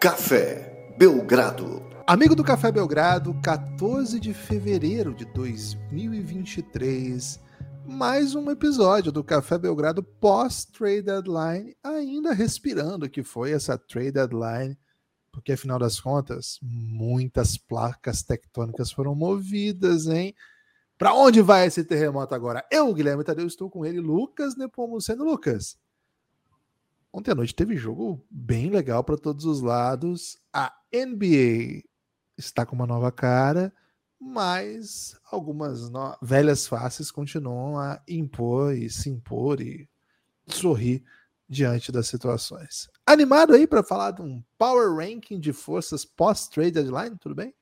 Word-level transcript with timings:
Café 0.00 0.94
Belgrado. 0.96 1.84
Amigo 2.06 2.34
do 2.34 2.42
Café 2.42 2.72
Belgrado, 2.72 3.38
14 3.42 4.18
de 4.18 4.32
fevereiro 4.32 5.12
de 5.12 5.26
2023, 5.26 7.38
mais 7.86 8.34
um 8.34 8.50
episódio 8.50 9.12
do 9.12 9.22
Café 9.22 9.58
Belgrado 9.58 10.02
pós-trade 10.02 11.02
deadline, 11.02 11.76
ainda 11.84 12.32
respirando 12.32 13.10
que 13.10 13.22
foi 13.22 13.52
essa 13.52 13.76
trade 13.76 14.12
deadline, 14.12 14.74
porque 15.30 15.52
afinal 15.52 15.78
das 15.78 16.00
contas, 16.00 16.58
muitas 16.62 17.58
placas 17.58 18.22
tectônicas 18.22 18.90
foram 18.90 19.14
movidas, 19.14 20.06
hein? 20.06 20.34
Para 20.96 21.12
onde 21.12 21.42
vai 21.42 21.66
esse 21.66 21.84
terremoto 21.84 22.34
agora? 22.34 22.64
Eu, 22.72 22.94
Guilherme 22.94 23.22
Tadeu, 23.22 23.46
estou 23.46 23.68
com 23.68 23.84
ele, 23.84 24.00
Lucas 24.00 24.56
Nepomuceno. 24.56 25.24
Lucas, 25.24 25.76
Ontem 27.12 27.32
à 27.32 27.34
noite 27.34 27.54
teve 27.54 27.76
jogo 27.76 28.24
bem 28.30 28.70
legal 28.70 29.02
para 29.02 29.18
todos 29.18 29.44
os 29.44 29.60
lados. 29.60 30.38
A 30.52 30.72
NBA 30.92 31.82
está 32.38 32.64
com 32.64 32.76
uma 32.76 32.86
nova 32.86 33.10
cara, 33.10 33.72
mas 34.18 35.18
algumas 35.30 35.90
no... 35.90 36.16
velhas 36.22 36.66
faces 36.66 37.10
continuam 37.10 37.78
a 37.78 38.00
impor 38.06 38.74
e 38.74 38.88
se 38.88 39.10
impor 39.10 39.60
e 39.60 39.88
sorrir 40.46 41.04
diante 41.48 41.90
das 41.90 42.06
situações. 42.06 42.88
Animado 43.04 43.54
aí 43.54 43.66
para 43.66 43.82
falar 43.82 44.12
de 44.12 44.22
um 44.22 44.42
power 44.56 44.94
ranking 44.94 45.40
de 45.40 45.52
forças 45.52 46.04
pós-trade 46.04 46.70
deadline? 46.70 47.16
Tudo 47.18 47.34
bem? 47.34 47.52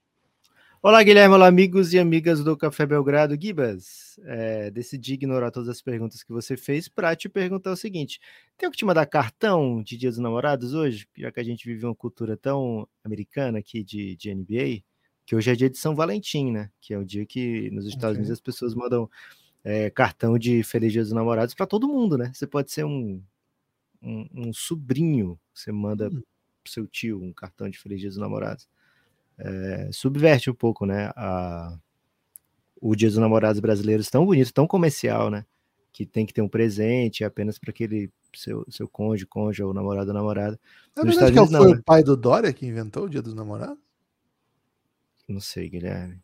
Olá, 0.80 1.02
Guilherme, 1.02 1.34
olá, 1.34 1.48
amigos 1.48 1.92
e 1.92 1.98
amigas 1.98 2.44
do 2.44 2.56
Café 2.56 2.86
Belgrado. 2.86 3.36
Gibas, 3.38 4.16
é, 4.22 4.70
decidi 4.70 5.14
ignorar 5.14 5.50
todas 5.50 5.68
as 5.68 5.82
perguntas 5.82 6.22
que 6.22 6.30
você 6.30 6.56
fez 6.56 6.88
para 6.88 7.16
te 7.16 7.28
perguntar 7.28 7.72
o 7.72 7.76
seguinte: 7.76 8.20
tem 8.56 8.68
o 8.68 8.70
que 8.70 8.78
te 8.78 8.84
mandar 8.84 9.04
cartão 9.06 9.82
de 9.82 9.96
Dia 9.96 10.08
dos 10.08 10.20
Namorados 10.20 10.74
hoje? 10.74 11.08
Já 11.16 11.32
que 11.32 11.40
a 11.40 11.42
gente 11.42 11.66
vive 11.66 11.84
uma 11.84 11.96
cultura 11.96 12.36
tão 12.36 12.88
americana 13.02 13.58
aqui 13.58 13.82
de, 13.82 14.14
de 14.14 14.32
NBA, 14.32 14.84
que 15.26 15.34
hoje 15.34 15.50
é 15.50 15.56
dia 15.56 15.68
de 15.68 15.76
São 15.76 15.96
Valentim, 15.96 16.52
né? 16.52 16.70
Que 16.80 16.94
é 16.94 16.98
o 16.98 17.04
dia 17.04 17.26
que 17.26 17.68
nos 17.72 17.84
Estados 17.84 18.10
okay. 18.10 18.18
Unidos 18.18 18.30
as 18.30 18.40
pessoas 18.40 18.72
mandam 18.72 19.10
é, 19.64 19.90
cartão 19.90 20.38
de 20.38 20.62
Feliz 20.62 20.92
Dia 20.92 21.02
dos 21.02 21.12
Namorados 21.12 21.54
para 21.54 21.66
todo 21.66 21.88
mundo, 21.88 22.16
né? 22.16 22.30
Você 22.32 22.46
pode 22.46 22.70
ser 22.70 22.84
um, 22.84 23.20
um, 24.00 24.28
um 24.32 24.52
sobrinho, 24.52 25.40
você 25.52 25.72
manda 25.72 26.06
hum. 26.06 26.22
pro 26.62 26.72
seu 26.72 26.86
tio 26.86 27.20
um 27.20 27.32
cartão 27.32 27.68
de 27.68 27.76
Feliz 27.76 27.98
Dia 27.98 28.10
dos 28.10 28.18
Namorados 28.18 28.68
é, 29.38 29.88
subverte 29.92 30.50
um 30.50 30.54
pouco, 30.54 30.84
né? 30.84 31.10
A, 31.16 31.78
o 32.80 32.94
Dia 32.94 33.08
dos 33.08 33.18
Namorados 33.18 33.60
brasileiros 33.60 34.08
tão 34.08 34.24
bonito, 34.24 34.52
tão 34.52 34.66
comercial, 34.66 35.30
né? 35.30 35.44
Que 35.92 36.04
tem 36.04 36.26
que 36.26 36.32
ter 36.32 36.42
um 36.42 36.48
presente 36.48 37.24
apenas 37.24 37.58
para 37.58 37.70
aquele 37.70 38.10
seu, 38.34 38.64
seu 38.68 38.88
cônjuge, 38.88 39.26
cônjuge 39.26 39.62
ou 39.62 39.74
namorado 39.74 40.08
ou 40.08 40.14
namorada. 40.14 40.60
É 40.96 41.02
verdade 41.02 41.32
que 41.32 41.46
foi 41.46 41.72
né? 41.72 41.78
o 41.78 41.82
pai 41.82 42.02
do 42.02 42.16
Dória 42.16 42.52
que 42.52 42.66
inventou 42.66 43.04
o 43.04 43.08
Dia 43.08 43.22
dos 43.22 43.34
Namorados? 43.34 43.78
Não 45.28 45.40
sei, 45.40 45.68
Guilherme. 45.68 46.20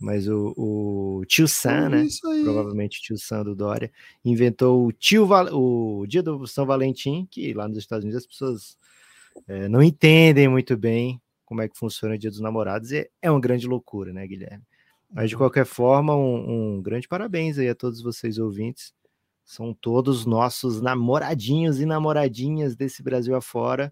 Mas 0.00 0.28
o, 0.28 0.54
o 0.56 1.24
tio 1.26 1.48
Sam, 1.48 1.88
né? 1.88 2.06
Provavelmente 2.44 3.00
o 3.00 3.02
tio 3.02 3.18
Sam 3.18 3.44
do 3.44 3.54
Dória, 3.54 3.90
inventou 4.24 4.86
o, 4.86 4.92
tio 4.92 5.26
Val... 5.26 5.48
o 5.52 6.06
Dia 6.06 6.22
do 6.22 6.46
São 6.46 6.64
Valentim, 6.64 7.26
que 7.28 7.52
lá 7.52 7.66
nos 7.66 7.78
Estados 7.78 8.04
Unidos 8.04 8.22
as 8.22 8.26
pessoas 8.26 8.78
é, 9.46 9.68
não 9.68 9.82
entendem 9.82 10.48
muito 10.48 10.76
bem 10.76 11.20
como 11.48 11.62
é 11.62 11.68
que 11.68 11.78
funciona 11.78 12.14
o 12.14 12.18
Dia 12.18 12.28
dos 12.28 12.40
Namorados, 12.40 12.92
e 12.92 13.10
é 13.22 13.30
uma 13.30 13.40
grande 13.40 13.66
loucura, 13.66 14.12
né, 14.12 14.26
Guilherme? 14.26 14.62
Mas 15.10 15.30
de 15.30 15.34
uhum. 15.34 15.38
qualquer 15.38 15.64
forma, 15.64 16.14
um, 16.14 16.76
um 16.76 16.82
grande 16.82 17.08
parabéns 17.08 17.58
aí 17.58 17.70
a 17.70 17.74
todos 17.74 18.02
vocês 18.02 18.36
ouvintes. 18.36 18.92
São 19.46 19.72
todos 19.72 20.26
nossos 20.26 20.82
namoradinhos 20.82 21.80
e 21.80 21.86
namoradinhas 21.86 22.76
desse 22.76 23.02
Brasil 23.02 23.34
afora. 23.34 23.90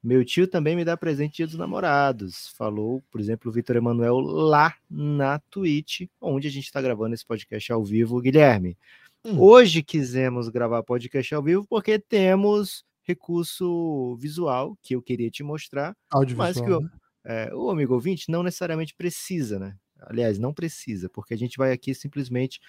Meu 0.00 0.24
tio 0.24 0.46
também 0.46 0.76
me 0.76 0.84
dá 0.84 0.96
presente 0.96 1.38
Dia 1.38 1.48
dos 1.48 1.56
Namorados. 1.56 2.54
Falou, 2.56 3.02
por 3.10 3.20
exemplo, 3.20 3.50
o 3.50 3.52
Vitor 3.52 3.74
Emanuel 3.74 4.20
lá 4.20 4.72
na 4.88 5.40
Twitch, 5.50 6.02
onde 6.20 6.46
a 6.46 6.50
gente 6.50 6.66
está 6.66 6.80
gravando 6.80 7.12
esse 7.12 7.26
podcast 7.26 7.72
ao 7.72 7.82
vivo. 7.82 8.20
Guilherme, 8.20 8.78
hum. 9.24 9.40
hoje 9.40 9.82
quisemos 9.82 10.48
gravar 10.48 10.84
podcast 10.84 11.34
ao 11.34 11.42
vivo 11.42 11.66
porque 11.68 11.98
temos 11.98 12.84
recurso 13.06 14.16
visual 14.16 14.76
que 14.82 14.94
eu 14.94 15.02
queria 15.02 15.30
te 15.30 15.42
mostrar, 15.42 15.96
mas 16.36 16.60
que 16.60 16.70
o, 16.70 16.80
né? 16.80 16.90
é, 17.24 17.54
o 17.54 17.70
amigo 17.70 17.94
ouvinte 17.94 18.30
não 18.30 18.42
necessariamente 18.42 18.94
precisa, 18.94 19.58
né? 19.58 19.76
Aliás, 20.00 20.38
não 20.38 20.52
precisa, 20.52 21.08
porque 21.08 21.32
a 21.32 21.38
gente 21.38 21.56
vai 21.56 21.72
aqui 21.72 21.94
simplesmente 21.94 22.60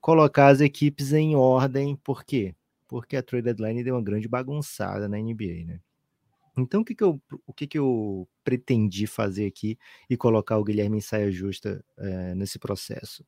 colocar 0.00 0.48
as 0.48 0.60
equipes 0.60 1.12
em 1.12 1.34
ordem. 1.34 1.96
Por 1.96 2.24
quê? 2.24 2.54
Porque 2.86 3.16
a 3.16 3.22
trade 3.22 3.44
deadline 3.44 3.82
deu 3.82 3.94
uma 3.94 4.02
grande 4.02 4.28
bagunçada 4.28 5.08
na 5.08 5.18
NBA, 5.18 5.64
né? 5.66 5.80
Então, 6.58 6.80
o 6.80 6.84
que, 6.84 6.94
que, 6.94 7.04
eu, 7.04 7.20
o 7.46 7.52
que, 7.52 7.66
que 7.66 7.78
eu 7.78 8.26
pretendi 8.42 9.06
fazer 9.06 9.46
aqui 9.46 9.78
e 10.08 10.16
colocar 10.16 10.56
o 10.56 10.64
Guilherme 10.64 10.98
em 10.98 11.02
saia 11.02 11.30
justa 11.30 11.84
é, 11.98 12.34
nesse 12.34 12.58
processo? 12.58 13.26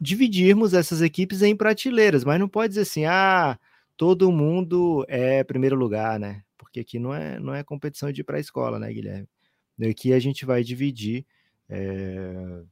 Dividirmos 0.00 0.72
essas 0.72 1.02
equipes 1.02 1.42
em 1.42 1.56
prateleiras, 1.56 2.24
mas 2.24 2.38
não 2.38 2.48
pode 2.48 2.70
dizer 2.70 2.82
assim, 2.82 3.04
ah, 3.06 3.58
todo 4.02 4.32
mundo 4.32 5.06
é 5.06 5.44
primeiro 5.44 5.76
lugar, 5.76 6.18
né? 6.18 6.42
Porque 6.58 6.80
aqui 6.80 6.98
não 6.98 7.14
é, 7.14 7.38
não 7.38 7.54
é 7.54 7.62
competição 7.62 8.10
de 8.10 8.20
ir 8.20 8.24
para 8.24 8.36
a 8.36 8.40
escola, 8.40 8.76
né, 8.76 8.92
Guilherme? 8.92 9.28
Aqui 9.88 10.12
a 10.12 10.18
gente 10.18 10.44
vai 10.44 10.64
dividir 10.64 11.24
é, 11.68 12.62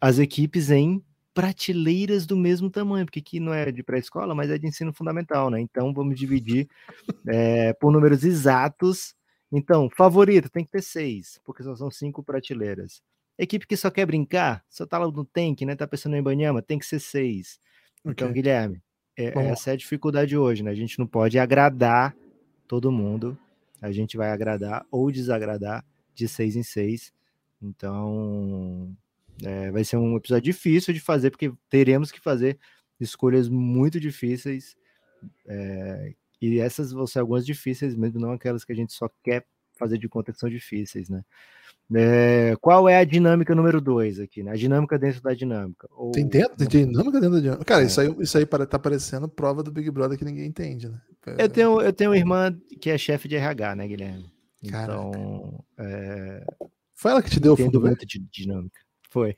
as 0.00 0.18
equipes 0.18 0.70
em 0.70 1.04
prateleiras 1.34 2.24
do 2.24 2.34
mesmo 2.34 2.70
tamanho, 2.70 3.04
porque 3.04 3.18
aqui 3.18 3.38
não 3.38 3.52
é 3.52 3.70
de 3.70 3.82
pré-escola, 3.82 4.34
mas 4.34 4.48
é 4.48 4.56
de 4.56 4.66
ensino 4.66 4.90
fundamental, 4.90 5.50
né? 5.50 5.60
Então 5.60 5.92
vamos 5.92 6.18
dividir 6.18 6.66
é, 7.28 7.74
por 7.74 7.92
números 7.92 8.24
exatos. 8.24 9.14
Então, 9.52 9.90
favorito 9.94 10.48
tem 10.48 10.64
que 10.64 10.70
ter 10.70 10.82
seis, 10.82 11.38
porque 11.44 11.62
só 11.62 11.76
são 11.76 11.90
cinco 11.90 12.22
prateleiras. 12.22 13.02
Equipe 13.38 13.66
que 13.66 13.76
só 13.76 13.90
quer 13.90 14.06
brincar, 14.06 14.64
só 14.66 14.86
tá 14.86 14.96
lá 14.96 15.06
no 15.06 15.26
tank, 15.26 15.60
né? 15.60 15.76
Tá 15.76 15.86
pensando 15.86 16.16
em 16.16 16.22
Banhama, 16.22 16.62
tem 16.62 16.78
que 16.78 16.86
ser 16.86 17.00
seis. 17.00 17.60
Então, 18.02 18.28
okay. 18.28 18.40
Guilherme, 18.40 18.80
é, 19.16 19.32
essa 19.48 19.70
é 19.70 19.72
a 19.74 19.76
dificuldade 19.76 20.36
hoje, 20.36 20.62
né? 20.62 20.70
A 20.70 20.74
gente 20.74 20.98
não 20.98 21.06
pode 21.06 21.38
agradar 21.38 22.16
todo 22.66 22.92
mundo, 22.92 23.38
a 23.80 23.90
gente 23.90 24.16
vai 24.16 24.30
agradar 24.30 24.86
ou 24.90 25.10
desagradar 25.10 25.84
de 26.14 26.28
seis 26.28 26.56
em 26.56 26.62
seis. 26.62 27.12
Então, 27.62 28.94
é, 29.42 29.70
vai 29.70 29.84
ser 29.84 29.96
um 29.96 30.16
episódio 30.16 30.52
difícil 30.52 30.94
de 30.94 31.00
fazer, 31.00 31.30
porque 31.30 31.52
teremos 31.68 32.10
que 32.10 32.20
fazer 32.20 32.58
escolhas 32.98 33.48
muito 33.48 33.98
difíceis. 33.98 34.76
É, 35.46 36.14
e 36.40 36.58
essas 36.58 36.92
vão 36.92 37.06
ser 37.06 37.18
algumas 37.18 37.44
difíceis 37.44 37.94
mesmo, 37.94 38.18
não 38.18 38.32
aquelas 38.32 38.64
que 38.64 38.72
a 38.72 38.76
gente 38.76 38.92
só 38.92 39.10
quer 39.22 39.46
fazer 39.74 39.98
de 39.98 40.08
conta 40.08 40.32
que 40.32 40.38
são 40.38 40.48
difíceis, 40.48 41.08
né? 41.08 41.24
É, 41.92 42.54
qual 42.60 42.88
é 42.88 42.98
a 42.98 43.04
dinâmica 43.04 43.54
número 43.54 43.80
dois 43.80 44.20
aqui, 44.20 44.42
né? 44.42 44.52
A 44.52 44.56
dinâmica 44.56 44.98
dentro 44.98 45.20
da 45.20 45.34
dinâmica. 45.34 45.88
Ou... 45.90 46.12
Tem, 46.12 46.26
dentro, 46.26 46.56
tem 46.56 46.86
dinâmica 46.86 47.20
dentro 47.20 47.36
da 47.36 47.40
dinâmica. 47.40 47.64
Cara, 47.64 47.82
é. 47.82 47.86
isso 47.86 48.00
aí, 48.00 48.14
isso 48.20 48.38
aí 48.38 48.46
tá 48.46 48.78
parecendo 48.78 49.28
prova 49.28 49.62
do 49.62 49.72
Big 49.72 49.90
Brother 49.90 50.16
que 50.16 50.24
ninguém 50.24 50.46
entende, 50.46 50.88
né? 50.88 51.00
Eu 51.38 51.48
tenho, 51.48 51.80
eu 51.80 51.92
tenho 51.92 52.10
uma 52.10 52.16
irmã 52.16 52.56
que 52.80 52.90
é 52.90 52.96
chefe 52.96 53.28
de 53.28 53.36
RH, 53.36 53.74
né, 53.76 53.88
Guilherme? 53.88 54.32
Então. 54.62 55.64
É... 55.78 56.44
Foi 56.94 57.10
ela 57.10 57.22
que 57.22 57.30
te 57.30 57.40
deu 57.40 57.54
o 57.54 57.56
fundo 57.56 57.80
muito 57.80 58.06
de 58.06 58.18
dinâmica. 58.18 58.80
Foi. 59.08 59.36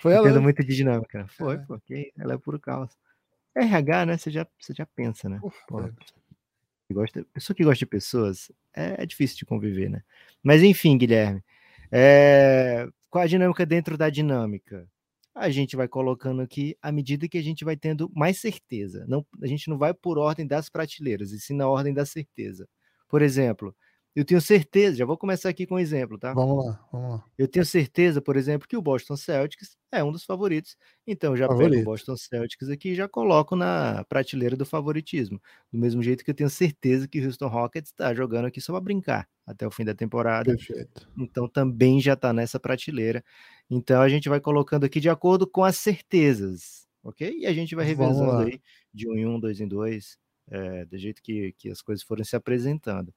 Foi 0.00 0.12
ela? 0.12 0.22
Entendo 0.22 0.36
né? 0.36 0.44
muito 0.44 0.64
de 0.64 0.74
dinâmica. 0.74 1.26
Foi, 1.28 1.56
é. 1.56 1.58
porque 1.58 2.12
ela 2.18 2.34
é 2.34 2.38
puro 2.38 2.58
caos. 2.58 2.90
RH, 3.54 4.06
né? 4.06 4.16
Você 4.16 4.30
já, 4.30 4.46
você 4.58 4.72
já 4.72 4.86
pensa, 4.86 5.28
né? 5.28 5.38
Pô, 5.68 5.82
gosta, 6.92 7.24
pessoa 7.32 7.54
que 7.54 7.64
gosta 7.64 7.78
de 7.78 7.86
pessoas 7.86 8.50
é, 8.74 9.02
é 9.02 9.06
difícil 9.06 9.36
de 9.36 9.44
conviver, 9.44 9.90
né? 9.90 10.02
Mas 10.42 10.62
enfim, 10.62 10.96
Guilherme. 10.96 11.42
É, 11.92 12.86
qual 13.10 13.24
a 13.24 13.26
dinâmica 13.26 13.66
dentro 13.66 13.96
da 13.98 14.08
dinâmica? 14.10 14.88
A 15.34 15.50
gente 15.50 15.76
vai 15.76 15.88
colocando 15.88 16.42
aqui 16.42 16.76
à 16.82 16.92
medida 16.92 17.28
que 17.28 17.38
a 17.38 17.42
gente 17.42 17.64
vai 17.64 17.76
tendo 17.76 18.10
mais 18.14 18.40
certeza. 18.40 19.04
Não, 19.08 19.24
a 19.42 19.46
gente 19.46 19.68
não 19.68 19.78
vai 19.78 19.94
por 19.94 20.18
ordem 20.18 20.46
das 20.46 20.68
prateleiras, 20.68 21.32
e 21.32 21.40
sim 21.40 21.54
na 21.56 21.68
ordem 21.68 21.94
da 21.94 22.04
certeza. 22.06 22.68
Por 23.08 23.22
exemplo, 23.22 23.74
eu 24.14 24.24
tenho 24.24 24.40
certeza, 24.40 24.96
já 24.96 25.04
vou 25.04 25.16
começar 25.16 25.48
aqui 25.48 25.66
com 25.66 25.76
um 25.76 25.78
exemplo, 25.78 26.18
tá? 26.18 26.34
Vamos 26.34 26.66
lá, 26.66 26.84
vamos 26.92 27.10
lá. 27.10 27.24
Eu 27.38 27.46
tenho 27.46 27.64
certeza, 27.64 28.20
por 28.20 28.36
exemplo, 28.36 28.66
que 28.66 28.76
o 28.76 28.82
Boston 28.82 29.16
Celtics 29.16 29.76
é 29.92 30.02
um 30.02 30.10
dos 30.10 30.24
favoritos. 30.24 30.76
Então, 31.06 31.36
já 31.36 31.46
Favorito. 31.46 31.70
pego 31.70 31.82
o 31.82 31.84
Boston 31.84 32.16
Celtics 32.16 32.68
aqui 32.68 32.90
e 32.90 32.94
já 32.96 33.08
coloco 33.08 33.54
na 33.54 34.04
prateleira 34.08 34.56
do 34.56 34.66
favoritismo. 34.66 35.40
Do 35.72 35.78
mesmo 35.78 36.02
jeito 36.02 36.24
que 36.24 36.30
eu 36.30 36.34
tenho 36.34 36.50
certeza 36.50 37.06
que 37.06 37.20
o 37.20 37.24
Houston 37.24 37.46
Rockets 37.46 37.92
está 37.92 38.12
jogando 38.12 38.46
aqui 38.46 38.60
só 38.60 38.72
para 38.72 38.80
brincar 38.80 39.28
até 39.46 39.64
o 39.64 39.70
fim 39.70 39.84
da 39.84 39.94
temporada. 39.94 40.56
Perfeito. 40.56 41.08
Então, 41.16 41.48
também 41.48 42.00
já 42.00 42.14
está 42.14 42.32
nessa 42.32 42.58
prateleira. 42.58 43.24
Então, 43.70 44.02
a 44.02 44.08
gente 44.08 44.28
vai 44.28 44.40
colocando 44.40 44.84
aqui 44.84 44.98
de 44.98 45.08
acordo 45.08 45.46
com 45.46 45.62
as 45.62 45.76
certezas, 45.76 46.88
ok? 47.04 47.38
E 47.38 47.46
a 47.46 47.52
gente 47.52 47.76
vai 47.76 47.84
revezando 47.84 48.42
aí 48.42 48.60
de 48.92 49.08
um 49.08 49.14
em 49.14 49.24
um, 49.24 49.38
dois 49.38 49.60
em 49.60 49.68
dois, 49.68 50.18
é, 50.50 50.84
do 50.84 50.98
jeito 50.98 51.22
que, 51.22 51.54
que 51.56 51.70
as 51.70 51.80
coisas 51.80 52.02
forem 52.02 52.24
se 52.24 52.34
apresentando. 52.34 53.14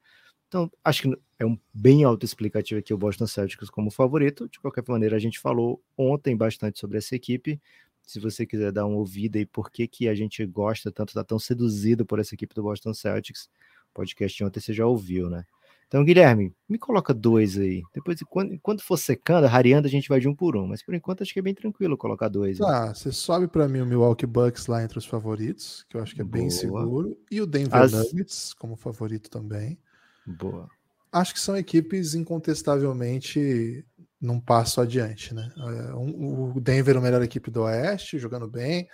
Então, 0.54 0.72
acho 0.84 1.02
que 1.02 1.20
é 1.40 1.46
um 1.48 1.58
bem 1.74 2.04
autoexplicativo 2.04 2.78
aqui 2.78 2.94
o 2.94 2.98
Boston 2.98 3.26
Celtics 3.26 3.72
como 3.72 3.90
favorito. 3.90 4.48
De 4.48 4.60
qualquer 4.60 4.84
maneira, 4.88 5.16
a 5.16 5.20
gente 5.20 5.40
falou 5.40 5.82
ontem 5.98 6.38
bastante 6.38 6.80
sobre 6.80 7.00
essa 7.00 7.16
equipe. 7.16 7.60
Se 8.04 8.20
você 8.20 8.46
quiser 8.46 8.72
dar 8.72 8.86
uma 8.86 8.98
ouvida 8.98 9.40
e 9.40 9.48
por 9.48 9.72
que, 9.72 9.88
que 9.88 10.08
a 10.08 10.14
gente 10.14 10.46
gosta 10.46 10.92
tanto, 10.92 11.10
está 11.10 11.24
tão 11.24 11.40
seduzido 11.40 12.06
por 12.06 12.20
essa 12.20 12.36
equipe 12.36 12.54
do 12.54 12.62
Boston 12.62 12.94
Celtics, 12.94 13.50
podcast 13.96 14.44
ontem 14.44 14.60
você 14.60 14.74
já 14.74 14.86
ouviu, 14.86 15.28
né? 15.28 15.44
Então, 15.88 16.06
Guilherme, 16.06 16.54
me 16.70 16.78
coloca 16.78 17.16
dois 17.16 17.58
aí. 17.58 17.82
Depois, 17.92 18.20
quando, 18.30 18.60
quando 18.62 18.84
for 18.84 18.98
secando, 18.98 19.48
rareando, 19.48 19.88
a 19.88 19.92
gente 19.92 20.08
vai 20.08 20.20
de 20.20 20.28
um 20.28 20.36
por 20.36 20.56
um. 20.56 20.68
Mas 20.68 20.84
por 20.84 20.94
enquanto, 20.94 21.24
acho 21.24 21.34
que 21.34 21.40
é 21.40 21.44
bem 21.44 21.56
tranquilo 21.56 21.98
colocar 21.98 22.28
dois. 22.28 22.60
Tá, 22.60 22.94
você 22.94 23.12
sobe 23.12 23.48
para 23.48 23.68
mim 23.68 23.82
o 23.82 23.88
Milwaukee 23.88 24.28
Bucks 24.28 24.68
lá 24.68 24.84
entre 24.84 25.00
os 25.00 25.06
favoritos, 25.06 25.84
que 25.90 25.98
eu 25.98 26.02
acho 26.04 26.14
que 26.14 26.22
é 26.22 26.24
Boa. 26.24 26.42
bem 26.42 26.52
seguro. 26.52 27.18
E 27.32 27.42
o 27.42 27.48
Denver 27.48 27.76
As... 27.76 27.92
Nuggets 27.92 28.54
como 28.54 28.76
favorito 28.76 29.32
também. 29.32 29.80
Boa. 30.26 30.70
Acho 31.12 31.34
que 31.34 31.40
são 31.40 31.56
equipes 31.56 32.16
incontestavelmente 32.16 33.86
num 34.20 34.40
passo 34.40 34.82
adiante, 34.82 35.34
né? 35.34 35.52
É, 35.58 35.94
o 35.94 36.60
Denver 36.60 36.96
é 36.96 36.98
a 36.98 37.02
melhor 37.02 37.22
equipe 37.22 37.52
do 37.52 37.64
Oeste, 37.64 38.18
jogando 38.18 38.48
bem, 38.48 38.88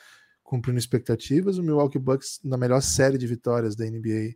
cumprindo 0.44 0.80
expectativas. 0.80 1.58
O 1.58 1.64
Milwaukee 1.64 2.00
Bucks 2.00 2.40
na 2.44 2.58
melhor 2.58 2.81
série 2.81 3.18
de 3.18 3.28
vitórias 3.28 3.76
da 3.76 3.86
NBA 3.86 4.36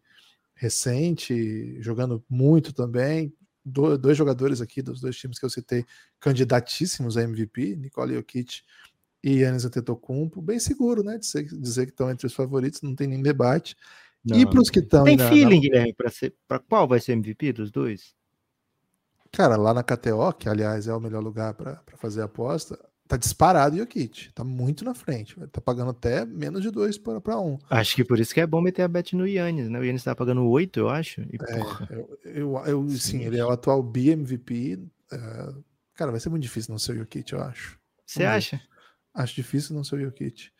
recente, 0.55 1.81
jogando 1.81 2.23
muito 2.29 2.71
também. 2.71 3.33
Do, 3.65 3.97
dois 3.97 4.17
jogadores 4.17 4.61
aqui 4.61 4.81
dos 4.81 5.01
dois 5.01 5.15
times 5.15 5.39
que 5.39 5.45
eu 5.45 5.49
citei, 5.49 5.85
candidatíssimos 6.19 7.17
a 7.17 7.23
MVP, 7.23 7.75
Nicole 7.77 8.13
Jokic 8.15 8.61
e 9.23 9.39
Yannis 9.39 9.63
Antetokounmpo, 9.63 10.41
bem 10.41 10.59
seguro, 10.59 11.01
né, 11.01 11.17
de 11.17 11.25
ser, 11.25 11.45
dizer 11.45 11.85
que 11.85 11.93
estão 11.93 12.11
entre 12.11 12.27
os 12.27 12.33
favoritos, 12.33 12.81
não 12.81 12.93
tem 12.93 13.07
nem 13.07 13.21
debate. 13.21 13.75
Não, 14.25 14.37
e 14.37 14.45
para 14.45 14.61
os 14.61 14.69
que 14.69 14.79
estão... 14.79 15.03
Tem 15.03 15.17
feeling, 15.17 15.55
na... 15.55 15.61
Guilherme, 15.61 15.95
para 16.47 16.59
qual 16.59 16.87
vai 16.87 16.99
ser 16.99 17.13
MVP 17.13 17.53
dos 17.53 17.71
dois? 17.71 18.15
Cara, 19.31 19.55
lá 19.55 19.73
na 19.73 19.83
KTO, 19.83 20.31
que 20.37 20.47
aliás 20.47 20.87
é 20.87 20.93
o 20.93 20.99
melhor 20.99 21.23
lugar 21.23 21.55
para 21.55 21.81
fazer 21.97 22.21
a 22.21 22.25
aposta, 22.25 22.79
tá 23.07 23.17
disparado 23.17 23.75
o 23.75 23.79
Jokic. 23.79 24.31
Tá 24.31 24.43
muito 24.43 24.85
na 24.85 24.93
frente. 24.93 25.35
Tá 25.47 25.59
pagando 25.59 25.89
até 25.89 26.23
menos 26.23 26.61
de 26.61 26.69
dois 26.69 26.99
para 26.99 27.39
um. 27.39 27.57
Acho 27.69 27.95
que 27.95 28.03
por 28.03 28.19
isso 28.19 28.33
que 28.33 28.39
é 28.39 28.47
bom 28.47 28.61
meter 28.61 28.83
a 28.83 28.87
bet 28.87 29.15
no 29.15 29.27
Yannis, 29.27 29.69
né? 29.69 29.79
O 29.79 29.83
Yannis 29.83 30.03
tá 30.03 30.15
pagando 30.15 30.47
oito, 30.47 30.79
eu 30.79 30.89
acho. 30.89 31.21
E, 31.21 31.37
é, 31.49 31.95
eu, 31.95 32.19
eu, 32.23 32.65
eu 32.65 32.89
sim, 32.89 32.97
sim, 32.97 33.23
ele 33.23 33.39
é 33.39 33.45
o 33.45 33.49
atual 33.49 33.81
BMVP. 33.81 34.79
É, 35.11 35.53
cara, 35.95 36.11
vai 36.11 36.19
ser 36.19 36.29
muito 36.29 36.43
difícil 36.43 36.71
não 36.71 36.79
ser 36.79 36.93
o 36.93 36.97
Jokic, 36.99 37.33
eu 37.33 37.41
acho. 37.41 37.79
Você 38.05 38.23
acha? 38.23 38.61
Acho 39.13 39.35
difícil 39.35 39.75
não 39.75 39.83
ser 39.83 39.95
o 39.95 40.01
Jokic. 40.01 40.51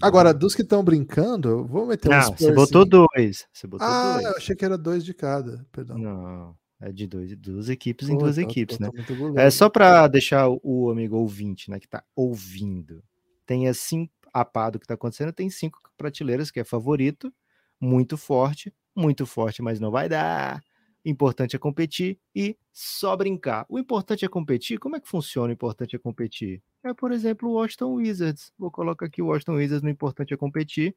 Agora, 0.00 0.34
dos 0.34 0.54
que 0.54 0.62
estão 0.62 0.82
brincando, 0.82 1.64
vou 1.64 1.86
meter 1.86 2.08
um 2.08 2.12
Não, 2.12 2.36
você 2.36 2.52
botou 2.52 2.84
dois. 2.84 3.46
Você 3.52 3.66
botou 3.66 3.86
ah, 3.86 4.14
dois. 4.14 4.24
eu 4.24 4.36
achei 4.36 4.56
que 4.56 4.64
era 4.64 4.76
dois 4.76 5.04
de 5.04 5.14
cada, 5.14 5.64
perdão. 5.70 5.98
Não. 5.98 6.56
É 6.80 6.90
de 6.90 7.06
dois, 7.06 7.36
duas 7.36 7.68
equipes 7.68 8.08
Pô, 8.08 8.14
em 8.14 8.18
duas 8.18 8.34
tá, 8.34 8.42
equipes, 8.42 8.76
tá, 8.76 8.86
né? 8.86 9.04
Tá 9.34 9.42
é 9.42 9.50
só 9.50 9.68
para 9.68 10.08
deixar 10.08 10.48
o 10.48 10.90
amigo 10.90 11.16
ouvinte, 11.16 11.70
né, 11.70 11.78
que 11.78 11.88
tá 11.88 12.02
ouvindo, 12.16 13.04
tem 13.46 13.68
assim 13.68 14.10
a 14.32 14.44
pá 14.44 14.68
do 14.68 14.80
que 14.80 14.86
tá 14.86 14.94
acontecendo, 14.94 15.32
tem 15.32 15.48
cinco 15.48 15.78
prateleiras 15.96 16.50
que 16.50 16.58
é 16.58 16.64
favorito, 16.64 17.32
muito 17.80 18.16
forte, 18.16 18.74
muito 18.96 19.26
forte, 19.26 19.62
mas 19.62 19.78
não 19.78 19.92
vai 19.92 20.08
dar. 20.08 20.60
Importante 21.04 21.54
é 21.54 21.58
competir 21.58 22.18
e 22.34 22.56
só 22.72 23.16
brincar. 23.16 23.66
O 23.68 23.78
importante 23.78 24.24
é 24.24 24.28
competir. 24.28 24.78
Como 24.78 24.96
é 24.96 25.00
que 25.00 25.08
funciona 25.08 25.48
o 25.48 25.52
importante 25.52 25.96
é 25.96 25.98
competir? 25.98 26.62
É, 26.84 26.92
por 26.92 27.12
exemplo, 27.12 27.48
o 27.48 27.52
Washington 27.54 27.94
Wizards. 27.94 28.52
Vou 28.58 28.70
colocar 28.70 29.06
aqui 29.06 29.22
o 29.22 29.26
Washington 29.26 29.54
Wizards 29.54 29.82
no 29.82 29.90
importante 29.90 30.34
é 30.34 30.36
competir. 30.36 30.94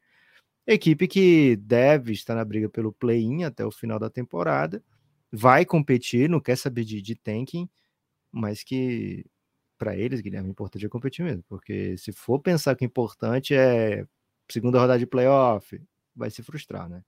Equipe 0.66 1.08
que 1.08 1.56
deve 1.58 2.12
estar 2.12 2.34
na 2.34 2.44
briga 2.44 2.68
pelo 2.68 2.92
play-in 2.92 3.44
até 3.44 3.64
o 3.64 3.72
final 3.72 4.00
da 4.00 4.10
temporada 4.10 4.84
vai 5.32 5.66
competir, 5.66 6.30
não 6.30 6.40
quer 6.40 6.58
saber 6.58 6.84
de, 6.86 7.02
de 7.02 7.16
tanking, 7.16 7.70
mas 8.32 8.64
que 8.64 9.26
para 9.78 9.96
eles, 9.96 10.22
Guilherme, 10.22 10.50
o 10.50 10.52
importante 10.52 10.86
é 10.86 10.90
competir 10.90 11.24
mesmo, 11.24 11.44
porque 11.48 11.98
se 11.98 12.12
for 12.12 12.40
pensar 12.40 12.76
que 12.76 12.86
o 12.86 12.88
importante 12.88 13.54
é 13.54 14.06
segunda 14.50 14.80
rodada 14.80 14.98
de 14.98 15.06
playoff, 15.06 15.80
vai 16.16 16.30
se 16.30 16.42
frustrar, 16.42 16.88
né? 16.88 17.04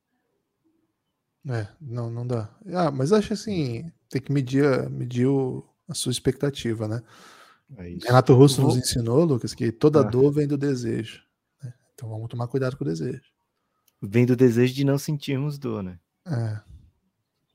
É, 1.50 1.68
não, 1.80 2.09
não 2.09 2.27
dá. 2.27 2.53
Ah, 2.73 2.91
mas 2.91 3.13
acho 3.13 3.31
assim, 3.31 3.89
tem 4.09 4.21
que 4.21 4.31
medir, 4.31 4.89
medir 4.89 5.27
o, 5.27 5.63
a 5.88 5.94
sua 5.94 6.12
expectativa, 6.12 6.88
né? 6.88 7.01
É 7.75 7.84
Renato 8.06 8.34
Russo 8.34 8.62
nos 8.62 8.78
ensinou, 8.78 9.25
Lucas, 9.25 9.54
que 9.54 9.72
toda 9.72 10.00
ah. 10.00 10.04
dor 10.04 10.31
vem 10.31 10.48
do 10.48 10.58
desejo. 10.58 11.22
Né? 11.62 11.74
Então 11.94 12.08
vamos 12.10 12.30
tomar 12.30 12.48
cuidado 12.48 12.78
com 12.78 12.84
o 12.84 12.88
desejo. 12.88 13.22
Vem 14.02 14.25
do 14.25 14.36
desejo 14.36 14.74
de 14.74 14.86
não 14.86 14.98
sentirmos 14.98 15.58
dor, 15.58 15.84
né? 15.84 16.00
É. 16.25 16.62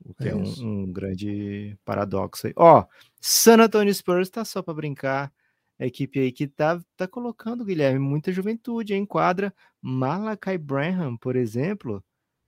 O 0.05 0.13
que 0.13 0.27
é, 0.27 0.31
é 0.31 0.35
um, 0.35 0.43
um, 0.43 0.91
grande 0.91 1.77
paradoxo 1.85 2.47
aí. 2.47 2.53
Ó, 2.55 2.85
San 3.21 3.59
Antonio 3.59 3.93
Spurs 3.93 4.29
tá 4.29 4.43
só 4.43 4.61
para 4.61 4.73
brincar. 4.73 5.31
A 5.79 5.87
equipe 5.87 6.19
aí 6.19 6.31
que 6.31 6.47
tá, 6.47 6.79
tá 6.95 7.07
colocando, 7.07 7.65
Guilherme, 7.65 7.99
muita 7.99 8.31
juventude 8.31 8.93
em 8.93 9.05
quadra. 9.05 9.53
Malakai 9.81 10.57
Branham, 10.57 11.17
por 11.17 11.35
exemplo, 11.35 12.03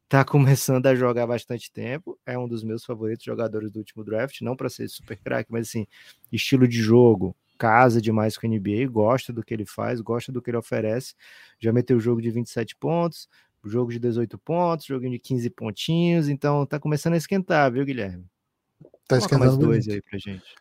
tá 0.08 0.24
começando 0.24 0.86
a 0.86 0.96
jogar 0.96 1.26
bastante 1.26 1.72
tempo. 1.72 2.20
É 2.26 2.38
um 2.38 2.48
dos 2.48 2.64
meus 2.64 2.86
favoritos 2.86 3.26
jogadores 3.26 3.72
do 3.72 3.80
último 3.80 4.04
draft. 4.04 4.42
Não 4.42 4.56
para 4.56 4.70
ser 4.70 4.88
super 4.90 5.18
craque, 5.18 5.52
mas 5.52 5.70
assim, 5.70 5.88
estilo 6.32 6.68
de 6.68 6.82
jogo, 6.82 7.36
casa 7.58 8.02
demais 8.02 8.38
com 8.38 8.46
a 8.46 8.50
NBA, 8.50 8.88
gosta 8.90 9.34
do 9.34 9.44
que 9.44 9.54
ele 9.54 9.66
faz, 9.66 10.02
gosta 10.02 10.32
do 10.32 10.42
que 10.42 10.50
ele 10.50 10.58
oferece. 10.58 11.16
Já 11.60 11.72
meteu 11.74 11.98
o 11.98 12.00
jogo 12.00 12.22
de 12.22 12.32
27 12.32 12.76
pontos, 12.76 13.28
jogo 13.64 13.92
de 13.92 14.00
18 14.00 14.38
pontos, 14.38 14.86
joguinho 14.86 15.14
de 15.14 15.20
15 15.20 15.50
pontinhos, 15.50 16.30
então 16.30 16.66
tá 16.66 16.80
começando 16.80 17.14
a 17.14 17.18
esquentar, 17.18 17.72
viu, 17.72 17.86
Guilherme? 17.86 18.26
Tá 19.08 19.18
esquentando 19.18 19.46
mais 19.46 19.58
dois 19.58 19.88
aí 19.88 20.02
pra 20.02 20.18
gente. 20.18 20.56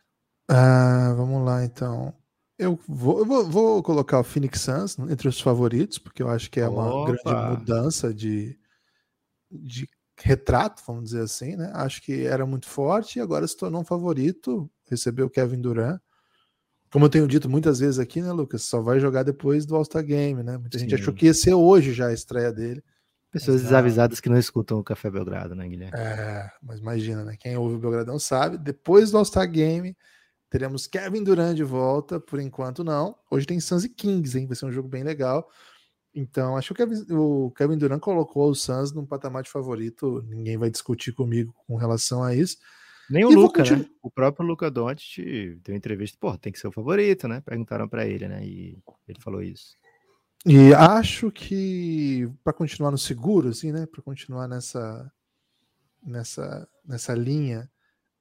Ah, 0.48 1.14
vamos 1.16 1.44
lá, 1.44 1.64
então. 1.64 2.14
Eu 2.58 2.78
vou, 2.86 3.18
eu 3.18 3.24
vou, 3.24 3.44
vou, 3.44 3.82
colocar 3.82 4.20
o 4.20 4.24
Phoenix 4.24 4.60
Suns 4.60 4.98
entre 5.10 5.28
os 5.28 5.40
favoritos, 5.40 5.98
porque 5.98 6.22
eu 6.22 6.28
acho 6.28 6.50
que 6.50 6.60
é 6.60 6.68
uma 6.68 6.86
Opa. 6.86 7.12
grande 7.12 7.50
mudança 7.50 8.14
de, 8.14 8.56
de 9.50 9.88
retrato, 10.16 10.82
vamos 10.86 11.04
dizer 11.04 11.22
assim, 11.22 11.56
né? 11.56 11.72
Acho 11.74 12.00
que 12.02 12.24
era 12.24 12.46
muito 12.46 12.68
forte 12.68 13.18
e 13.18 13.22
agora 13.22 13.46
se 13.46 13.56
tornou 13.56 13.80
um 13.80 13.84
favorito, 13.84 14.70
recebeu 14.88 15.26
o 15.26 15.30
Kevin 15.30 15.60
Durant. 15.60 16.00
Como 16.94 17.06
eu 17.06 17.10
tenho 17.10 17.26
dito 17.26 17.50
muitas 17.50 17.80
vezes 17.80 17.98
aqui, 17.98 18.22
né, 18.22 18.30
Lucas? 18.30 18.62
Só 18.62 18.80
vai 18.80 19.00
jogar 19.00 19.24
depois 19.24 19.66
do 19.66 19.74
All-Star 19.74 20.04
Game, 20.04 20.44
né? 20.44 20.56
Muita 20.56 20.78
Sim. 20.78 20.84
gente 20.84 20.94
achou 20.94 21.12
que 21.12 21.26
ia 21.26 21.34
ser 21.34 21.52
hoje 21.52 21.92
já 21.92 22.06
a 22.06 22.12
estreia 22.12 22.52
dele. 22.52 22.84
Pessoas 23.32 23.62
desavisadas 23.62 24.20
que 24.20 24.28
não 24.28 24.38
escutam 24.38 24.78
o 24.78 24.84
Café 24.84 25.10
Belgrado, 25.10 25.56
né, 25.56 25.66
Guilherme? 25.66 25.98
É, 25.98 26.48
mas 26.62 26.78
imagina, 26.78 27.24
né? 27.24 27.36
Quem 27.36 27.56
ouve 27.56 27.74
o 27.74 27.78
Belgradão 27.80 28.16
sabe. 28.16 28.58
Depois 28.58 29.10
do 29.10 29.18
All-Star 29.18 29.50
Game, 29.50 29.96
teremos 30.48 30.86
Kevin 30.86 31.24
Durant 31.24 31.56
de 31.56 31.64
volta. 31.64 32.20
Por 32.20 32.38
enquanto, 32.38 32.84
não. 32.84 33.16
Hoje 33.28 33.44
tem 33.44 33.58
Suns 33.58 33.82
e 33.82 33.88
Kings, 33.88 34.38
hein? 34.38 34.46
Vai 34.46 34.54
ser 34.54 34.66
um 34.66 34.70
jogo 34.70 34.86
bem 34.88 35.02
legal. 35.02 35.50
Então, 36.14 36.56
acho 36.56 36.72
que 36.72 36.80
o 36.80 36.86
Kevin, 36.86 37.12
o 37.12 37.50
Kevin 37.56 37.76
Durant 37.76 37.98
colocou 37.98 38.48
o 38.48 38.54
Suns 38.54 38.92
num 38.92 39.04
patamar 39.04 39.42
de 39.42 39.50
favorito. 39.50 40.24
Ninguém 40.28 40.56
vai 40.56 40.70
discutir 40.70 41.10
comigo 41.10 41.52
com 41.66 41.74
relação 41.74 42.22
a 42.22 42.36
isso. 42.36 42.56
Nem 43.10 43.24
o 43.24 43.32
e 43.32 43.34
Luca, 43.34 43.62
né? 43.62 43.84
O 44.02 44.10
próprio 44.10 44.46
Luca 44.46 44.70
Doncic 44.70 45.58
deu 45.62 45.74
entrevista, 45.74 46.16
pô, 46.20 46.36
tem 46.36 46.52
que 46.52 46.58
ser 46.58 46.68
o 46.68 46.72
favorito, 46.72 47.28
né? 47.28 47.40
Perguntaram 47.40 47.88
para 47.88 48.06
ele, 48.06 48.26
né? 48.28 48.44
E 48.44 48.78
ele 49.06 49.20
falou 49.20 49.42
isso. 49.42 49.76
E 50.46 50.74
acho 50.74 51.30
que 51.30 52.28
para 52.42 52.52
continuar 52.52 52.90
no 52.90 52.98
seguro, 52.98 53.48
assim, 53.48 53.72
né? 53.72 53.86
Para 53.86 54.02
continuar 54.02 54.46
nessa 54.46 55.10
nessa 56.04 56.68
nessa 56.84 57.14
linha, 57.14 57.70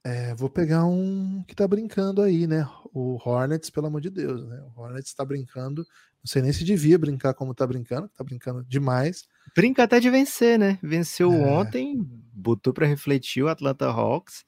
é, 0.02 0.34
vou 0.34 0.50
pegar 0.50 0.84
um 0.84 1.42
que 1.46 1.54
tá 1.54 1.66
brincando 1.66 2.22
aí, 2.22 2.46
né? 2.46 2.68
O 2.92 3.18
Hornets, 3.22 3.70
pelo 3.70 3.86
amor 3.86 4.00
de 4.00 4.10
Deus, 4.10 4.46
né? 4.46 4.62
O 4.74 4.80
Hornets 4.80 5.08
está 5.08 5.24
brincando. 5.24 5.82
Não 6.24 6.26
sei 6.30 6.40
nem 6.40 6.52
se 6.52 6.64
devia 6.64 6.98
brincar 6.98 7.34
como 7.34 7.54
tá 7.54 7.66
brincando, 7.66 8.08
tá 8.08 8.24
brincando 8.24 8.64
demais. 8.64 9.24
Brinca 9.54 9.82
até 9.82 10.00
de 10.00 10.08
vencer, 10.08 10.58
né? 10.58 10.78
Venceu 10.82 11.30
é... 11.30 11.46
ontem, 11.46 12.02
botou 12.32 12.72
para 12.72 12.86
refletir 12.86 13.42
o 13.42 13.48
Atlanta 13.48 13.86
Hawks. 13.86 14.44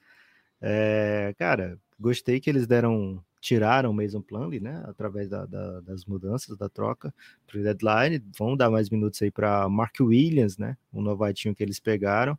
É, 0.69 1.33
cara, 1.39 1.79
gostei 1.99 2.41
que 2.41 2.51
eles 2.51 2.67
deram 2.67 3.23
tiraram 3.41 3.93
o 3.93 3.95
Mason 3.95 4.21
Plumlee, 4.21 4.59
né, 4.59 4.83
através 4.89 5.29
da, 5.29 5.47
da, 5.47 5.81
das 5.81 6.05
mudanças, 6.05 6.57
da 6.57 6.69
troca 6.69 7.15
para 7.47 7.61
o 7.61 7.63
deadline, 7.63 8.21
vão 8.37 8.57
dar 8.57 8.69
mais 8.69 8.91
minutos 8.91 9.23
aí 9.23 9.31
para 9.31 9.69
Mark 9.69 9.95
Williams, 10.01 10.59
né, 10.59 10.77
o 10.93 11.01
novatinho 11.01 11.55
que 11.55 11.63
eles 11.63 11.79
pegaram. 11.79 12.37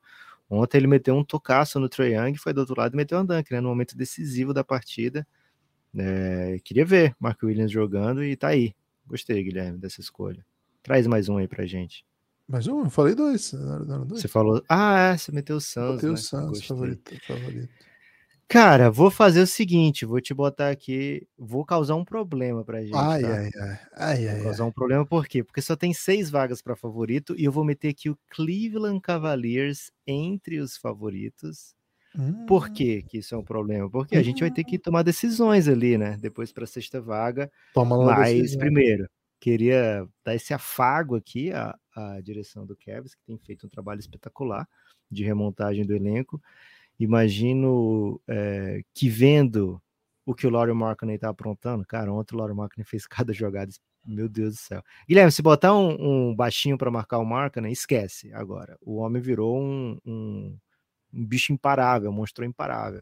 Ontem 0.50 0.80
ele 0.80 0.88
meteu 0.88 1.16
um 1.16 1.24
tocaço 1.24 1.80
no 1.80 1.88
Trae 1.88 2.16
Young, 2.16 2.36
foi 2.38 2.52
do 2.52 2.60
outro 2.60 2.76
lado 2.78 2.94
e 2.94 2.98
meteu 2.98 3.18
um 3.18 3.26
dunk, 3.26 3.50
né, 3.54 3.62
no 3.62 3.70
momento 3.70 3.96
decisivo 3.96 4.54
da 4.54 4.66
partida. 4.66 5.26
É, 5.96 6.60
queria 6.66 6.86
ver 6.86 7.16
Mark 7.18 7.42
Williams 7.42 7.72
jogando 7.72 8.22
e 8.22 8.36
tá 8.36 8.50
aí. 8.50 8.76
Gostei, 9.06 9.42
Guilherme, 9.42 9.78
dessa 9.78 10.02
escolha. 10.02 10.46
Traz 10.84 11.08
mais 11.08 11.30
um 11.30 11.38
aí 11.38 11.48
pra 11.48 11.66
gente. 11.66 12.06
Mais 12.46 12.68
um? 12.68 12.84
Eu 12.84 12.90
falei 12.90 13.16
dois. 13.16 13.54
dois. 13.54 14.22
Você 14.22 14.28
falou. 14.28 14.62
Ah, 14.68 15.14
é, 15.14 15.18
você 15.18 15.32
meteu 15.32 15.56
o 15.56 15.62
Suns. 15.62 15.96
Meteu 15.96 16.10
né? 16.10 16.16
o 16.16 16.18
Suns, 16.18 16.66
favorito, 16.66 17.26
favorito. 17.26 17.87
Cara, 18.50 18.90
vou 18.90 19.12
fazer 19.12 19.42
o 19.42 19.48
seguinte, 19.48 20.06
vou 20.06 20.22
te 20.22 20.34
botar 20.34 20.70
aqui, 20.70 21.28
vou 21.38 21.66
causar 21.66 21.96
um 21.96 22.06
problema 22.06 22.64
pra 22.64 22.86
gente, 22.86 23.18
Ai, 23.18 23.20
tá? 23.20 23.38
ai, 23.38 23.50
ai. 23.62 23.78
Ai, 23.94 24.28
Vou 24.30 24.38
ai, 24.38 24.42
causar 24.42 24.66
um 24.66 24.72
problema 24.72 25.06
por 25.06 25.28
quê? 25.28 25.44
Porque 25.44 25.62
só 25.62 25.76
tem 25.76 25.94
seis 25.94 26.30
vagas 26.32 26.62
para 26.62 26.76
favorito 26.76 27.36
e 27.38 27.46
eu 27.46 27.52
vou 27.52 27.66
meter 27.66 27.90
aqui 27.90 28.10
o 28.10 28.20
Cleveland 28.32 29.02
Cavaliers 29.02 29.92
entre 30.08 30.60
os 30.60 30.78
favoritos. 30.78 31.76
Por 32.46 32.70
Hum, 32.70 33.00
que 33.06 33.06
isso 33.14 33.36
é 33.36 33.38
um 33.40 33.44
problema? 33.44 33.90
Porque 33.92 34.16
a 34.18 34.24
gente 34.24 34.42
vai 34.42 34.52
ter 34.52 34.64
que 34.66 34.78
hum. 34.78 34.80
tomar 34.80 35.04
decisões 35.04 35.68
ali, 35.68 35.98
né? 35.98 36.18
Depois 36.20 36.52
para 36.54 36.68
sexta 36.68 37.02
vaga. 37.02 37.52
Toma 37.74 37.96
lá 37.96 38.12
Mas 38.12 38.14
decisão. 38.14 38.58
primeiro, 38.58 39.10
queria 39.40 40.08
dar 40.26 40.36
esse 40.36 40.54
afago 40.54 41.16
aqui 41.16 41.52
à, 41.54 41.78
à 41.96 42.22
direção 42.22 42.66
do 42.66 42.76
Cavs, 42.78 43.16
que 43.16 43.24
tem 43.26 43.38
feito 43.40 43.68
um 43.68 43.70
trabalho 43.70 44.00
espetacular 44.00 44.68
de 45.12 45.24
remontagem 45.24 45.86
do 45.86 45.96
elenco. 45.96 46.42
Imagino 47.00 48.20
é, 48.28 48.82
que 48.94 49.10
vendo 49.10 49.82
o 50.26 50.36
que 50.36 50.46
o 50.46 50.50
Laurie 50.50 50.74
Markkinen 50.74 51.16
está 51.16 51.30
aprontando, 51.30 51.86
cara, 51.86 52.12
ontem 52.12 52.36
o 52.36 52.38
Laurie 52.38 52.56
Markkinen 52.56 52.86
fez 52.86 53.08
cada 53.08 53.34
jogada, 53.34 53.72
meu 54.06 54.28
Deus 54.28 54.56
do 54.56 54.60
céu. 54.60 54.84
Guilherme, 55.08 55.32
se 55.32 55.42
botar 55.42 55.74
um, 55.76 56.30
um 56.30 56.36
baixinho 56.36 56.78
para 56.78 56.92
marcar 56.92 57.18
o 57.20 57.26
Markkinen, 57.26 57.72
esquece 57.72 58.34
agora. 58.34 58.78
O 58.82 58.98
homem 58.98 59.22
virou 59.22 59.58
um, 59.58 59.98
um, 60.06 60.58
um 61.14 61.26
bicho 61.26 61.54
imparável, 61.54 62.10
um 62.10 62.14
monstro 62.14 62.46
imparável. 62.46 63.02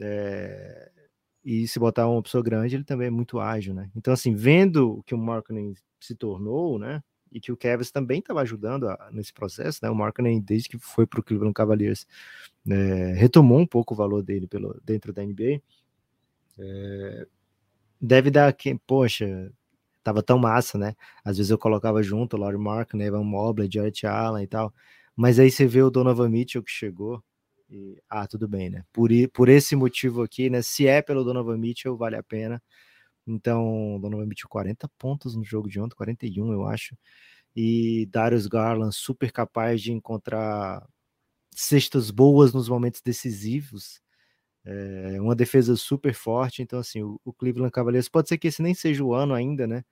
É, 0.00 0.90
e 1.44 1.66
se 1.66 1.78
botar 1.78 2.08
uma 2.08 2.22
pessoa 2.22 2.42
grande, 2.42 2.76
ele 2.76 2.84
também 2.84 3.08
é 3.08 3.10
muito 3.10 3.40
ágil, 3.40 3.74
né? 3.74 3.90
Então, 3.96 4.12
assim, 4.12 4.34
vendo 4.34 4.98
o 4.98 5.02
que 5.02 5.14
o 5.14 5.18
Markkinen 5.18 5.74
se 6.00 6.14
tornou, 6.14 6.78
né? 6.78 7.02
E 7.32 7.40
que 7.40 7.50
o 7.50 7.56
Kevin 7.56 7.84
também 7.92 8.18
estava 8.18 8.42
ajudando 8.42 8.88
a, 8.88 9.10
nesse 9.10 9.32
processo, 9.32 9.80
né? 9.82 9.90
O 9.90 9.94
Markkinen, 9.94 10.40
desde 10.40 10.68
que 10.68 10.78
foi 10.78 11.06
para 11.06 11.20
o 11.20 11.22
Cleveland 11.22 11.54
Cavaliers, 11.54 12.06
é, 12.68 13.14
retomou 13.14 13.58
um 13.58 13.66
pouco 13.66 13.94
o 13.94 13.96
valor 13.96 14.22
dele 14.22 14.46
pelo, 14.46 14.78
dentro 14.84 15.12
da 15.12 15.24
NBA. 15.24 15.60
É, 16.58 17.26
deve 18.00 18.30
dar 18.30 18.52
que, 18.52 18.78
poxa, 18.86 19.52
tava 20.02 20.22
tão 20.22 20.38
massa, 20.38 20.76
né? 20.78 20.94
Às 21.24 21.38
vezes 21.38 21.50
eu 21.50 21.58
colocava 21.58 22.02
junto 22.02 22.36
o 22.36 22.40
Laurie 22.40 22.58
Markkinen, 22.58 23.06
Evan 23.06 23.24
Mobley, 23.24 23.68
Jarrett 23.72 24.06
Allen 24.06 24.44
e 24.44 24.46
tal. 24.46 24.74
Mas 25.16 25.38
aí 25.38 25.50
você 25.50 25.66
vê 25.66 25.82
o 25.82 25.90
Donovan 25.90 26.28
Mitchell 26.28 26.62
que 26.62 26.70
chegou, 26.70 27.22
e, 27.70 27.98
ah, 28.08 28.26
tudo 28.26 28.46
bem, 28.46 28.68
né? 28.68 28.84
Por, 28.92 29.10
por 29.32 29.48
esse 29.48 29.74
motivo 29.74 30.22
aqui, 30.22 30.50
né? 30.50 30.60
Se 30.62 30.86
é 30.86 31.00
pelo 31.00 31.24
Donovan 31.24 31.56
Mitchell, 31.56 31.96
vale 31.96 32.16
a 32.16 32.22
pena. 32.22 32.62
Então, 33.26 33.98
Donovan 34.00 34.26
Mitchell 34.26 34.48
40 34.48 34.88
pontos 34.98 35.36
no 35.36 35.44
jogo 35.44 35.68
de 35.68 35.80
ontem, 35.80 35.94
41, 35.96 36.52
eu 36.52 36.66
acho. 36.66 36.96
E 37.54 38.06
Darius 38.10 38.46
Garland 38.46 38.94
super 38.94 39.30
capaz 39.32 39.80
de 39.82 39.92
encontrar 39.92 40.86
cestas 41.54 42.10
boas 42.10 42.52
nos 42.52 42.68
momentos 42.68 43.02
decisivos. 43.02 44.00
É 44.64 45.20
uma 45.20 45.34
defesa 45.34 45.76
super 45.76 46.14
forte. 46.14 46.62
Então, 46.62 46.78
assim, 46.78 47.02
o, 47.02 47.32
Cleveland 47.32 47.72
Cavaliers 47.72 48.08
pode 48.08 48.28
ser 48.28 48.38
que 48.38 48.48
esse 48.48 48.62
nem 48.62 48.74
seja 48.74 49.04
o 49.04 49.14
ano 49.14 49.34
ainda, 49.34 49.66
né? 49.66 49.84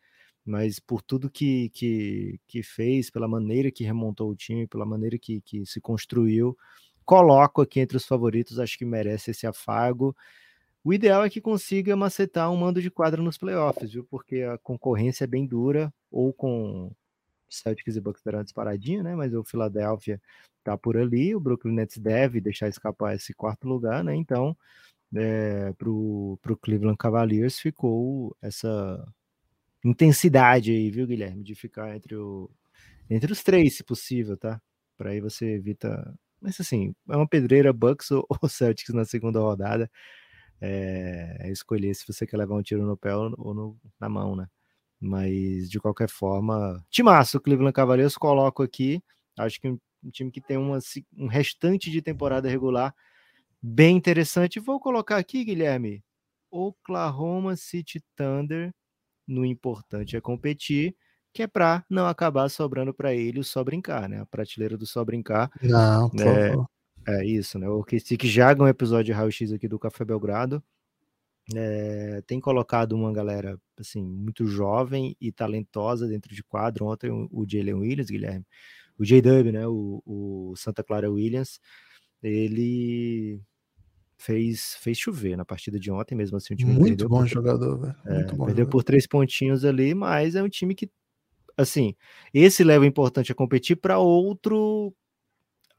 Mas 0.44 0.80
por 0.80 1.02
tudo 1.02 1.30
que, 1.30 1.70
que, 1.70 2.40
que 2.48 2.62
fez, 2.62 3.10
pela 3.10 3.28
maneira 3.28 3.70
que 3.70 3.84
remontou 3.84 4.30
o 4.30 4.36
time, 4.36 4.66
pela 4.66 4.86
maneira 4.86 5.18
que, 5.18 5.40
que 5.42 5.66
se 5.66 5.80
construiu, 5.80 6.56
coloco 7.04 7.62
aqui 7.62 7.80
entre 7.80 7.96
os 7.96 8.06
favoritos, 8.06 8.58
acho 8.58 8.78
que 8.78 8.84
merece 8.84 9.32
esse 9.32 9.46
afago. 9.46 10.16
O 10.82 10.92
ideal 10.94 11.24
é 11.24 11.30
que 11.30 11.40
consiga 11.40 11.94
macetar 11.94 12.50
um 12.50 12.56
mando 12.56 12.80
de 12.80 12.90
quadra 12.90 13.22
nos 13.22 13.36
playoffs, 13.36 13.92
viu? 13.92 14.04
Porque 14.04 14.42
a 14.42 14.56
concorrência 14.58 15.24
é 15.24 15.26
bem 15.26 15.46
dura, 15.46 15.92
ou 16.10 16.32
com 16.32 16.90
Celtics 17.48 17.96
e 17.96 18.00
Bucks 18.00 18.22
darão 18.22 18.42
disparadinha, 18.42 19.02
né? 19.02 19.14
Mas 19.14 19.34
o 19.34 19.44
Philadelphia 19.44 20.20
tá 20.64 20.76
por 20.78 20.96
ali, 20.96 21.34
o 21.34 21.40
Brooklyn 21.40 21.74
Nets 21.74 21.98
deve 21.98 22.40
deixar 22.40 22.68
escapar 22.68 23.14
esse 23.14 23.34
quarto 23.34 23.68
lugar, 23.68 24.02
né? 24.04 24.14
Então, 24.14 24.56
é, 25.14 25.72
pro, 25.74 26.38
pro 26.42 26.56
Cleveland 26.56 26.96
Cavaliers 26.98 27.58
ficou 27.60 28.36
essa 28.40 29.06
intensidade 29.84 30.70
aí, 30.72 30.90
viu, 30.90 31.06
Guilherme? 31.06 31.42
De 31.44 31.54
ficar 31.54 31.94
entre, 31.96 32.16
o, 32.16 32.50
entre 33.10 33.32
os 33.32 33.42
três, 33.42 33.76
se 33.76 33.84
possível, 33.84 34.36
tá? 34.36 34.60
Para 34.96 35.10
aí 35.10 35.20
você 35.20 35.54
evita 35.54 36.14
mas 36.40 36.58
assim, 36.58 36.94
é 37.08 37.16
uma 37.16 37.28
pedreira 37.28 37.72
Bucks 37.72 38.10
ou, 38.12 38.26
Celtics 38.48 38.94
na 38.94 39.04
segunda 39.04 39.40
rodada. 39.40 39.90
É, 40.60 41.48
escolher 41.50 41.94
se 41.94 42.06
você 42.06 42.26
quer 42.26 42.36
levar 42.36 42.54
um 42.54 42.62
tiro 42.62 42.84
no 42.84 42.96
pé 42.96 43.14
ou 43.14 43.30
no, 43.30 43.76
na 43.98 44.08
mão, 44.08 44.36
né? 44.36 44.46
Mas 45.00 45.70
de 45.70 45.80
qualquer 45.80 46.10
forma, 46.10 46.84
timaço, 46.90 47.38
o 47.38 47.40
Cleveland 47.40 47.72
Cavaliers 47.72 48.16
coloco 48.16 48.62
aqui. 48.62 49.02
Acho 49.38 49.60
que 49.60 49.68
um, 49.68 49.78
um 50.04 50.10
time 50.10 50.30
que 50.30 50.40
tem 50.40 50.56
uma, 50.56 50.78
um 51.16 51.26
restante 51.26 51.90
de 51.90 52.02
temporada 52.02 52.48
regular 52.48 52.94
bem 53.62 53.96
interessante. 53.96 54.60
Vou 54.60 54.78
colocar 54.78 55.16
aqui, 55.16 55.44
Guilherme, 55.44 56.04
Oklahoma 56.50 57.56
City 57.56 58.02
Thunder 58.14 58.72
no 59.26 59.44
importante 59.44 60.16
é 60.16 60.20
competir 60.20 60.94
que 61.32 61.44
é 61.44 61.46
para 61.46 61.84
não 61.88 62.06
acabar 62.06 62.48
sobrando 62.48 62.92
para 62.92 63.14
ele 63.14 63.38
o 63.38 63.44
só 63.44 63.62
brincar, 63.62 64.08
né? 64.08 64.20
A 64.20 64.26
prateleira 64.26 64.76
do 64.76 64.84
só 64.84 65.04
brincar. 65.04 65.48
Não, 65.62 66.10
por 66.10 66.20
é, 66.20 66.48
favor. 66.48 66.68
É 67.18 67.24
isso, 67.24 67.58
né? 67.58 67.68
O 67.68 67.82
que 67.82 68.00
que 68.00 68.28
joga 68.28 68.62
um 68.62 68.68
episódio 68.68 69.06
de 69.06 69.12
Raio 69.12 69.32
X 69.32 69.52
aqui 69.52 69.66
do 69.66 69.78
Café 69.78 70.04
Belgrado. 70.04 70.62
É, 71.54 72.22
tem 72.26 72.38
colocado 72.38 72.92
uma 72.92 73.12
galera 73.12 73.58
assim 73.78 74.02
muito 74.02 74.46
jovem 74.46 75.16
e 75.20 75.32
talentosa 75.32 76.06
dentro 76.06 76.34
de 76.34 76.44
quadro. 76.44 76.86
Ontem 76.86 77.10
o, 77.10 77.46
Jalen 77.48 77.74
Williams, 77.74 78.10
Guilherme, 78.10 78.46
o 78.98 79.04
J-Dub, 79.04 79.50
né? 79.50 79.66
O, 79.66 80.02
o, 80.06 80.54
Santa 80.56 80.84
Clara 80.84 81.10
Williams, 81.10 81.60
ele 82.22 83.40
fez, 84.16 84.76
fez 84.80 84.98
chover 84.98 85.36
na 85.36 85.44
partida 85.44 85.80
de 85.80 85.90
ontem, 85.90 86.14
mesmo 86.14 86.36
assim 86.36 86.54
o 86.54 86.56
time 86.56 86.72
muito 86.72 87.08
bom 87.08 87.20
por, 87.20 87.26
jogador, 87.26 87.78
velho. 87.78 87.96
É, 88.06 88.14
muito 88.14 88.36
bom 88.36 88.44
perdeu 88.44 88.64
jogador. 88.64 88.70
por 88.70 88.84
três 88.84 89.06
pontinhos 89.06 89.64
ali, 89.64 89.94
mas 89.94 90.34
é 90.36 90.42
um 90.42 90.48
time 90.48 90.74
que 90.74 90.88
assim, 91.56 91.94
esse 92.32 92.64
leva 92.64 92.86
importante 92.86 93.32
a 93.32 93.34
competir 93.34 93.76
para 93.76 93.98
outro. 93.98 94.94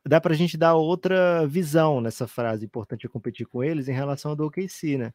Dá 0.07 0.19
para 0.19 0.33
a 0.33 0.37
gente 0.37 0.57
dar 0.57 0.75
outra 0.75 1.45
visão 1.47 2.01
nessa 2.01 2.27
frase, 2.27 2.65
importante 2.65 3.05
a 3.05 3.09
competir 3.09 3.45
com 3.45 3.63
eles 3.63 3.87
em 3.87 3.93
relação 3.93 4.31
ao 4.31 4.35
do 4.35 4.45
OKC, 4.45 4.97
né? 4.97 5.13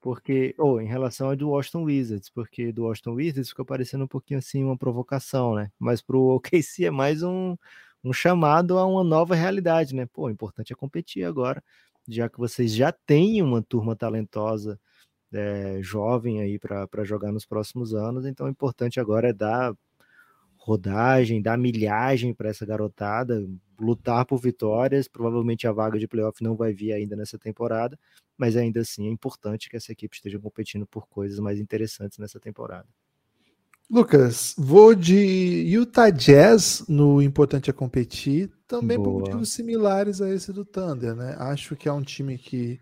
Porque, 0.00 0.54
ou 0.58 0.80
em 0.80 0.86
relação 0.86 1.30
ao 1.30 1.36
do 1.36 1.50
Washington 1.50 1.84
Wizards, 1.84 2.30
porque 2.30 2.72
do 2.72 2.84
Washington 2.84 3.14
Wizards 3.14 3.50
fica 3.50 3.64
parecendo 3.64 4.04
um 4.04 4.08
pouquinho 4.08 4.38
assim 4.38 4.62
uma 4.64 4.76
provocação, 4.76 5.54
né? 5.54 5.70
Mas 5.78 6.02
para 6.02 6.16
o 6.18 6.36
OKC 6.36 6.86
é 6.86 6.90
mais 6.90 7.22
um, 7.22 7.56
um 8.04 8.12
chamado 8.12 8.78
a 8.78 8.86
uma 8.86 9.04
nova 9.04 9.34
realidade, 9.34 9.94
né? 9.94 10.06
Pô, 10.06 10.26
o 10.26 10.30
importante 10.30 10.72
é 10.72 10.76
competir 10.76 11.24
agora, 11.24 11.62
já 12.08 12.28
que 12.28 12.38
vocês 12.38 12.72
já 12.74 12.92
têm 12.92 13.42
uma 13.42 13.62
turma 13.62 13.96
talentosa 13.96 14.78
é, 15.32 15.80
jovem 15.82 16.40
aí 16.42 16.58
para 16.58 17.04
jogar 17.04 17.32
nos 17.32 17.46
próximos 17.46 17.94
anos, 17.94 18.26
então 18.26 18.46
o 18.46 18.50
importante 18.50 19.00
agora 19.00 19.28
é 19.30 19.32
dar 19.32 19.74
rodagem, 20.58 21.42
dar 21.42 21.58
milhagem 21.58 22.34
para 22.34 22.50
essa 22.50 22.66
garotada, 22.66 23.46
lutar 23.78 24.24
por 24.24 24.38
vitórias. 24.38 25.08
Provavelmente 25.08 25.66
a 25.66 25.72
vaga 25.72 25.98
de 25.98 26.08
playoff 26.08 26.42
não 26.42 26.56
vai 26.56 26.72
vir 26.72 26.92
ainda 26.92 27.16
nessa 27.16 27.38
temporada, 27.38 27.98
mas 28.36 28.56
ainda 28.56 28.80
assim 28.80 29.06
é 29.06 29.10
importante 29.10 29.68
que 29.68 29.76
essa 29.76 29.92
equipe 29.92 30.16
esteja 30.16 30.38
competindo 30.38 30.86
por 30.86 31.06
coisas 31.08 31.38
mais 31.38 31.58
interessantes 31.58 32.18
nessa 32.18 32.40
temporada. 32.40 32.86
Lucas, 33.90 34.54
vou 34.58 34.94
de 34.94 35.16
Utah 35.16 36.10
Jazz 36.10 36.84
no 36.86 37.22
Importante 37.22 37.70
é 37.70 37.72
Competir, 37.72 38.52
também 38.66 38.98
Boa. 38.98 39.08
por 39.08 39.20
motivos 39.20 39.50
similares 39.52 40.20
a 40.20 40.28
esse 40.28 40.52
do 40.52 40.62
Thunder, 40.62 41.14
né? 41.14 41.34
Acho 41.38 41.74
que 41.74 41.88
é 41.88 41.92
um 41.92 42.02
time 42.02 42.36
que 42.36 42.78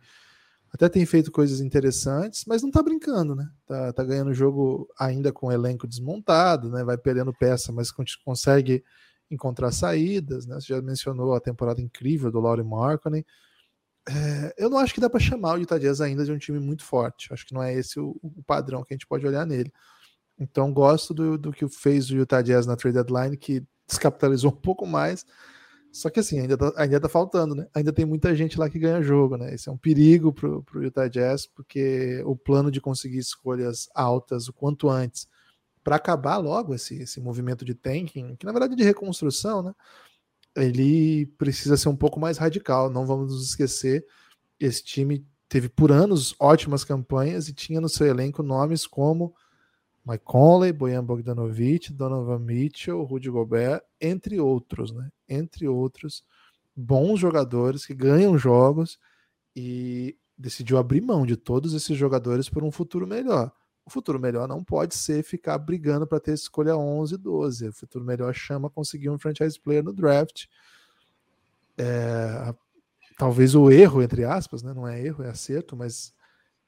até 0.72 0.88
tem 0.88 1.06
feito 1.06 1.30
coisas 1.30 1.60
interessantes, 1.60 2.44
mas 2.44 2.60
não 2.60 2.72
tá 2.72 2.82
brincando, 2.82 3.36
né? 3.36 3.48
Tá, 3.64 3.92
tá 3.92 4.02
ganhando 4.02 4.30
o 4.30 4.34
jogo 4.34 4.88
ainda 4.98 5.32
com 5.32 5.46
o 5.46 5.52
elenco 5.52 5.86
desmontado, 5.86 6.68
né? 6.68 6.82
Vai 6.82 6.98
perdendo 6.98 7.32
peça, 7.32 7.70
mas 7.70 7.92
consegue 8.24 8.82
encontrar 9.30 9.72
saídas, 9.72 10.46
né? 10.46 10.56
Você 10.56 10.68
já 10.68 10.80
mencionou 10.80 11.34
a 11.34 11.40
temporada 11.40 11.80
incrível 11.80 12.30
do 12.30 12.40
Laurie 12.40 12.64
Markkinen. 12.64 13.24
É, 14.08 14.54
eu 14.56 14.70
não 14.70 14.78
acho 14.78 14.94
que 14.94 15.00
dá 15.00 15.10
para 15.10 15.18
chamar 15.18 15.54
o 15.54 15.58
Utah 15.58 15.78
Jazz 15.78 16.00
ainda 16.00 16.24
de 16.24 16.32
um 16.32 16.38
time 16.38 16.60
muito 16.60 16.84
forte. 16.84 17.32
Acho 17.32 17.46
que 17.46 17.54
não 17.54 17.62
é 17.62 17.74
esse 17.74 17.98
o, 17.98 18.16
o 18.22 18.42
padrão 18.44 18.84
que 18.84 18.94
a 18.94 18.96
gente 18.96 19.06
pode 19.06 19.26
olhar 19.26 19.44
nele. 19.46 19.72
Então 20.38 20.72
gosto 20.72 21.12
do, 21.14 21.38
do 21.38 21.52
que 21.52 21.68
fez 21.68 22.10
o 22.10 22.16
Utah 22.16 22.42
Jazz 22.42 22.66
na 22.66 22.76
trade 22.76 22.94
deadline, 22.94 23.36
que 23.36 23.64
descapitalizou 23.88 24.50
um 24.52 24.56
pouco 24.56 24.86
mais, 24.86 25.24
só 25.96 26.10
que 26.10 26.20
assim, 26.20 26.38
ainda 26.40 26.58
tá, 26.58 26.72
ainda 26.76 27.00
tá 27.00 27.08
faltando, 27.08 27.54
né? 27.54 27.66
Ainda 27.74 27.90
tem 27.90 28.04
muita 28.04 28.34
gente 28.36 28.58
lá 28.58 28.68
que 28.68 28.78
ganha 28.78 29.02
jogo, 29.02 29.38
né? 29.38 29.54
Esse 29.54 29.70
é 29.70 29.72
um 29.72 29.78
perigo 29.78 30.30
pro, 30.30 30.62
pro 30.62 30.84
Utah 30.84 31.08
Jazz, 31.08 31.46
porque 31.46 32.22
o 32.26 32.36
plano 32.36 32.70
de 32.70 32.82
conseguir 32.82 33.18
escolhas 33.18 33.88
altas 33.94 34.46
o 34.46 34.52
quanto 34.52 34.90
antes 34.90 35.26
para 35.86 35.94
acabar 35.94 36.38
logo 36.38 36.74
esse, 36.74 36.96
esse 36.96 37.20
movimento 37.20 37.64
de 37.64 37.72
tanking, 37.72 38.34
que 38.34 38.44
na 38.44 38.50
verdade 38.50 38.72
é 38.72 38.76
de 38.76 38.82
reconstrução, 38.82 39.62
né? 39.62 39.72
Ele 40.56 41.26
precisa 41.38 41.76
ser 41.76 41.88
um 41.88 41.94
pouco 41.94 42.18
mais 42.18 42.38
radical. 42.38 42.90
Não 42.90 43.06
vamos 43.06 43.32
nos 43.32 43.50
esquecer, 43.50 44.04
esse 44.58 44.82
time 44.82 45.24
teve 45.48 45.68
por 45.68 45.92
anos 45.92 46.34
ótimas 46.40 46.82
campanhas 46.82 47.46
e 47.46 47.54
tinha 47.54 47.80
no 47.80 47.88
seu 47.88 48.04
elenco 48.08 48.42
nomes 48.42 48.84
como 48.84 49.32
Mike 50.04 50.24
Conley, 50.24 50.72
Bojan 50.72 51.04
Bogdanovic, 51.04 51.92
Donovan 51.92 52.40
Mitchell, 52.40 53.04
Rudy 53.04 53.30
Gobert, 53.30 53.80
entre 54.00 54.40
outros, 54.40 54.90
né? 54.90 55.08
Entre 55.28 55.68
outros 55.68 56.24
bons 56.74 57.20
jogadores 57.20 57.86
que 57.86 57.94
ganham 57.94 58.36
jogos 58.36 58.98
e 59.54 60.18
decidiu 60.36 60.78
abrir 60.78 61.00
mão 61.00 61.24
de 61.24 61.36
todos 61.36 61.74
esses 61.74 61.96
jogadores 61.96 62.48
por 62.48 62.64
um 62.64 62.72
futuro 62.72 63.06
melhor. 63.06 63.52
O 63.86 63.90
futuro 63.90 64.18
melhor 64.18 64.48
não 64.48 64.64
pode 64.64 64.94
ser 64.94 65.22
ficar 65.22 65.56
brigando 65.58 66.06
para 66.06 66.18
ter 66.18 66.32
escolha 66.32 66.76
11 66.76 67.16
12. 67.16 67.68
O 67.68 67.72
futuro 67.72 68.04
melhor 68.04 68.34
chama 68.34 68.68
conseguir 68.68 69.08
um 69.08 69.18
franchise 69.18 69.58
player 69.58 69.82
no 69.82 69.92
draft. 69.92 70.46
É, 71.78 72.52
talvez 73.16 73.54
o 73.54 73.70
erro, 73.70 74.02
entre 74.02 74.24
aspas, 74.24 74.62
né? 74.62 74.74
não 74.74 74.88
é 74.88 75.00
erro, 75.00 75.22
é 75.22 75.30
acerto, 75.30 75.76
mas 75.76 76.12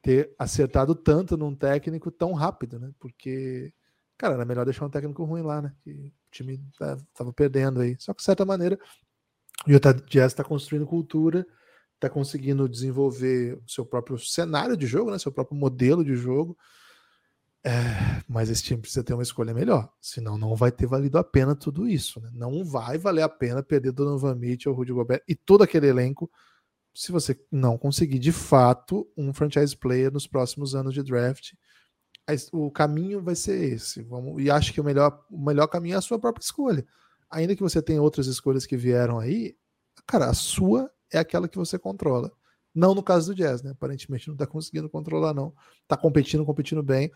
ter 0.01 0.33
acertado 0.39 0.95
tanto 0.95 1.37
num 1.37 1.55
técnico 1.55 2.11
tão 2.11 2.33
rápido, 2.33 2.79
né? 2.79 2.93
Porque, 3.01 3.73
cara, 4.17 4.35
era 4.35 4.45
melhor 4.45 4.65
deixar 4.65 4.87
um 4.87 4.91
técnico 4.91 5.25
ruim 5.25 5.43
lá, 5.43 5.61
né? 5.61 5.75
Que 5.83 5.91
o 5.91 6.31
time 6.31 6.63
tava 7.15 7.33
perdendo 7.33 7.81
aí. 7.81 7.97
Só 7.99 8.15
que, 8.15 8.19
de 8.19 8.25
certa 8.25 8.45
maneira, 8.45 8.79
o 9.67 9.71
Utah 9.71 9.93
Jazz 9.93 10.33
está 10.33 10.45
construindo 10.45 10.87
cultura 10.87 11.45
está 11.99 12.09
conseguindo 12.09 12.69
desenvolver 12.69 13.61
seu 13.67 13.85
próprio 13.85 14.17
cenário 14.19 14.77
de 14.77 14.87
jogo, 14.87 15.11
né? 15.11 15.19
Seu 15.19 15.33
próprio 15.33 15.59
modelo 15.59 16.05
de 16.05 16.15
jogo. 16.15 16.57
É, 17.65 18.23
mas 18.29 18.49
esse 18.49 18.63
time 18.63 18.81
precisa 18.81 19.03
ter 19.03 19.15
uma 19.15 19.23
escolha 19.23 19.53
melhor, 19.53 19.93
senão 20.01 20.39
não 20.39 20.55
vai 20.55 20.71
ter 20.71 20.87
valido 20.87 21.19
a 21.19 21.25
pena 21.25 21.57
tudo 21.57 21.89
isso. 21.89 22.21
Né? 22.21 22.31
Não 22.33 22.65
vai 22.65 22.97
valer 22.99 23.23
a 23.23 23.29
pena 23.29 23.63
perder 23.63 23.93
Donovan 23.93 24.35
Mitchell, 24.37 24.73
Rudy 24.73 24.93
Gobert 24.93 25.23
e 25.29 25.35
todo 25.35 25.63
aquele 25.63 25.89
elenco 25.89 26.31
se 26.95 27.13
você 27.13 27.39
não 27.51 27.77
conseguir 27.77 28.19
de 28.19 28.33
fato 28.33 29.09
um 29.17 29.33
franchise 29.33 29.77
player 29.77 30.13
nos 30.13 30.27
próximos 30.27 30.75
anos 30.75 30.95
de 30.95 31.03
draft. 31.03 31.53
O 32.53 32.71
caminho 32.71 33.23
vai 33.23 33.35
ser 33.35 33.73
esse. 33.73 34.03
Vamos, 34.03 34.43
e 34.43 34.51
acho 34.51 34.73
que 34.73 34.81
o 34.81 34.85
melhor, 34.85 35.25
o 35.31 35.39
melhor 35.39 35.67
caminho 35.67 35.95
é 35.95 35.99
a 35.99 36.03
sua 36.03 36.19
própria 36.19 36.43
escolha. 36.43 36.87
Ainda 37.31 37.57
que 37.57 37.63
você 37.63 37.81
tenha 37.81 38.03
outras 38.03 38.27
escolhas 38.27 38.67
que 38.67 38.77
vieram 38.77 39.19
aí, 39.19 39.57
cara, 40.07 40.27
a 40.27 40.35
sua 40.35 40.91
é 41.13 41.19
aquela 41.19 41.49
que 41.49 41.57
você 41.57 41.79
controla. 41.79 42.33
Não 42.75 42.95
no 42.95 43.03
caso 43.03 43.33
do 43.33 43.35
Jazz, 43.35 43.63
né? 43.63 43.71
Aparentemente 43.71 44.29
não 44.29 44.37
tá 44.37 44.47
conseguindo 44.47 44.89
controlar, 44.89 45.33
não. 45.33 45.55
Tá 45.87 45.97
competindo, 45.97 46.45
competindo 46.45 46.83
bem 46.83 47.11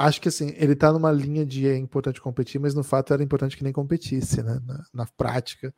acho 0.00 0.18
que 0.20 0.28
assim, 0.28 0.54
ele 0.56 0.74
tá 0.74 0.90
numa 0.90 1.12
linha 1.12 1.44
de 1.44 1.68
é 1.68 1.76
importante 1.76 2.22
competir, 2.22 2.58
mas 2.58 2.74
no 2.74 2.82
fato 2.82 3.12
era 3.12 3.22
importante 3.22 3.54
que 3.54 3.62
nem 3.62 3.72
competisse, 3.72 4.42
né? 4.42 4.58
Na, 4.64 4.84
na 4.94 5.06
prática. 5.06 5.74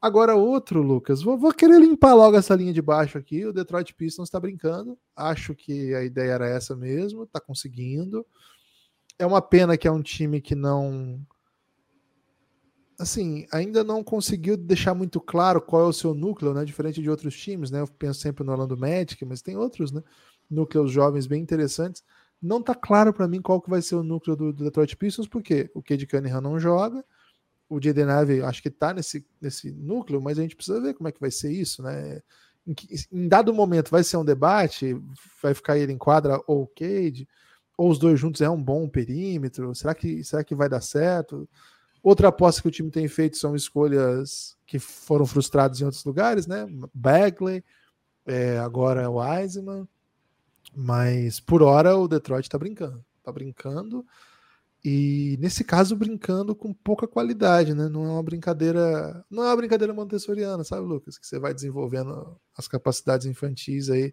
Agora, 0.00 0.36
outro, 0.36 0.82
Lucas, 0.82 1.22
vou, 1.22 1.38
vou, 1.38 1.52
querer 1.54 1.80
limpar 1.80 2.12
logo 2.12 2.36
essa 2.36 2.54
linha 2.54 2.72
de 2.72 2.82
baixo 2.82 3.16
aqui. 3.16 3.46
O 3.46 3.54
Detroit 3.54 3.94
Pistons 3.94 4.28
está 4.28 4.38
brincando. 4.38 4.98
Acho 5.16 5.54
que 5.54 5.94
a 5.94 6.04
ideia 6.04 6.32
era 6.32 6.46
essa 6.46 6.76
mesmo, 6.76 7.26
tá 7.26 7.40
conseguindo. 7.40 8.26
É 9.18 9.24
uma 9.24 9.40
pena 9.40 9.78
que 9.78 9.88
é 9.88 9.90
um 9.90 10.02
time 10.02 10.38
que 10.42 10.54
não. 10.54 11.18
Assim, 13.00 13.46
ainda 13.50 13.82
não 13.82 14.04
conseguiu 14.04 14.56
deixar 14.56 14.94
muito 14.94 15.18
claro 15.18 15.62
qual 15.62 15.82
é 15.82 15.86
o 15.86 15.92
seu 15.94 16.14
núcleo, 16.14 16.52
né? 16.52 16.62
Diferente 16.62 17.00
de 17.00 17.08
outros 17.08 17.34
times, 17.38 17.70
né? 17.70 17.80
Eu 17.80 17.88
penso 17.88 18.20
sempre 18.20 18.44
no 18.44 18.52
Orlando 18.52 18.76
Magic, 18.76 19.24
mas 19.24 19.40
tem 19.40 19.56
outros, 19.56 19.92
né? 19.92 20.02
Núcleos 20.50 20.92
jovens 20.92 21.26
bem 21.26 21.42
interessantes 21.42 22.04
não 22.40 22.62
tá 22.62 22.74
claro 22.74 23.12
para 23.12 23.28
mim 23.28 23.40
qual 23.40 23.60
que 23.60 23.70
vai 23.70 23.82
ser 23.82 23.94
o 23.94 24.02
núcleo 24.02 24.36
do, 24.36 24.52
do 24.52 24.64
Detroit 24.64 24.96
Pistons, 24.96 25.28
porque 25.28 25.70
o 25.74 25.82
Cade 25.82 26.06
Cunningham 26.06 26.40
não 26.40 26.58
joga, 26.58 27.04
o 27.68 27.80
Jaden 27.82 28.06
Ivey 28.22 28.42
acho 28.42 28.62
que 28.62 28.70
tá 28.70 28.94
nesse, 28.94 29.26
nesse 29.40 29.72
núcleo, 29.72 30.20
mas 30.20 30.38
a 30.38 30.42
gente 30.42 30.56
precisa 30.56 30.80
ver 30.80 30.94
como 30.94 31.08
é 31.08 31.12
que 31.12 31.20
vai 31.20 31.30
ser 31.30 31.50
isso, 31.50 31.82
né? 31.82 32.22
Em, 32.66 32.74
que, 32.74 32.88
em 33.12 33.28
dado 33.28 33.52
momento 33.52 33.90
vai 33.90 34.04
ser 34.04 34.16
um 34.16 34.24
debate, 34.24 34.96
vai 35.42 35.54
ficar 35.54 35.78
ele 35.78 35.92
em 35.92 35.98
quadra 35.98 36.40
ou 36.46 36.62
o 36.62 36.66
Cade, 36.66 37.28
ou 37.76 37.90
os 37.90 37.98
dois 37.98 38.18
juntos 38.18 38.40
é 38.40 38.48
um 38.48 38.62
bom 38.62 38.88
perímetro, 38.88 39.74
será 39.74 39.94
que, 39.94 40.22
será 40.24 40.42
que 40.42 40.54
vai 40.54 40.68
dar 40.68 40.80
certo? 40.80 41.48
Outra 42.02 42.28
aposta 42.28 42.62
que 42.62 42.68
o 42.68 42.70
time 42.70 42.90
tem 42.90 43.08
feito 43.08 43.36
são 43.36 43.56
escolhas 43.56 44.56
que 44.64 44.78
foram 44.78 45.26
frustradas 45.26 45.80
em 45.80 45.84
outros 45.84 46.04
lugares, 46.04 46.46
né? 46.46 46.66
Bagley, 46.94 47.64
é, 48.24 48.58
agora 48.58 49.10
o 49.10 49.16
Wiseman. 49.18 49.88
Mas 50.76 51.40
por 51.40 51.62
hora 51.62 51.96
o 51.96 52.06
Detroit 52.06 52.48
tá 52.50 52.58
brincando. 52.58 53.02
Tá 53.22 53.32
brincando. 53.32 54.04
E 54.84 55.36
nesse 55.40 55.64
caso, 55.64 55.96
brincando 55.96 56.54
com 56.54 56.72
pouca 56.72 57.08
qualidade, 57.08 57.74
né? 57.74 57.88
Não 57.88 58.04
é 58.04 58.10
uma 58.10 58.22
brincadeira. 58.22 59.24
Não 59.30 59.42
é 59.42 59.46
uma 59.48 59.56
brincadeira 59.56 59.94
montessoriana, 59.94 60.62
sabe, 60.64 60.86
Lucas? 60.86 61.18
Que 61.18 61.26
você 61.26 61.38
vai 61.38 61.54
desenvolvendo 61.54 62.38
as 62.56 62.68
capacidades 62.68 63.26
infantis 63.26 63.88
aí. 63.90 64.12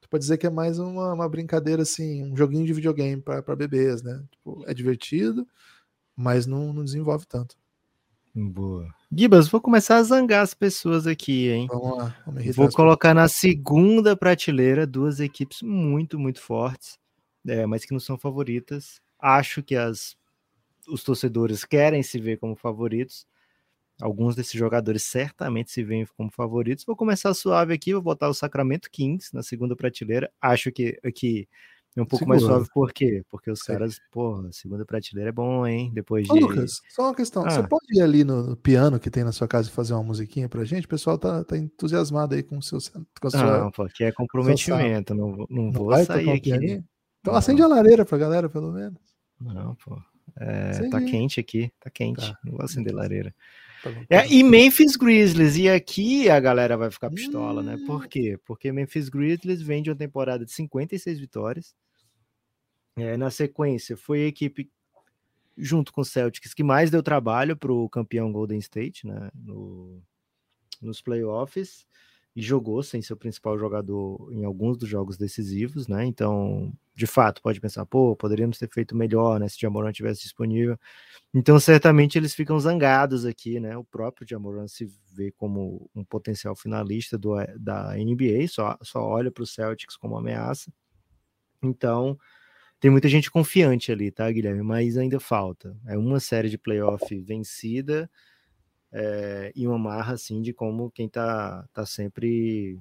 Tu 0.00 0.08
pode 0.10 0.22
dizer 0.22 0.36
que 0.38 0.46
é 0.46 0.50
mais 0.50 0.78
uma, 0.78 1.14
uma 1.14 1.28
brincadeira, 1.28 1.82
assim, 1.82 2.24
um 2.24 2.36
joguinho 2.36 2.66
de 2.66 2.72
videogame 2.72 3.22
para 3.22 3.56
bebês, 3.56 4.02
né? 4.02 4.22
Tipo, 4.32 4.64
é 4.66 4.74
divertido, 4.74 5.46
mas 6.16 6.46
não, 6.46 6.72
não 6.72 6.84
desenvolve 6.84 7.26
tanto. 7.26 7.56
Boa. 8.34 8.94
Gibas, 9.12 9.48
vou 9.48 9.60
começar 9.60 9.96
a 9.96 10.02
zangar 10.02 10.42
as 10.42 10.54
pessoas 10.54 11.06
aqui, 11.06 11.48
hein? 11.48 11.66
Vamos 11.68 11.98
lá. 11.98 12.16
Vamos 12.24 12.56
vou 12.56 12.68
colocar 12.70 13.12
na 13.12 13.26
segunda 13.26 14.16
prateleira 14.16 14.86
duas 14.86 15.18
equipes 15.18 15.62
muito, 15.62 16.18
muito 16.18 16.40
fortes, 16.40 16.98
é, 17.46 17.66
mas 17.66 17.84
que 17.84 17.92
não 17.92 17.98
são 17.98 18.16
favoritas. 18.16 19.00
Acho 19.18 19.62
que 19.62 19.74
as, 19.74 20.16
os 20.88 21.02
torcedores 21.02 21.64
querem 21.64 22.02
se 22.02 22.20
ver 22.20 22.38
como 22.38 22.54
favoritos. 22.54 23.26
Alguns 24.00 24.34
desses 24.34 24.54
jogadores 24.54 25.02
certamente 25.02 25.70
se 25.70 25.82
veem 25.82 26.06
como 26.16 26.30
favoritos. 26.30 26.84
Vou 26.84 26.96
começar 26.96 27.34
suave 27.34 27.74
aqui, 27.74 27.92
vou 27.92 28.00
botar 28.00 28.28
o 28.28 28.34
Sacramento 28.34 28.90
Kings 28.90 29.34
na 29.34 29.42
segunda 29.42 29.76
prateleira. 29.76 30.30
Acho 30.40 30.72
que, 30.72 30.98
que 31.14 31.46
um 32.02 32.06
pouco 32.06 32.24
Segura. 32.24 32.38
mais 32.38 32.42
suave, 32.42 32.68
por 32.72 32.92
quê? 32.92 33.22
Porque 33.30 33.50
os 33.50 33.60
Sim. 33.60 33.72
caras, 33.72 34.00
porra, 34.10 34.50
segunda 34.52 34.84
prateleira 34.84 35.30
é 35.30 35.32
bom, 35.32 35.66
hein? 35.66 35.90
Depois 35.94 36.26
de. 36.26 36.32
Ô, 36.32 36.36
Lucas, 36.36 36.80
só 36.90 37.04
uma 37.04 37.14
questão. 37.14 37.44
Ah. 37.46 37.50
Você 37.50 37.66
pode 37.66 37.86
ir 37.98 38.02
ali 38.02 38.24
no 38.24 38.56
piano 38.56 38.98
que 38.98 39.10
tem 39.10 39.24
na 39.24 39.32
sua 39.32 39.48
casa 39.48 39.68
e 39.68 39.72
fazer 39.72 39.94
uma 39.94 40.02
musiquinha 40.02 40.48
pra 40.48 40.64
gente? 40.64 40.86
O 40.86 40.88
pessoal 40.88 41.18
tá, 41.18 41.44
tá 41.44 41.56
entusiasmado 41.56 42.34
aí 42.34 42.42
com 42.42 42.58
o 42.58 42.62
seu. 42.62 42.78
Com 43.20 43.28
a 43.28 43.30
sua, 43.30 43.58
não, 43.58 43.70
porque 43.70 44.04
é 44.04 44.12
comprometimento. 44.12 45.14
Não, 45.14 45.36
não, 45.36 45.46
não 45.48 45.72
vou 45.72 45.92
sair 46.04 46.30
aqui. 46.30 46.50
Então 47.20 47.32
não. 47.32 47.34
acende 47.34 47.62
a 47.62 47.66
lareira 47.66 48.04
pra 48.04 48.18
galera, 48.18 48.48
pelo 48.48 48.72
menos. 48.72 48.98
Não, 49.40 49.74
pô. 49.76 49.98
É, 50.38 50.88
tá 50.88 51.00
quente 51.00 51.40
aqui, 51.40 51.70
tá 51.80 51.90
quente. 51.90 52.20
Tá. 52.20 52.38
Não 52.44 52.52
vou 52.52 52.64
acender 52.64 52.94
lareira. 52.94 53.34
Tá 53.82 53.90
bom, 53.90 54.04
tá 54.04 54.16
é, 54.16 54.28
e 54.28 54.42
Memphis 54.42 54.96
Grizzlies, 54.96 55.56
e 55.56 55.68
aqui 55.68 56.28
a 56.28 56.38
galera 56.38 56.76
vai 56.76 56.90
ficar 56.90 57.10
pistola, 57.10 57.62
hum. 57.62 57.64
né? 57.64 57.78
Por 57.86 58.04
hum. 58.04 58.08
quê? 58.08 58.38
Porque 58.44 58.70
Memphis 58.70 59.08
Grizzlies 59.08 59.62
vem 59.62 59.82
de 59.82 59.90
uma 59.90 59.96
temporada 59.96 60.44
de 60.44 60.52
56 60.52 61.18
vitórias. 61.18 61.74
É, 63.02 63.16
na 63.16 63.30
sequência, 63.30 63.96
foi 63.96 64.22
a 64.24 64.26
equipe, 64.26 64.70
junto 65.56 65.92
com 65.92 66.00
o 66.00 66.04
Celtics, 66.04 66.54
que 66.54 66.62
mais 66.62 66.90
deu 66.90 67.02
trabalho 67.02 67.56
para 67.56 67.72
o 67.72 67.88
campeão 67.88 68.32
Golden 68.32 68.58
State 68.58 69.06
né? 69.06 69.30
No, 69.34 70.02
nos 70.80 71.00
playoffs 71.00 71.86
e 72.34 72.40
jogou 72.40 72.82
sem 72.82 73.02
seu 73.02 73.16
principal 73.16 73.58
jogador 73.58 74.32
em 74.32 74.44
alguns 74.44 74.76
dos 74.78 74.88
jogos 74.88 75.16
decisivos, 75.16 75.88
né? 75.88 76.04
Então, 76.04 76.72
de 76.94 77.06
fato, 77.06 77.42
pode 77.42 77.60
pensar, 77.60 77.84
pô, 77.86 78.14
poderíamos 78.14 78.58
ter 78.58 78.68
feito 78.68 78.96
melhor, 78.96 79.40
né? 79.40 79.48
Se 79.48 79.58
Jamoran 79.60 79.90
tivesse 79.92 80.22
disponível. 80.22 80.78
Então, 81.34 81.58
certamente 81.58 82.16
eles 82.16 82.34
ficam 82.34 82.58
zangados 82.58 83.24
aqui, 83.24 83.58
né? 83.58 83.76
O 83.76 83.84
próprio 83.84 84.26
Jamoran 84.28 84.68
se 84.68 84.86
vê 85.12 85.32
como 85.32 85.90
um 85.94 86.04
potencial 86.04 86.54
finalista 86.54 87.18
do, 87.18 87.34
da 87.58 87.94
NBA, 87.96 88.46
só, 88.48 88.78
só 88.82 89.00
olha 89.02 89.30
para 89.30 89.42
o 89.42 89.46
Celtics 89.46 89.96
como 89.96 90.16
ameaça. 90.16 90.72
Então, 91.62 92.18
tem 92.80 92.90
muita 92.90 93.08
gente 93.08 93.30
confiante 93.30 93.92
ali, 93.92 94.10
tá, 94.10 94.30
Guilherme? 94.30 94.62
Mas 94.62 94.96
ainda 94.96 95.20
falta. 95.20 95.76
É 95.86 95.98
uma 95.98 96.18
série 96.18 96.48
de 96.48 96.56
playoff 96.56 97.14
vencida 97.20 98.10
é, 98.90 99.52
e 99.54 99.66
uma 99.66 99.78
marra 99.78 100.14
assim 100.14 100.40
de 100.40 100.52
como 100.52 100.90
quem 100.90 101.08
tá, 101.08 101.68
tá 101.72 101.84
sempre 101.84 102.78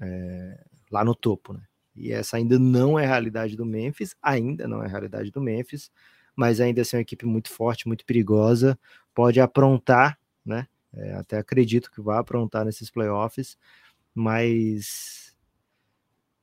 é, 0.00 0.64
lá 0.90 1.04
no 1.04 1.14
topo, 1.14 1.54
né? 1.54 1.62
E 1.96 2.12
essa 2.12 2.36
ainda 2.36 2.58
não 2.58 2.98
é 2.98 3.04
a 3.04 3.08
realidade 3.08 3.56
do 3.56 3.66
Memphis, 3.66 4.14
ainda 4.22 4.68
não 4.68 4.82
é 4.82 4.86
a 4.86 4.88
realidade 4.88 5.30
do 5.30 5.40
Memphis, 5.40 5.90
mas 6.36 6.60
ainda 6.60 6.82
assim 6.82 6.96
é 6.96 6.98
uma 6.98 7.02
equipe 7.02 7.26
muito 7.26 7.50
forte, 7.50 7.88
muito 7.88 8.04
perigosa, 8.04 8.78
pode 9.14 9.40
aprontar, 9.40 10.18
né? 10.44 10.66
É, 10.92 11.14
até 11.14 11.38
acredito 11.38 11.90
que 11.90 12.00
vai 12.00 12.18
aprontar 12.18 12.64
nesses 12.64 12.90
playoffs, 12.90 13.56
mas 14.14 15.19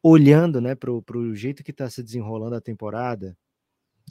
olhando, 0.08 0.62
né, 0.62 0.74
para 0.76 0.92
o 0.92 1.36
jeito 1.36 1.64
que 1.64 1.72
está 1.72 1.90
se 1.90 2.02
desenrolando 2.02 2.56
a 2.56 2.62
temporada, 2.62 3.38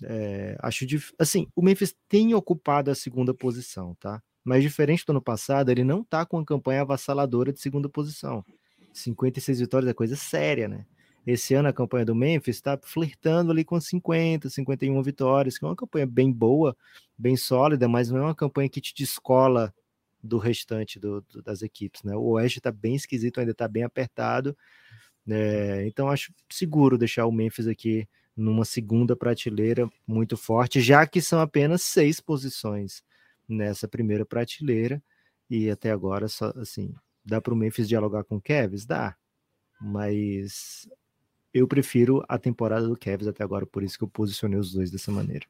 é, 0.05 0.57
acho 0.61 0.87
dif... 0.87 1.13
assim, 1.19 1.49
o 1.57 1.63
Memphis 1.63 1.95
tem 2.09 2.35
ocupado 2.35 2.91
a 2.91 2.95
segunda 2.95 3.33
posição, 3.33 3.95
tá? 3.95 4.23
Mas 4.45 4.63
diferente 4.63 5.05
do 5.07 5.11
ano 5.11 5.23
passado, 5.23 5.71
ele 5.71 5.83
não 5.83 6.05
tá 6.05 6.27
com 6.27 6.37
uma 6.37 6.45
campanha 6.45 6.83
avassaladora 6.83 7.53
de 7.53 7.61
segunda 7.61 7.89
posição. 7.89 8.45
56 8.93 9.61
vitórias 9.61 9.91
é 9.91 9.95
coisa 9.95 10.17
séria, 10.17 10.69
né? 10.69 10.87
Esse 11.27 11.55
ano 11.55 11.69
a 11.69 11.73
campanha 11.73 12.05
do 12.05 12.15
Memphis 12.15 12.57
está 12.57 12.79
flertando 12.81 13.51
ali 13.51 13.65
com 13.65 13.81
50, 13.81 14.49
51 14.49 15.03
vitórias, 15.03 15.59
que 15.59 15.65
é 15.65 15.69
uma 15.69 15.75
campanha 15.75 16.07
bem 16.07 16.31
boa, 16.31 16.77
bem 17.19 17.37
sólida, 17.37 17.89
mas 17.89 18.11
não 18.11 18.19
é 18.19 18.23
uma 18.23 18.35
campanha 18.35 18.69
que 18.69 18.81
te 18.81 18.95
descola 18.95 19.75
do 20.23 20.39
restante 20.39 21.01
do, 21.01 21.23
do, 21.23 21.43
das 21.43 21.63
equipes, 21.63 22.03
né? 22.05 22.15
O 22.15 22.33
Oeste 22.33 22.59
está 22.59 22.71
bem 22.71 22.95
esquisito, 22.95 23.41
ainda 23.41 23.53
está 23.53 23.67
bem 23.67 23.83
apertado. 23.83 24.57
É, 25.29 25.85
então 25.87 26.09
acho 26.09 26.33
seguro 26.49 26.97
deixar 26.97 27.27
o 27.27 27.33
Memphis 27.33 27.67
aqui 27.67 28.09
numa 28.37 28.65
segunda 28.65 29.17
prateleira 29.17 29.89
muito 30.07 30.37
forte, 30.37 30.81
já 30.81 31.07
que 31.07 31.23
são 31.23 31.41
apenas 31.41 31.83
seis 31.83 32.21
posições 32.21 33.03
nessa 33.49 33.89
primeira 33.89 34.25
prateleira. 34.25 35.03
E 35.49 35.71
até 35.71 35.91
agora, 35.91 36.29
só, 36.29 36.53
assim, 36.57 36.95
dá 37.25 37.41
para 37.41 37.55
o 37.55 37.57
Memphis 37.57 37.89
dialogar 37.89 38.25
com 38.25 38.37
o 38.37 38.41
Kevs? 38.41 38.85
Dá. 38.85 39.17
Mas 39.81 40.89
eu 41.55 41.67
prefiro 41.67 42.25
a 42.29 42.39
temporada 42.39 42.87
do 42.87 42.97
Kevs 42.97 43.29
até 43.29 43.43
agora, 43.43 43.65
por 43.67 43.83
isso 43.83 43.97
que 43.97 44.05
eu 44.05 44.09
posicionei 44.09 44.59
os 44.59 44.73
dois 44.73 44.91
dessa 44.91 45.11
maneira. 45.11 45.47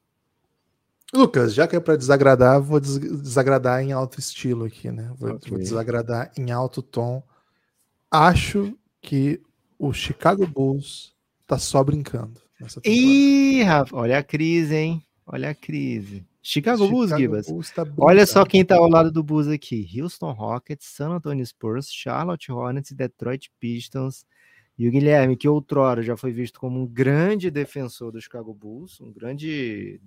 Lucas, 1.13 1.53
já 1.53 1.67
que 1.67 1.75
é 1.75 1.79
para 1.79 1.95
desagradar, 1.95 2.61
vou 2.61 2.79
des 2.79 2.97
desagradar 2.97 3.81
em 3.81 3.93
alto 3.93 4.19
estilo 4.19 4.65
aqui, 4.65 4.91
né? 4.91 5.13
Vou, 5.17 5.31
okay. 5.31 5.49
vou 5.49 5.59
desagradar 5.59 6.31
em 6.37 6.51
alto 6.51 6.81
tom. 6.81 7.23
Acho 8.11 8.77
que 9.01 9.41
o 9.77 9.93
Chicago 9.93 10.45
Bulls 10.45 11.13
tá 11.45 11.57
só 11.57 11.83
brincando. 11.83 12.41
Ih, 12.83 13.61
Rafa, 13.63 13.95
olha 13.95 14.17
a 14.17 14.23
crise, 14.23 14.75
hein? 14.75 15.03
Olha 15.25 15.51
a 15.51 15.55
crise. 15.55 16.25
Chicago, 16.41 16.85
Chicago 16.85 16.89
Bulls, 16.89 17.11
Gibas. 17.11 17.73
Tá 17.75 17.85
Olha 17.97 18.25
só 18.25 18.45
quem 18.45 18.63
tá 18.63 18.77
ao 18.77 18.89
lado 18.89 19.11
do 19.11 19.21
Bulls 19.21 19.47
aqui: 19.47 19.87
Houston 19.99 20.31
Rockets, 20.31 20.87
San 20.87 21.09
Antonio 21.09 21.45
Spurs, 21.45 21.91
Charlotte 21.91 22.51
Hornets, 22.51 22.91
Detroit 22.93 23.49
Pistons. 23.59 24.25
E 24.77 24.87
o 24.87 24.91
Guilherme, 24.91 25.35
que 25.35 25.47
outrora 25.47 26.03
já 26.03 26.15
foi 26.15 26.31
visto 26.31 26.59
como 26.59 26.79
um 26.79 26.85
grande 26.85 27.49
defensor 27.49 28.11
do 28.11 28.21
Chicago 28.21 28.53
Bulls, 28.53 29.01
um 29.01 29.11
grande 29.11 29.99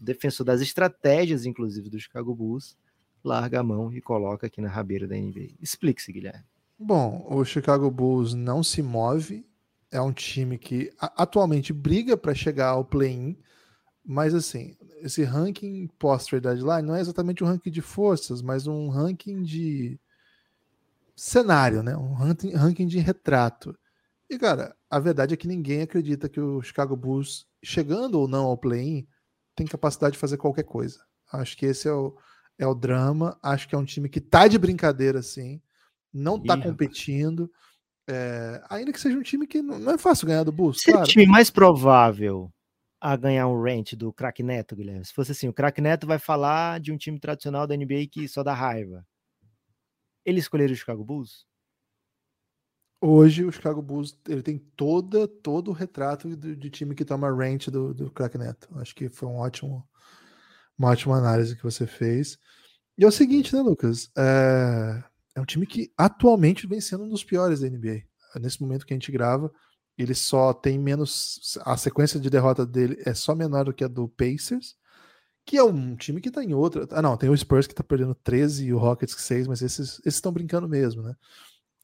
defensor 0.00 0.44
das 0.44 0.60
estratégias, 0.60 1.46
inclusive, 1.46 1.88
do 1.88 1.98
Chicago 1.98 2.34
Bulls, 2.34 2.76
larga 3.22 3.60
a 3.60 3.62
mão 3.62 3.92
e 3.92 4.00
coloca 4.00 4.48
aqui 4.48 4.60
na 4.60 4.68
rabeira 4.68 5.06
da 5.06 5.16
NBA. 5.16 5.54
Explique-se, 5.60 6.12
Guilherme. 6.12 6.44
Bom, 6.82 7.26
o 7.28 7.44
Chicago 7.44 7.90
Bulls 7.90 8.32
não 8.32 8.62
se 8.62 8.80
move, 8.80 9.46
é 9.90 10.00
um 10.00 10.14
time 10.14 10.56
que 10.56 10.90
atualmente 10.98 11.74
briga 11.74 12.16
para 12.16 12.34
chegar 12.34 12.68
ao 12.68 12.86
play-in, 12.86 13.36
mas 14.02 14.34
assim, 14.34 14.78
esse 15.02 15.22
ranking 15.22 15.88
pós-trade 15.98 16.64
não 16.82 16.96
é 16.96 17.00
exatamente 17.02 17.44
um 17.44 17.46
ranking 17.46 17.70
de 17.70 17.82
forças, 17.82 18.40
mas 18.40 18.66
um 18.66 18.88
ranking 18.88 19.42
de 19.42 20.00
cenário, 21.14 21.82
né? 21.82 21.94
Um 21.94 22.14
ranking, 22.14 22.86
de 22.86 22.98
retrato. 22.98 23.78
E, 24.30 24.38
cara, 24.38 24.74
a 24.88 24.98
verdade 24.98 25.34
é 25.34 25.36
que 25.36 25.46
ninguém 25.46 25.82
acredita 25.82 26.30
que 26.30 26.40
o 26.40 26.62
Chicago 26.62 26.96
Bulls, 26.96 27.46
chegando 27.62 28.18
ou 28.18 28.26
não 28.26 28.46
ao 28.46 28.56
play-in, 28.56 29.06
tem 29.54 29.66
capacidade 29.66 30.14
de 30.14 30.18
fazer 30.18 30.38
qualquer 30.38 30.64
coisa. 30.64 31.04
Acho 31.30 31.58
que 31.58 31.66
esse 31.66 31.86
é 31.86 31.92
o, 31.92 32.16
é 32.58 32.66
o 32.66 32.74
drama. 32.74 33.38
Acho 33.42 33.68
que 33.68 33.74
é 33.74 33.78
um 33.78 33.84
time 33.84 34.08
que 34.08 34.20
tá 34.20 34.48
de 34.48 34.58
brincadeira, 34.58 35.20
sim. 35.20 35.60
Não 36.12 36.42
tá 36.42 36.56
Ih, 36.56 36.62
competindo. 36.62 37.50
É, 38.08 38.62
ainda 38.68 38.92
que 38.92 39.00
seja 39.00 39.16
um 39.16 39.22
time 39.22 39.46
que 39.46 39.62
não, 39.62 39.78
não 39.78 39.92
é 39.92 39.98
fácil 39.98 40.26
ganhar 40.26 40.42
do 40.42 40.52
Bulls. 40.52 40.80
Seria 40.80 40.94
claro. 40.94 41.08
o 41.08 41.10
time 41.10 41.26
mais 41.26 41.50
provável 41.50 42.52
a 43.00 43.16
ganhar 43.16 43.46
um 43.46 43.62
rent 43.62 43.94
do 43.94 44.12
Crack 44.12 44.42
Neto, 44.42 44.74
Guilherme? 44.74 45.04
Se 45.04 45.14
fosse 45.14 45.32
assim, 45.32 45.48
o 45.48 45.52
Crack 45.52 45.80
Neto 45.80 46.06
vai 46.06 46.18
falar 46.18 46.80
de 46.80 46.92
um 46.92 46.96
time 46.96 47.18
tradicional 47.20 47.66
da 47.66 47.76
NBA 47.76 48.08
que 48.10 48.28
só 48.28 48.42
dá 48.42 48.52
raiva. 48.52 49.06
Ele 50.24 50.40
escolheria 50.40 50.74
o 50.74 50.78
Chicago 50.78 51.04
Bulls? 51.04 51.46
Hoje 53.02 53.44
o 53.44 53.52
Chicago 53.52 53.80
Bulls 53.80 54.18
ele 54.28 54.42
tem 54.42 54.58
toda, 54.76 55.26
todo 55.26 55.68
o 55.68 55.74
retrato 55.74 56.36
de, 56.36 56.54
de 56.54 56.68
time 56.68 56.94
que 56.94 57.04
toma 57.04 57.34
rent 57.34 57.68
do, 57.68 57.94
do 57.94 58.10
Crack 58.10 58.36
Neto. 58.36 58.68
Acho 58.78 58.94
que 58.94 59.08
foi 59.08 59.26
um 59.26 59.36
ótimo, 59.36 59.88
uma 60.76 60.90
ótima 60.90 61.16
análise 61.16 61.56
que 61.56 61.62
você 61.62 61.86
fez. 61.86 62.38
E 62.98 63.04
é 63.04 63.06
o 63.06 63.10
seguinte, 63.10 63.54
né, 63.54 63.62
Lucas? 63.62 64.10
É, 64.18 65.02
é 65.40 65.42
um 65.42 65.46
time 65.46 65.66
que 65.66 65.90
atualmente 65.96 66.66
vem 66.66 66.80
sendo 66.80 67.04
um 67.04 67.08
dos 67.08 67.24
piores 67.24 67.60
da 67.60 67.68
NBA. 67.68 68.02
Nesse 68.38 68.60
momento 68.60 68.86
que 68.86 68.92
a 68.92 68.96
gente 68.96 69.10
grava, 69.10 69.50
ele 69.98 70.14
só 70.14 70.52
tem 70.52 70.78
menos. 70.78 71.58
A 71.62 71.76
sequência 71.76 72.20
de 72.20 72.30
derrota 72.30 72.64
dele 72.66 73.02
é 73.04 73.14
só 73.14 73.34
menor 73.34 73.64
do 73.64 73.72
que 73.72 73.82
a 73.82 73.88
do 73.88 74.08
Pacers, 74.08 74.76
que 75.44 75.56
é 75.56 75.62
um 75.64 75.96
time 75.96 76.20
que 76.20 76.30
tá 76.30 76.44
em 76.44 76.54
outra. 76.54 76.86
Ah, 76.90 77.02
não, 77.02 77.16
tem 77.16 77.30
o 77.30 77.36
Spurs 77.36 77.66
que 77.66 77.74
tá 77.74 77.82
perdendo 77.82 78.14
13 78.14 78.66
e 78.66 78.74
o 78.74 78.78
Rockets 78.78 79.16
6, 79.16 79.48
mas 79.48 79.62
esses 79.62 80.00
estão 80.04 80.30
brincando 80.30 80.68
mesmo, 80.68 81.02
né? 81.02 81.14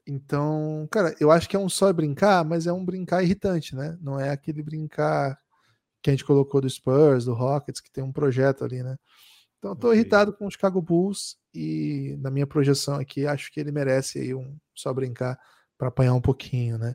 Então, 0.07 0.87
cara, 0.91 1.17
eu 1.19 1.31
acho 1.33 1.49
que 1.49 1.57
é 1.57 1.59
um 1.59 1.69
só 1.69 1.93
brincar, 1.93 2.45
mas 2.45 2.67
é 2.67 2.73
um 2.73 2.85
brincar 2.85 3.25
irritante, 3.25 3.75
né? 3.75 3.99
Não 4.01 4.21
é 4.21 4.31
aquele 4.31 4.63
brincar 4.63 5.37
que 6.01 6.11
a 6.11 6.13
gente 6.13 6.25
colocou 6.25 6.61
do 6.61 6.71
Spurs, 6.71 7.25
do 7.25 7.35
Rockets, 7.35 7.81
que 7.81 7.91
tem 7.91 8.05
um 8.05 8.13
projeto 8.13 8.65
ali, 8.65 8.83
né? 8.83 8.97
Então, 9.59 9.73
eu 9.73 9.77
tô 9.77 9.89
okay. 9.89 10.01
irritado 10.01 10.33
com 10.33 10.47
o 10.47 10.51
Chicago 10.51 10.81
Bulls 10.81 11.37
e 11.55 12.17
na 12.21 12.31
minha 12.31 12.47
projeção 12.47 12.97
aqui, 12.97 13.27
acho 13.27 13.51
que 13.51 13.59
ele 13.59 13.73
merece 13.73 14.19
aí 14.19 14.35
um 14.35 14.57
só 14.75 14.93
brincar 14.93 15.39
para 15.79 15.89
apanhar 15.89 16.15
um 16.15 16.21
pouquinho, 16.21 16.79
né? 16.79 16.95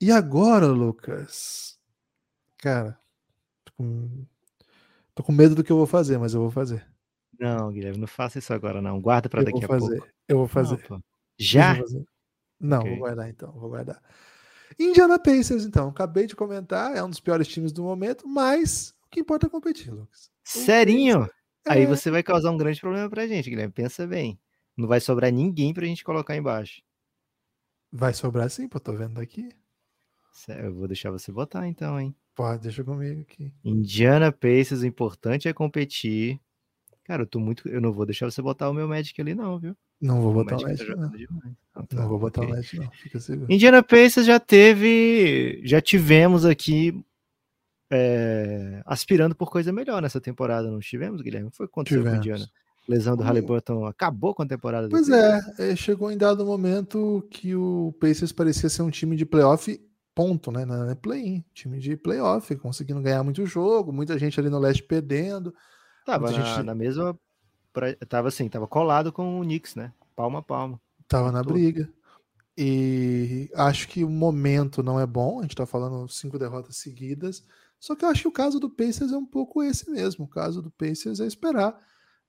E 0.00 0.12
agora, 0.12 0.66
Lucas? 0.66 1.78
Cara, 2.58 2.98
tô 3.64 3.72
com... 3.76 4.26
tô 5.14 5.22
com 5.22 5.32
medo 5.32 5.54
do 5.54 5.64
que 5.64 5.72
eu 5.72 5.76
vou 5.76 5.86
fazer, 5.86 6.18
mas 6.18 6.34
eu 6.34 6.40
vou 6.40 6.50
fazer. 6.50 6.86
Não, 7.38 7.70
Guilherme, 7.70 7.98
não 7.98 8.06
faça 8.08 8.38
isso 8.38 8.52
agora, 8.52 8.82
não. 8.82 9.00
Guarda 9.00 9.28
para 9.28 9.44
daqui 9.44 9.64
a 9.64 9.68
fazer. 9.68 9.98
pouco. 9.98 10.12
Eu 10.26 10.38
vou 10.38 10.48
fazer. 10.48 10.84
Não, 10.90 11.02
Já? 11.38 11.78
Não, 12.60 12.80
okay. 12.80 12.90
vou 12.90 12.98
guardar 13.00 13.28
então, 13.28 13.52
vou 13.52 13.70
guardar. 13.70 14.02
Indiana 14.78 15.18
Pacers, 15.18 15.64
então, 15.64 15.88
acabei 15.88 16.26
de 16.26 16.36
comentar, 16.36 16.96
é 16.96 17.02
um 17.02 17.08
dos 17.08 17.20
piores 17.20 17.46
times 17.48 17.72
do 17.72 17.82
momento, 17.82 18.26
mas 18.28 18.94
o 19.06 19.10
que 19.10 19.20
importa 19.20 19.46
é 19.46 19.50
competir, 19.50 19.92
Lucas. 19.92 20.30
Serinho? 20.44 21.24
É... 21.24 21.37
Aí 21.68 21.86
você 21.86 22.10
vai 22.10 22.22
causar 22.22 22.50
um 22.50 22.56
grande 22.56 22.80
problema 22.80 23.08
pra 23.08 23.26
gente, 23.26 23.48
Guilherme. 23.48 23.72
Pensa 23.72 24.06
bem. 24.06 24.38
Não 24.76 24.86
vai 24.86 25.00
sobrar 25.00 25.32
ninguém 25.32 25.74
pra 25.74 25.86
gente 25.86 26.04
colocar 26.04 26.36
embaixo. 26.36 26.82
Vai 27.90 28.12
sobrar 28.12 28.50
sim, 28.50 28.68
pô, 28.68 28.78
tô 28.78 28.92
vendo 28.92 29.14
daqui. 29.14 29.48
Eu 30.48 30.74
vou 30.74 30.86
deixar 30.86 31.10
você 31.10 31.32
botar 31.32 31.66
então, 31.66 31.98
hein? 31.98 32.14
Pode, 32.34 32.62
deixa 32.62 32.84
comigo 32.84 33.22
aqui. 33.22 33.52
Indiana 33.64 34.30
Pacers, 34.30 34.82
o 34.82 34.86
importante 34.86 35.48
é 35.48 35.52
competir. 35.52 36.40
Cara, 37.02 37.22
eu 37.22 37.26
tô 37.26 37.40
muito. 37.40 37.66
Eu 37.68 37.80
não 37.80 37.92
vou 37.92 38.06
deixar 38.06 38.30
você 38.30 38.40
botar 38.40 38.70
o 38.70 38.74
meu 38.74 38.86
Magic 38.86 39.20
ali, 39.20 39.34
não, 39.34 39.58
viu? 39.58 39.76
Não 40.00 40.20
vou 40.20 40.32
botar 40.32 40.58
o 40.58 40.62
Magic, 40.62 40.86
tá 40.86 40.94
não. 40.94 41.10
Não, 41.10 41.86
tá, 41.86 41.96
não 41.96 42.08
vou 42.08 42.18
botar 42.18 42.42
okay. 42.42 42.52
o 42.52 42.56
Magic, 42.56 42.78
não. 42.78 42.90
Fica 42.92 43.18
seguro. 43.18 43.52
Indiana 43.52 43.82
Pacers 43.82 44.26
já 44.26 44.38
teve. 44.38 45.60
Já 45.64 45.80
tivemos 45.80 46.44
aqui. 46.44 47.04
É, 47.90 48.82
aspirando 48.84 49.34
por 49.34 49.50
coisa 49.50 49.72
melhor 49.72 50.02
nessa 50.02 50.20
temporada, 50.20 50.70
não 50.70 50.78
tivemos, 50.78 51.22
Guilherme? 51.22 51.50
Foi 51.52 51.66
quanto 51.66 51.90
com 51.90 52.14
Indiana? 52.14 52.46
Lesão 52.88 53.16
do 53.16 53.22
Halliburton 53.22 53.84
acabou 53.84 54.34
com 54.34 54.42
a 54.42 54.46
temporada. 54.46 54.88
Pois 54.88 55.08
é, 55.10 55.40
é, 55.58 55.76
chegou 55.76 56.10
em 56.10 56.16
dado 56.16 56.44
momento 56.44 57.26
que 57.30 57.54
o 57.54 57.94
Pacers 58.00 58.32
parecia 58.32 58.70
ser 58.70 58.82
um 58.82 58.90
time 58.90 59.14
de 59.14 59.26
playoff, 59.26 59.78
ponto, 60.14 60.50
né? 60.50 60.64
Não 60.64 60.88
é 60.88 60.94
play-in, 60.94 61.44
time 61.52 61.78
de 61.78 61.96
playoff, 61.96 62.54
conseguindo 62.56 63.02
ganhar 63.02 63.22
muito 63.22 63.44
jogo, 63.44 63.92
muita 63.92 64.18
gente 64.18 64.40
ali 64.40 64.48
no 64.48 64.58
leste 64.58 64.82
perdendo. 64.82 65.54
Tava 66.06 66.30
na, 66.30 66.32
gente... 66.32 66.64
na 66.64 66.74
mesma 66.74 67.18
pra, 67.72 67.94
tava 68.08 68.28
assim, 68.28 68.48
tava 68.48 68.66
colado 68.66 69.12
com 69.12 69.38
o 69.38 69.42
Knicks, 69.42 69.74
né? 69.74 69.92
Palma 70.16 70.38
a 70.38 70.42
palma. 70.42 70.80
Tava 71.06 71.30
na 71.30 71.42
briga. 71.42 71.88
E 72.56 73.48
acho 73.54 73.86
que 73.86 74.02
o 74.02 74.10
momento 74.10 74.82
não 74.82 74.98
é 74.98 75.06
bom, 75.06 75.38
a 75.38 75.42
gente 75.42 75.54
tá 75.54 75.64
falando 75.64 76.08
cinco 76.08 76.38
derrotas 76.38 76.76
seguidas. 76.78 77.44
Só 77.80 77.94
que 77.94 78.04
eu 78.04 78.08
acho 78.08 78.22
que 78.22 78.28
o 78.28 78.32
caso 78.32 78.58
do 78.58 78.70
Pacers 78.70 79.12
é 79.12 79.16
um 79.16 79.26
pouco 79.26 79.62
esse 79.62 79.90
mesmo. 79.90 80.24
O 80.24 80.28
caso 80.28 80.60
do 80.60 80.70
Pacers 80.70 81.20
é 81.20 81.26
esperar. 81.26 81.78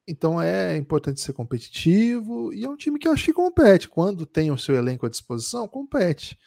Então 0.07 0.41
é 0.41 0.75
importante 0.75 1.21
ser 1.21 1.33
competitivo 1.33 2.51
e 2.53 2.63
é 2.63 2.69
um 2.69 2.75
time 2.75 2.97
que 2.97 3.07
eu 3.07 3.11
acho 3.11 3.25
que 3.25 3.33
compete. 3.33 3.87
Quando 3.87 4.25
tem 4.25 4.51
o 4.51 4.57
seu 4.57 4.75
elenco 4.75 5.05
à 5.05 5.09
disposição, 5.09 5.67
compete. 5.67 6.37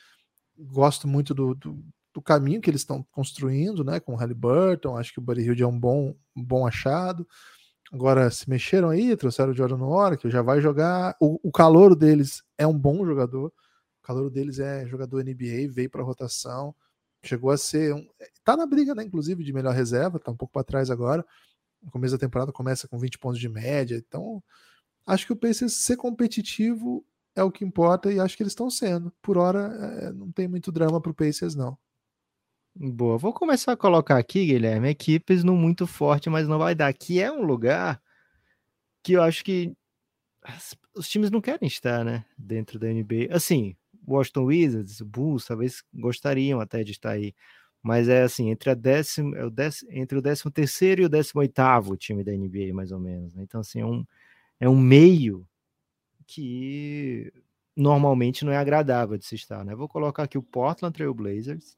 Gosto 0.59 1.07
muito 1.07 1.33
do, 1.33 1.55
do, 1.55 1.85
do 2.12 2.23
caminho 2.23 2.61
que 2.61 2.69
eles 2.69 2.81
estão 2.81 3.05
construindo, 3.11 3.85
né? 3.85 4.01
Com 4.01 4.15
o 4.15 4.17
Halliburton, 4.17 4.97
acho 4.97 5.12
que 5.12 5.19
o 5.19 5.23
Buddy 5.23 5.43
Hield 5.43 5.62
é 5.62 5.67
um 5.67 5.79
bom, 5.79 6.15
um 6.37 6.45
bom 6.45 6.67
achado. 6.67 7.27
Agora 7.93 8.31
se 8.31 8.49
mexeram 8.49 8.88
aí, 8.88 9.17
trouxeram 9.17 9.53
o 9.53 9.55
Jordan 9.55 9.77
Noir, 9.77 10.19
que 10.19 10.31
já 10.31 10.43
vai 10.43 10.61
jogar. 10.61 11.15
O, 11.21 11.38
o 11.49 11.53
calor 11.53 11.95
deles 11.95 12.43
é 12.57 12.67
um 12.67 12.77
bom 12.77 13.05
jogador. 13.05 13.53
O 14.03 14.03
calor 14.03 14.31
deles 14.31 14.59
é 14.59 14.87
jogador 14.87 15.23
NBA, 15.23 15.71
veio 15.71 15.91
para 15.91 16.03
rotação, 16.03 16.75
chegou 17.25 17.51
a 17.51 17.57
ser 17.57 17.95
um, 17.95 18.07
tá 18.45 18.57
na 18.57 18.67
briga, 18.67 18.95
né, 18.95 19.05
inclusive 19.05 19.45
de 19.45 19.53
melhor 19.53 19.75
reserva, 19.75 20.19
tá 20.19 20.31
um 20.31 20.37
pouco 20.37 20.53
para 20.53 20.65
trás 20.65 20.91
agora. 20.91 21.25
No 21.83 21.91
começo 21.91 22.15
da 22.15 22.19
temporada 22.19 22.53
começa 22.53 22.89
com 22.89 22.99
20 22.99 23.19
pontos 23.19 23.41
de 23.41 23.49
média, 23.49 23.97
então 23.97 24.43
acho 25.07 25.27
que 25.27 25.33
o 25.33 25.37
Pacers 25.37 25.75
ser 25.75 25.97
competitivo 25.97 27.05
é 27.35 27.43
o 27.43 27.51
que 27.51 27.65
importa 27.65 28.13
e 28.13 28.21
acho 28.21 28.37
que 28.37 28.43
eles 28.43 28.53
estão 28.53 28.71
sendo. 28.71 29.13
Por 29.23 29.39
hora, 29.39 29.61
é, 29.61 30.13
não 30.13 30.31
tem 30.31 30.47
muito 30.47 30.71
drama 30.71 31.01
para 31.01 31.11
o 31.11 31.15
Pacers 31.15 31.55
não. 31.55 31.77
Boa, 32.75 33.19
vou 33.19 33.35
começar 33.35 33.73
a 33.73 33.77
colocar 33.77 34.17
aqui, 34.17 34.47
Guilherme, 34.47 34.89
equipes 34.89 35.45
não 35.45 35.55
muito 35.57 35.87
forte, 35.87 36.31
mas 36.31 36.49
não 36.49 36.59
vai 36.59 36.75
dar. 36.75 36.89
Aqui 36.89 37.21
é 37.21 37.31
um 37.31 37.43
lugar 37.43 38.01
que 39.03 39.13
eu 39.13 39.23
acho 39.23 39.45
que 39.45 39.77
os 40.95 41.09
times 41.09 41.31
não 41.31 41.41
querem 41.41 41.67
estar, 41.67 42.05
né, 42.05 42.25
dentro 42.37 42.79
da 42.79 42.89
NBA. 42.89 43.29
Assim, 43.31 43.77
Washington 44.07 44.45
Wizards, 44.45 45.01
Bulls, 45.01 45.47
talvez 45.47 45.83
gostariam 45.93 46.61
até 46.61 46.83
de 46.83 46.93
estar 46.93 47.11
aí, 47.11 47.35
mas 47.83 48.09
é 48.09 48.23
assim, 48.23 48.51
entre, 48.51 48.71
a 48.71 48.75
décimo, 48.75 49.35
é 49.35 49.45
o 49.45 49.51
décimo, 49.51 49.91
entre 49.93 50.19
o 50.19 50.23
13 50.23 50.51
terceiro 50.51 51.03
e 51.03 51.05
o 51.05 51.09
18 51.09 51.38
oitavo 51.38 51.97
time 51.97 52.23
da 52.23 52.33
NBA, 52.33 52.73
mais 52.73 52.93
ou 52.93 53.01
menos. 53.01 53.35
Né? 53.35 53.43
Então, 53.43 53.61
assim, 53.61 53.81
é 53.81 53.87
um, 53.87 54.05
é 54.61 54.69
um 54.69 54.79
meio 54.79 55.47
que 56.27 57.33
normalmente 57.77 58.45
não 58.45 58.53
é 58.53 58.57
agradável 58.57 59.17
de 59.19 59.25
se 59.25 59.35
estar, 59.35 59.65
né? 59.65 59.75
Vou 59.75 59.88
colocar 59.88 60.25
aqui 60.25 60.38
o 60.38 60.43
Portland 60.43 60.95
Trail 60.95 61.12
Blazers, 61.15 61.77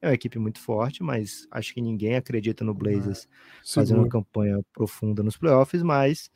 é 0.00 0.08
uma 0.08 0.14
equipe 0.14 0.38
muito 0.38 0.60
forte, 0.60 1.02
mas 1.02 1.46
acho 1.50 1.74
que 1.74 1.80
ninguém 1.80 2.14
acredita 2.14 2.64
no 2.64 2.74
Blazers 2.74 3.24
é, 3.24 3.74
fazendo 3.74 4.00
uma 4.00 4.08
campanha 4.08 4.60
profunda 4.72 5.22
nos 5.22 5.36
playoffs, 5.36 5.82
mas 5.82 6.30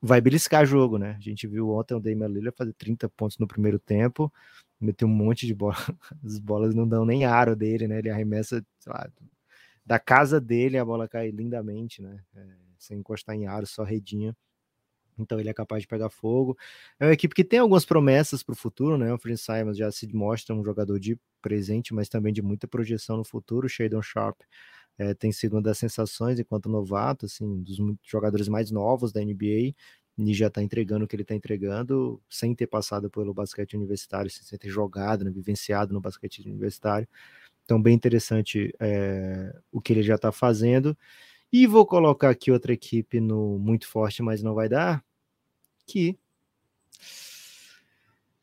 vai 0.00 0.20
beliscar 0.20 0.66
jogo, 0.66 0.98
né? 0.98 1.16
A 1.18 1.20
gente 1.20 1.46
viu 1.46 1.70
ontem 1.70 1.94
o 1.94 2.00
Damian 2.00 2.28
Lillard 2.28 2.56
fazer 2.56 2.72
30 2.74 3.08
pontos 3.10 3.38
no 3.38 3.46
primeiro 3.46 3.78
tempo, 3.78 4.32
meteu 4.80 5.06
um 5.08 5.10
monte 5.10 5.46
de 5.46 5.54
bola, 5.54 5.76
as 6.24 6.38
bolas 6.38 6.74
não 6.74 6.88
dão 6.88 7.04
nem 7.04 7.24
aro 7.24 7.56
dele, 7.56 7.88
né? 7.88 7.98
Ele 7.98 8.10
arremessa, 8.10 8.64
lá, 8.86 9.10
da 9.84 9.98
casa 9.98 10.40
dele 10.40 10.78
a 10.78 10.84
bola 10.84 11.08
cai 11.08 11.30
lindamente, 11.30 12.02
né? 12.02 12.22
É, 12.34 12.46
sem 12.78 12.98
encostar 12.98 13.36
em 13.36 13.46
aro, 13.46 13.66
só 13.66 13.82
redinha 13.84 14.34
então 15.20 15.38
ele 15.38 15.48
é 15.48 15.54
capaz 15.54 15.82
de 15.82 15.88
pegar 15.88 16.10
fogo. 16.10 16.56
É 16.98 17.06
uma 17.06 17.12
equipe 17.12 17.34
que 17.34 17.44
tem 17.44 17.58
algumas 17.58 17.84
promessas 17.84 18.42
para 18.42 18.52
o 18.52 18.56
futuro, 18.56 18.96
né? 18.96 19.12
O 19.12 19.18
Prince 19.18 19.44
Simons 19.44 19.76
já 19.76 19.90
se 19.92 20.06
mostra 20.14 20.54
um 20.54 20.64
jogador 20.64 20.98
de 20.98 21.18
presente, 21.42 21.94
mas 21.94 22.08
também 22.08 22.32
de 22.32 22.42
muita 22.42 22.66
projeção 22.66 23.16
no 23.16 23.24
futuro. 23.24 23.66
O 23.66 23.68
Shadon 23.68 24.02
Sharp 24.02 24.40
é, 25.00 25.14
tem 25.14 25.32
sido 25.32 25.54
uma 25.54 25.62
das 25.62 25.78
sensações 25.78 26.38
enquanto 26.38 26.68
novato, 26.68 27.24
assim, 27.24 27.62
dos 27.62 27.78
jogadores 28.04 28.48
mais 28.48 28.70
novos 28.70 29.10
da 29.12 29.24
NBA, 29.24 29.74
e 30.18 30.34
já 30.34 30.48
está 30.48 30.62
entregando 30.62 31.06
o 31.06 31.08
que 31.08 31.16
ele 31.16 31.22
está 31.22 31.34
entregando, 31.34 32.22
sem 32.28 32.54
ter 32.54 32.66
passado 32.66 33.08
pelo 33.08 33.32
basquete 33.32 33.74
universitário, 33.74 34.30
sem 34.30 34.58
ter 34.58 34.68
jogado, 34.68 35.24
né, 35.24 35.30
vivenciado 35.30 35.94
no 35.94 36.02
basquete 36.02 36.46
universitário. 36.46 37.08
Então, 37.64 37.80
bem 37.80 37.94
interessante 37.94 38.74
é, 38.78 39.58
o 39.72 39.80
que 39.80 39.94
ele 39.94 40.02
já 40.02 40.16
está 40.16 40.30
fazendo. 40.30 40.94
E 41.50 41.66
vou 41.66 41.86
colocar 41.86 42.28
aqui 42.28 42.52
outra 42.52 42.74
equipe 42.74 43.20
no 43.20 43.58
muito 43.58 43.88
forte, 43.88 44.22
mas 44.22 44.42
não 44.42 44.54
vai 44.54 44.68
dar. 44.68 45.02
Que 45.86 46.18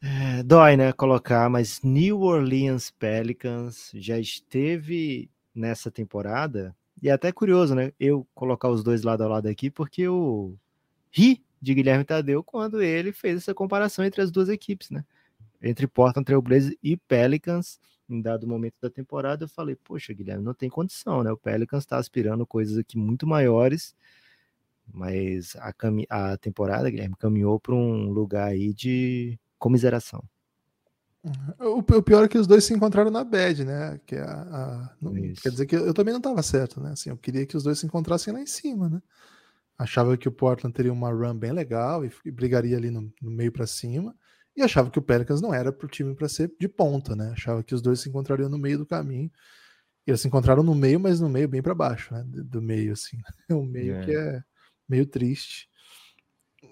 é, 0.02 0.42
dói, 0.44 0.76
né? 0.76 0.92
Colocar, 0.94 1.50
mas 1.50 1.82
New 1.84 2.22
Orleans 2.22 2.90
Pelicans 2.92 3.92
já 3.94 4.20
esteve 4.20 5.30
nessa 5.58 5.90
temporada. 5.92 6.76
E 7.02 7.10
é 7.10 7.12
até 7.12 7.32
curioso, 7.32 7.76
né? 7.76 7.92
Eu 8.00 8.28
colocar 8.34 8.70
os 8.70 8.84
dois 8.84 9.04
lado 9.04 9.24
a 9.24 9.28
lado 9.28 9.48
aqui, 9.48 9.70
porque 9.70 10.04
eu 10.04 10.58
ri 11.12 11.44
de 11.62 11.74
Guilherme 11.74 12.04
Tadeu 12.04 12.44
quando 12.44 12.82
ele 12.82 13.12
fez 13.12 13.38
essa 13.38 13.54
comparação 13.54 14.06
entre 14.06 14.22
as 14.22 14.32
duas 14.32 14.50
equipes, 14.50 14.90
né? 14.90 15.04
Entre 15.62 15.88
Portland 15.88 16.26
Trail 16.26 16.42
Blazers 16.42 16.76
e 16.82 16.96
Pelicans. 16.96 17.80
Em 18.10 18.22
dado 18.22 18.48
momento 18.48 18.76
da 18.82 18.90
temporada, 18.90 19.44
eu 19.44 19.50
falei, 19.50 19.76
poxa, 19.76 20.14
Guilherme, 20.14 20.44
não 20.44 20.54
tem 20.54 20.70
condição, 20.70 21.24
né? 21.24 21.32
O 21.32 21.38
Pelicans 21.38 21.84
está 21.84 21.98
aspirando 21.98 22.46
coisas 22.46 22.78
aqui 22.78 22.98
muito 22.98 23.28
maiores, 23.28 23.96
mas 24.88 25.56
a, 25.58 25.74
a 26.10 26.38
temporada, 26.38 26.90
Guilherme, 26.90 27.16
caminhou 27.18 27.60
para 27.60 27.76
um 27.76 28.10
lugar 28.12 28.48
aí 28.48 28.74
de 28.74 29.38
comiseração. 29.60 30.24
O, 31.60 31.80
o, 31.80 32.04
pior 32.04 32.24
é 32.24 32.28
que 32.28 32.38
os 32.38 32.48
dois 32.48 32.64
se 32.64 32.74
encontraram 32.74 33.12
na 33.12 33.24
bad, 33.24 33.66
né? 33.66 34.00
Que 34.06 34.16
é 34.16 34.22
a, 34.22 34.42
a 34.42 34.96
não, 35.02 35.14
quer 35.14 35.50
dizer 35.50 35.66
que 35.66 35.76
eu, 35.76 35.86
eu 35.86 35.94
também 35.94 36.14
não 36.14 36.20
estava 36.20 36.42
certo, 36.42 36.80
né? 36.80 36.92
Assim, 36.92 37.10
eu 37.10 37.18
queria 37.18 37.46
que 37.46 37.58
os 37.58 37.64
dois 37.64 37.80
se 37.80 37.86
encontrassem 37.86 38.34
lá 38.34 38.40
em 38.40 38.46
cima, 38.46 38.90
né? 38.90 39.02
Achava 39.78 40.18
que 40.18 40.28
o 40.28 40.32
Portland 40.32 40.74
teria 40.74 40.92
uma 40.92 41.12
run 41.12 41.36
bem 41.38 41.52
legal 41.52 42.06
e, 42.06 42.12
e 42.26 42.32
brigaria 42.32 42.78
ali 42.78 42.90
no, 42.90 43.14
no 43.22 43.32
meio 43.32 43.52
para 43.52 43.68
cima. 43.68 44.16
E 44.56 44.62
achava 44.64 44.90
que 44.90 44.98
o 44.98 45.04
Pelicans 45.04 45.40
não 45.40 45.54
era 45.54 45.72
para 45.72 45.86
o 45.86 45.90
time 45.90 46.16
para 46.16 46.28
ser 46.28 46.52
de 46.60 46.68
ponta, 46.68 47.16
né? 47.16 47.32
Achava 47.32 47.62
que 47.62 47.76
os 47.76 47.82
dois 47.82 48.00
se 48.00 48.10
encontrariam 48.10 48.50
no 48.50 48.58
meio 48.58 48.80
do 48.80 48.86
caminho. 48.86 49.32
E 50.06 50.10
eles 50.10 50.22
se 50.22 50.28
encontraram 50.28 50.64
no 50.64 50.74
meio, 50.74 51.00
mas 51.00 51.20
no 51.20 51.30
meio 51.30 51.48
bem 51.48 51.62
para 51.62 51.76
baixo, 51.76 52.14
né? 52.14 52.24
Do, 52.26 52.44
do, 52.44 52.62
meio, 52.62 52.94
assim. 52.94 53.18
É 53.50 53.54
um 53.54 53.66
meio 53.66 53.96
é. 53.98 54.06
que 54.06 54.12
é 54.16 54.44
meio 54.90 55.06
triste. 55.06 55.70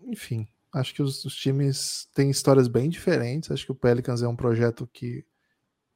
Enfim, 0.03 0.47
Acho 0.75 0.93
que 0.93 1.01
os, 1.01 1.23
os, 1.23 1.33
times 1.33 2.09
têm 2.13 2.29
histórias 2.29 2.67
bem 2.67 2.89
diferentes. 2.89 3.49
Acho 3.49 3.65
que 3.65 3.71
o 3.71 3.75
Pelicans 3.75 4.21
é 4.21 4.27
um 4.27 4.35
projeto 4.35 4.85
que 4.91 5.25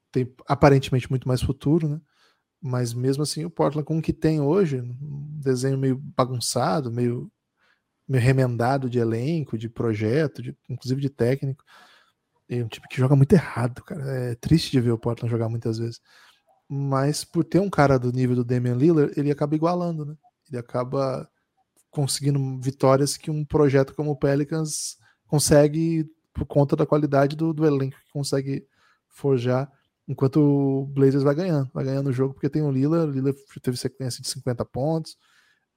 tem 0.10 0.34
aparentemente 0.48 1.10
muito 1.10 1.28
mais 1.28 1.42
futuro, 1.42 1.90
né? 1.90 2.02
Mas 2.62 2.94
mesmo 2.94 3.24
assim, 3.24 3.44
o 3.44 3.50
Portland, 3.50 3.86
com 3.86 3.98
o 3.98 4.02
que 4.02 4.14
tem 4.14 4.40
hoje, 4.40 4.80
um 4.80 5.40
desenho 5.42 5.78
meio 5.78 5.98
bagunçado, 5.98 6.90
meio, 6.90 7.30
meio 8.08 8.24
remendado 8.24 8.90
de 8.90 9.00
elenco, 9.00 9.58
de 9.58 9.68
projeto, 9.70 10.42
de, 10.42 10.58
inclusive 10.70 11.02
de 11.02 11.10
técnico, 11.10 11.64
é 12.50 12.64
um 12.64 12.68
time 12.70 12.88
que 12.90 12.98
joga 12.98 13.18
muito 13.18 13.34
errado, 13.34 13.84
cara. 13.84 14.04
É 14.32 14.36
triste 14.36 14.72
de 14.72 14.80
ver 14.80 14.92
o 14.92 14.98
Portland 14.98 15.30
jogar 15.30 15.50
muitas 15.50 15.78
vezes. 15.78 16.02
Mas 16.70 17.26
por 17.26 17.44
ter 17.44 17.60
um 17.60 17.70
cara 17.70 18.00
do 18.00 18.14
nível 18.14 18.38
do 18.38 18.46
Damian 18.46 18.76
Lillard, 18.76 19.14
ele 19.18 19.32
acaba 19.32 19.56
igualando, 19.56 20.06
né? 20.06 20.16
Ele 20.50 20.58
acaba 20.58 21.30
conseguindo 21.90 22.60
vitórias 22.60 23.18
que 23.18 23.32
um 23.32 23.44
projeto 23.44 23.94
como 23.96 24.12
o 24.12 24.16
Pelicans 24.16 24.98
consegue 25.28 26.06
por 26.34 26.46
conta 26.46 26.76
da 26.76 26.86
qualidade 26.86 27.36
do, 27.36 27.54
do 27.54 27.66
elenco 27.66 27.98
que 27.98 28.12
consegue 28.12 28.66
forjar, 29.08 29.72
enquanto 30.08 30.38
o 30.38 30.86
Blazers 30.86 31.24
vai 31.24 31.36
ganhando, 31.36 31.70
vai 31.74 31.84
ganhando 31.84 32.08
o 32.08 32.14
jogo 32.14 32.34
porque 32.34 32.50
tem 32.50 32.62
o 32.62 32.72
Lila, 32.72 33.06
o 33.06 33.12
Lila 33.12 33.34
teve 33.62 33.78
sequência 33.78 34.22
de 34.22 34.30
50 34.30 34.64
pontos, 34.66 35.18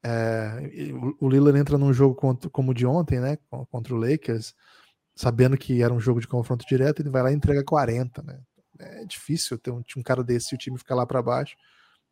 é, 0.04 0.70
o, 1.20 1.28
Lillard 1.28 1.58
entra 1.58 1.78
num 1.78 1.92
jogo 1.92 2.14
contra, 2.14 2.50
como 2.50 2.72
o 2.72 2.74
de 2.74 2.86
ontem, 2.86 3.20
né, 3.20 3.38
contra 3.70 3.94
o 3.94 3.96
Lakers, 3.96 4.54
sabendo 5.14 5.56
que 5.56 5.82
era 5.82 5.92
um 5.92 6.00
jogo 6.00 6.20
de 6.20 6.26
confronto 6.26 6.66
direto, 6.66 7.00
ele 7.00 7.10
vai 7.10 7.22
lá 7.22 7.30
e 7.30 7.34
entrega 7.34 7.62
40, 7.64 8.22
né, 8.22 8.40
é 8.78 9.04
difícil 9.04 9.58
ter 9.58 9.70
um, 9.70 9.82
um 9.96 10.02
cara 10.02 10.24
desse 10.24 10.54
e 10.54 10.56
o 10.56 10.58
time 10.58 10.78
ficar 10.78 10.94
lá 10.94 11.06
para 11.06 11.22
baixo, 11.22 11.56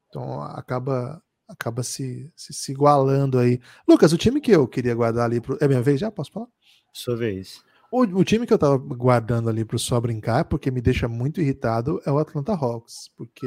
então 0.08 0.42
acaba 0.42 1.22
acaba 1.50 1.82
se, 1.82 2.30
se, 2.36 2.52
se, 2.52 2.72
igualando 2.72 3.38
aí. 3.38 3.60
Lucas, 3.86 4.12
o 4.12 4.18
time 4.18 4.40
que 4.40 4.52
eu 4.52 4.66
queria 4.68 4.94
guardar 4.94 5.24
ali 5.24 5.40
pro. 5.40 5.58
É 5.60 5.66
minha 5.66 5.82
vez 5.82 6.00
já? 6.00 6.10
Posso 6.10 6.32
falar? 6.32 6.46
Sua 6.92 7.16
vez. 7.16 7.62
O, 7.90 8.02
o 8.02 8.24
time 8.24 8.46
que 8.46 8.52
eu 8.52 8.58
tava 8.58 8.78
guardando 8.78 9.48
ali 9.48 9.64
pro 9.64 9.78
só 9.78 10.00
brincar, 10.00 10.44
porque 10.44 10.70
me 10.70 10.80
deixa 10.80 11.08
muito 11.08 11.40
irritado, 11.40 12.00
é 12.06 12.12
o 12.12 12.18
Atlanta 12.18 12.52
Hawks. 12.52 13.10
Porque, 13.16 13.46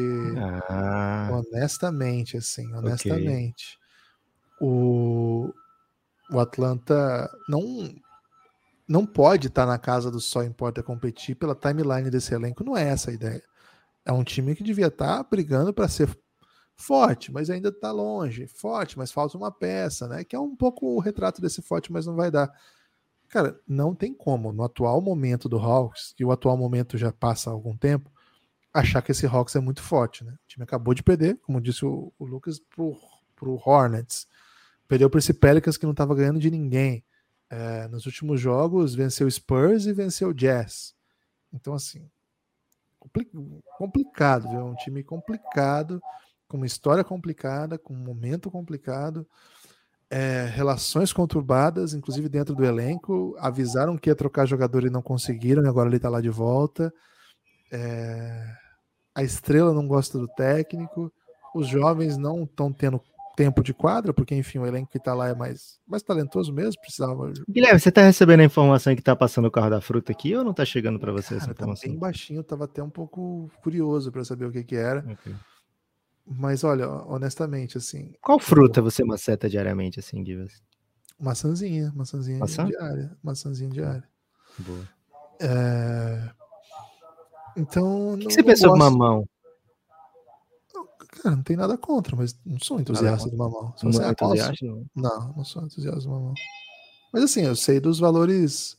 ah, 0.69 1.29
honestamente, 1.31 2.35
assim, 2.35 2.73
honestamente, 2.75 3.77
okay. 4.57 4.67
o, 4.67 5.53
o 6.29 6.39
Atlanta 6.39 7.29
não 7.47 7.61
não 8.85 9.05
pode 9.05 9.47
estar 9.47 9.65
tá 9.65 9.71
na 9.71 9.77
casa 9.77 10.11
do 10.11 10.19
só 10.19 10.43
importa 10.43 10.83
competir 10.83 11.35
pela 11.35 11.55
timeline 11.55 12.09
desse 12.09 12.33
elenco. 12.33 12.65
Não 12.65 12.77
é 12.77 12.89
essa 12.89 13.11
a 13.11 13.13
ideia. 13.13 13.41
É 14.05 14.11
um 14.11 14.25
time 14.25 14.53
que 14.55 14.63
devia 14.63 14.87
estar 14.87 15.17
tá 15.17 15.23
brigando 15.23 15.73
para 15.73 15.87
ser 15.87 16.09
Forte, 16.83 17.31
mas 17.31 17.49
ainda 17.49 17.69
está 17.69 17.93
longe. 17.93 18.45
Forte, 18.45 18.97
mas 18.97 19.09
falta 19.09 19.37
uma 19.37 19.49
peça, 19.49 20.05
né? 20.05 20.25
Que 20.25 20.35
é 20.35 20.39
um 20.39 20.53
pouco 20.53 20.85
o 20.85 20.99
retrato 20.99 21.41
desse 21.41 21.61
forte, 21.61 21.89
mas 21.93 22.05
não 22.05 22.13
vai 22.13 22.29
dar. 22.29 22.53
Cara, 23.29 23.57
não 23.65 23.95
tem 23.95 24.13
como, 24.13 24.51
no 24.51 24.63
atual 24.63 24.99
momento 24.99 25.47
do 25.47 25.57
Hawks, 25.57 26.13
e 26.19 26.25
o 26.25 26.31
atual 26.31 26.57
momento 26.57 26.97
já 26.97 27.09
passa 27.09 27.49
algum 27.49 27.77
tempo, 27.77 28.11
achar 28.73 29.01
que 29.01 29.13
esse 29.13 29.25
Hawks 29.25 29.55
é 29.55 29.61
muito 29.61 29.81
forte, 29.81 30.25
né? 30.25 30.33
O 30.33 30.45
time 30.45 30.65
acabou 30.65 30.93
de 30.93 31.01
perder, 31.01 31.39
como 31.43 31.61
disse 31.61 31.85
o, 31.85 32.11
o 32.19 32.25
Lucas, 32.25 32.59
pro, 32.59 32.97
pro 33.33 33.61
Hornets. 33.65 34.27
Perdeu 34.85 35.09
para 35.09 35.19
esse 35.19 35.33
Pelicans 35.33 35.77
que 35.77 35.85
não 35.85 35.93
estava 35.93 36.13
ganhando 36.13 36.39
de 36.39 36.51
ninguém. 36.51 37.01
É, 37.49 37.87
nos 37.87 38.05
últimos 38.05 38.41
jogos, 38.41 38.93
venceu 38.93 39.31
Spurs 39.31 39.85
e 39.85 39.93
venceu 39.93 40.33
Jazz. 40.33 40.93
Então, 41.53 41.73
assim, 41.73 42.09
complicado, 43.77 44.49
viu? 44.49 44.65
Um 44.65 44.75
time 44.75 45.01
complicado 45.01 46.01
com 46.53 46.57
uma 46.57 46.67
história 46.67 47.03
complicada, 47.03 47.79
com 47.79 47.95
um 47.95 47.97
momento 47.97 48.51
complicado, 48.51 49.25
é, 50.07 50.45
relações 50.45 51.11
conturbadas, 51.11 51.95
inclusive 51.95 52.29
dentro 52.29 52.53
do 52.53 52.63
elenco. 52.63 53.35
Avisaram 53.39 53.97
que 53.97 54.07
ia 54.07 54.15
trocar 54.15 54.45
jogador 54.45 54.85
e 54.85 54.89
não 54.91 55.01
conseguiram, 55.01 55.63
e 55.63 55.67
agora 55.67 55.89
ele 55.89 55.95
está 55.95 56.09
lá 56.09 56.21
de 56.21 56.29
volta. 56.29 56.93
É, 57.71 58.55
a 59.15 59.23
estrela 59.23 59.73
não 59.73 59.87
gosta 59.87 60.19
do 60.19 60.27
técnico. 60.27 61.11
Os 61.55 61.67
jovens 61.67 62.17
não 62.17 62.43
estão 62.43 62.71
tendo 62.71 63.01
tempo 63.35 63.63
de 63.63 63.73
quadra, 63.73 64.13
porque 64.13 64.35
enfim, 64.35 64.59
o 64.59 64.67
elenco 64.67 64.91
que 64.91 64.99
está 64.99 65.15
lá 65.15 65.29
é 65.29 65.33
mais, 65.33 65.79
mais 65.87 66.03
talentoso 66.03 66.53
mesmo, 66.53 66.79
precisava. 66.81 67.33
Guilherme, 67.49 67.79
você 67.79 67.89
está 67.89 68.03
recebendo 68.03 68.41
a 68.41 68.45
informação 68.45 68.93
que 68.93 69.01
está 69.01 69.15
passando 69.15 69.45
o 69.45 69.51
carro 69.51 69.71
da 69.71 69.81
fruta 69.81 70.11
aqui 70.11 70.35
ou 70.35 70.43
não 70.43 70.51
está 70.51 70.63
chegando 70.63 70.99
para 70.99 71.11
você 71.11 71.29
Cara, 71.29 71.41
essa 71.41 71.51
informação? 71.51 71.81
Tá 71.81 71.89
bem 71.89 71.97
baixinho, 71.97 72.41
estava 72.41 72.65
até 72.65 72.83
um 72.83 72.91
pouco 72.91 73.49
curioso 73.63 74.11
para 74.11 74.23
saber 74.23 74.45
o 74.45 74.51
que, 74.51 74.63
que 74.63 74.75
era. 74.75 74.99
Okay. 74.99 75.33
Mas 76.25 76.63
olha, 76.63 76.89
honestamente, 76.89 77.77
assim. 77.77 78.13
Qual 78.21 78.39
fruta 78.39 78.81
você 78.81 79.03
maceta 79.03 79.49
diariamente, 79.49 79.99
assim, 79.99 80.25
Givas? 80.25 80.61
Maçãzinha, 81.19 81.91
maçãzinha 81.95 82.39
Maçã? 82.39 82.65
diária. 82.65 83.17
Maçãzinha 83.21 83.69
diária. 83.69 84.07
Boa. 84.59 84.89
É... 85.41 86.29
Então. 87.57 88.13
O 88.13 88.17
que, 88.17 88.25
não, 88.25 88.31
você 88.31 88.43
pensou 88.43 88.69
gosto... 88.69 88.79
mamão? 88.79 89.27
Cara, 91.21 91.35
não 91.35 91.43
tem 91.43 91.55
nada 91.55 91.77
contra, 91.77 92.15
mas 92.15 92.37
não 92.45 92.59
sou 92.59 92.79
entusiasta 92.79 93.29
do 93.29 93.37
mamão. 93.37 93.73
não 93.83 94.01
é 94.01 94.09
entusiasta? 94.09 94.65
Não. 94.65 94.87
não, 94.95 95.33
não 95.37 95.45
sou 95.45 95.63
entusiasta 95.63 96.01
do 96.01 96.09
mamão. 96.09 96.33
Mas 97.13 97.23
assim, 97.23 97.43
eu 97.43 97.55
sei 97.55 97.79
dos 97.79 97.99
valores 97.99 98.77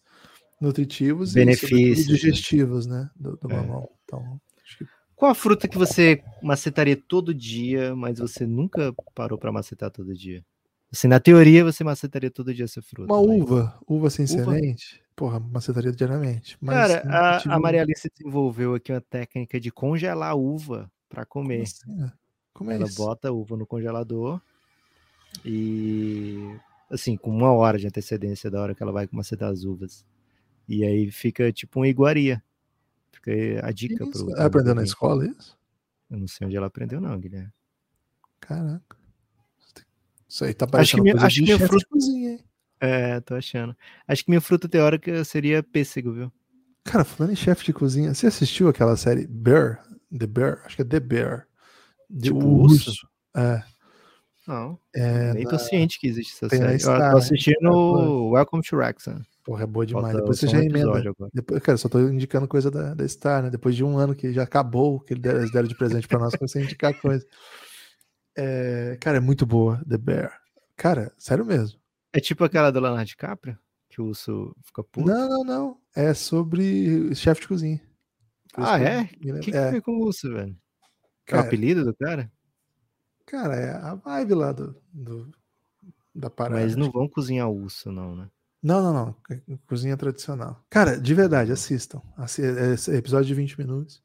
nutritivos 0.61 1.33
Benefícios. 1.33 2.07
e 2.07 2.09
digestivos, 2.09 2.87
né? 2.87 3.09
Do, 3.15 3.37
do 3.37 3.51
é. 3.51 3.57
mamão. 3.57 3.89
Então, 4.05 4.41
qual 5.17 5.31
a 5.31 5.35
fruta 5.35 5.69
que 5.69 5.79
você 5.79 6.23
macetaria 6.43 6.97
todo 6.97 7.35
dia, 7.35 7.95
mas 7.95 8.19
você 8.19 8.47
nunca 8.47 8.95
parou 9.15 9.39
para 9.39 9.53
macetar 9.53 9.91
todo 9.91 10.15
dia? 10.15 10.45
Assim, 10.93 11.09
na 11.09 11.19
teoria, 11.19 11.65
você 11.65 11.83
macetaria 11.83 12.31
todo 12.31 12.55
dia 12.55 12.65
essa 12.65 12.81
fruta. 12.81 13.13
Uma 13.13 13.27
mas... 13.27 13.41
uva, 13.43 13.79
uva 13.87 14.11
sem 14.11 14.25
uva? 14.27 14.45
semente, 14.55 15.03
porra, 15.17 15.41
macetaria 15.41 15.91
diariamente. 15.91 16.57
Cara, 16.65 16.99
a, 17.09 17.39
tive... 17.39 17.55
a 17.55 17.59
Maria 17.59 17.83
Alice 17.83 18.09
desenvolveu 18.17 18.75
aqui 18.75 18.93
uma 18.93 19.01
técnica 19.01 19.59
de 19.59 19.71
congelar 19.73 20.31
a 20.31 20.35
uva 20.35 20.91
para 21.09 21.25
comer. 21.25 21.63
Assim? 21.63 22.11
Como 22.53 22.71
é 22.71 22.77
Ela 22.77 22.87
isso? 22.87 22.97
bota 22.97 23.29
a 23.29 23.33
uva 23.33 23.57
no 23.57 23.67
congelador 23.67 24.41
e, 25.45 26.57
assim, 26.91 27.17
com 27.17 27.31
uma 27.31 27.53
hora 27.53 27.79
de 27.79 27.87
antecedência 27.87 28.51
da 28.51 28.61
hora 28.61 28.75
que 28.75 28.83
ela 28.83 28.93
vai 28.93 29.09
macetar 29.11 29.51
as 29.51 29.65
uvas. 29.65 30.05
E 30.69 30.85
aí 30.85 31.11
fica 31.11 31.53
tipo 31.53 31.81
uma 31.81 31.89
iguaria. 31.89 32.43
Fica 33.25 33.67
a 33.67 33.73
dica 33.73 34.07
para 34.07 34.23
o. 34.23 34.41
aprendeu 34.41 34.75
na 34.75 34.85
escola 34.85 35.27
isso? 35.27 35.57
Eu 36.11 36.19
não 36.19 36.29
sei 36.29 36.47
onde 36.47 36.57
ela 36.57 36.67
aprendeu, 36.67 37.01
não, 37.01 37.19
Guilherme. 37.19 37.51
Caraca. 38.39 38.97
Isso 40.29 40.45
aí 40.45 40.53
tá 40.53 40.67
parecendo 40.67 40.83
acho 40.83 40.97
que 40.97 41.15
minha, 41.15 41.27
acho 41.27 41.37
que 41.37 41.43
minha 41.43 41.59
fruta... 41.59 41.87
cozinha? 41.89 42.39
É, 42.81 43.21
tô 43.21 43.35
achando. 43.35 43.75
Acho 44.07 44.25
que 44.25 44.31
minha 44.31 44.41
fruta 44.41 44.69
teórica 44.69 45.25
seria 45.25 45.63
pêssego, 45.63 46.13
viu? 46.13 46.33
Cara, 46.85 47.05
falando 47.05 47.33
em 47.33 47.37
chefe 47.37 47.65
de 47.65 47.73
cozinha, 47.73 48.13
você 48.13 48.27
assistiu 48.27 48.69
aquela 48.69 48.97
série 48.97 49.27
Bear? 49.27 49.83
The 50.17 50.27
Bear? 50.27 50.63
Acho 50.67 50.77
que 50.77 50.83
é 50.83 50.85
The 50.85 51.01
Bear. 51.01 51.47
De 52.11 52.29
tipo 52.29 52.45
urso? 52.45 52.91
urso. 52.91 53.09
É. 53.35 53.63
Não. 54.47 54.79
É 54.95 55.33
nem 55.33 55.45
na- 55.45 55.51
tô 55.51 55.59
ciente 55.59 55.99
que 55.99 56.07
existe 56.07 56.33
essa 56.35 56.49
tem 56.49 56.59
série. 56.59 56.83
Eu 56.83 57.11
tô 57.13 57.17
assistindo 57.17 57.57
Star 57.57 57.71
Plus. 57.71 58.33
Welcome 58.33 58.63
to 58.63 58.77
Wrexham. 58.77 59.23
Porra, 59.45 59.65
é 59.65 59.67
boa 59.67 59.85
demais. 59.85 60.05
Falta 60.07 60.19
Depois 60.23 60.41
você 60.41 60.47
já 60.49 60.59
um 60.59 60.63
emenda. 60.63 61.15
Depois, 61.33 61.63
cara, 61.63 61.77
só 61.77 61.87
tô 61.89 62.01
indicando 62.01 62.49
coisa 62.49 62.71
da, 62.71 62.95
da 62.95 63.07
Star, 63.07 63.43
né? 63.43 63.51
Depois 63.51 63.77
de 63.77 63.85
um 63.85 63.99
ano 63.99 64.15
que 64.15 64.33
já 64.33 64.43
acabou, 64.43 64.99
que 65.01 65.13
eles 65.13 65.23
deram- 65.53 65.69
de 65.69 65.77
presente 65.77 66.09
pra 66.09 66.19
nós, 66.19 66.35
comecei 66.35 66.63
a 66.63 66.65
indicar 66.65 66.99
coisa. 66.99 67.27
É, 68.37 68.97
cara, 69.01 69.19
é 69.19 69.21
muito 69.21 69.45
boa, 69.47 69.81
The 69.89 69.99
Bear. 69.99 70.41
Cara, 70.77 71.13
sério 71.19 71.45
mesmo. 71.45 71.79
É 72.13 72.21
tipo 72.21 72.43
aquela 72.43 72.71
do 72.71 72.81
Leonardo 72.81 73.07
DiCaprio? 73.07 73.59
Que 73.89 74.01
o 74.01 74.07
urso 74.07 74.57
fica 74.65 74.83
puto? 74.83 75.07
Não, 75.09 75.29
não, 75.29 75.45
não. 75.45 75.79
É 75.95 76.13
sobre 76.15 77.15
chefe 77.15 77.43
de 77.43 77.49
cozinha. 77.49 77.81
Por 78.53 78.65
Ah, 78.65 78.81
é? 78.81 79.03
O 79.03 79.41
que, 79.41 79.51
que 79.53 79.57
é, 79.57 79.81
com 79.81 79.93
o 79.93 80.05
urso, 80.07 80.29
velho? 80.33 80.51
É 80.51 80.55
o 80.55 81.27
cara, 81.27 81.43
apelido 81.43 81.85
do 81.85 81.95
cara? 81.95 82.33
cara, 83.27 83.57
é 83.57 83.71
a 83.73 83.95
vibe 83.95 84.35
lá 84.35 84.53
do, 84.53 84.77
do- 84.93 85.31
da 86.15 86.29
parada. 86.31 86.61
Mas 86.61 86.77
não 86.77 86.91
vão 86.91 87.09
cozinhar 87.09 87.49
urso, 87.51 87.91
não, 87.93 88.15
né? 88.17 88.29
Não, 88.65 88.83
não, 88.83 88.95
não. 88.95 89.17
É 89.31 89.59
Cozinha 89.67 89.95
tradicional. 89.95 90.65
Cara, 90.71 90.99
de 90.99 91.13
verdade, 91.13 91.53
assistam. 91.53 92.01
Assi- 92.17 92.43
é- 92.43 92.95
é 92.95 92.97
episódio 92.97 93.27
de 93.27 93.35
20 93.35 93.59
minutos. 93.59 94.03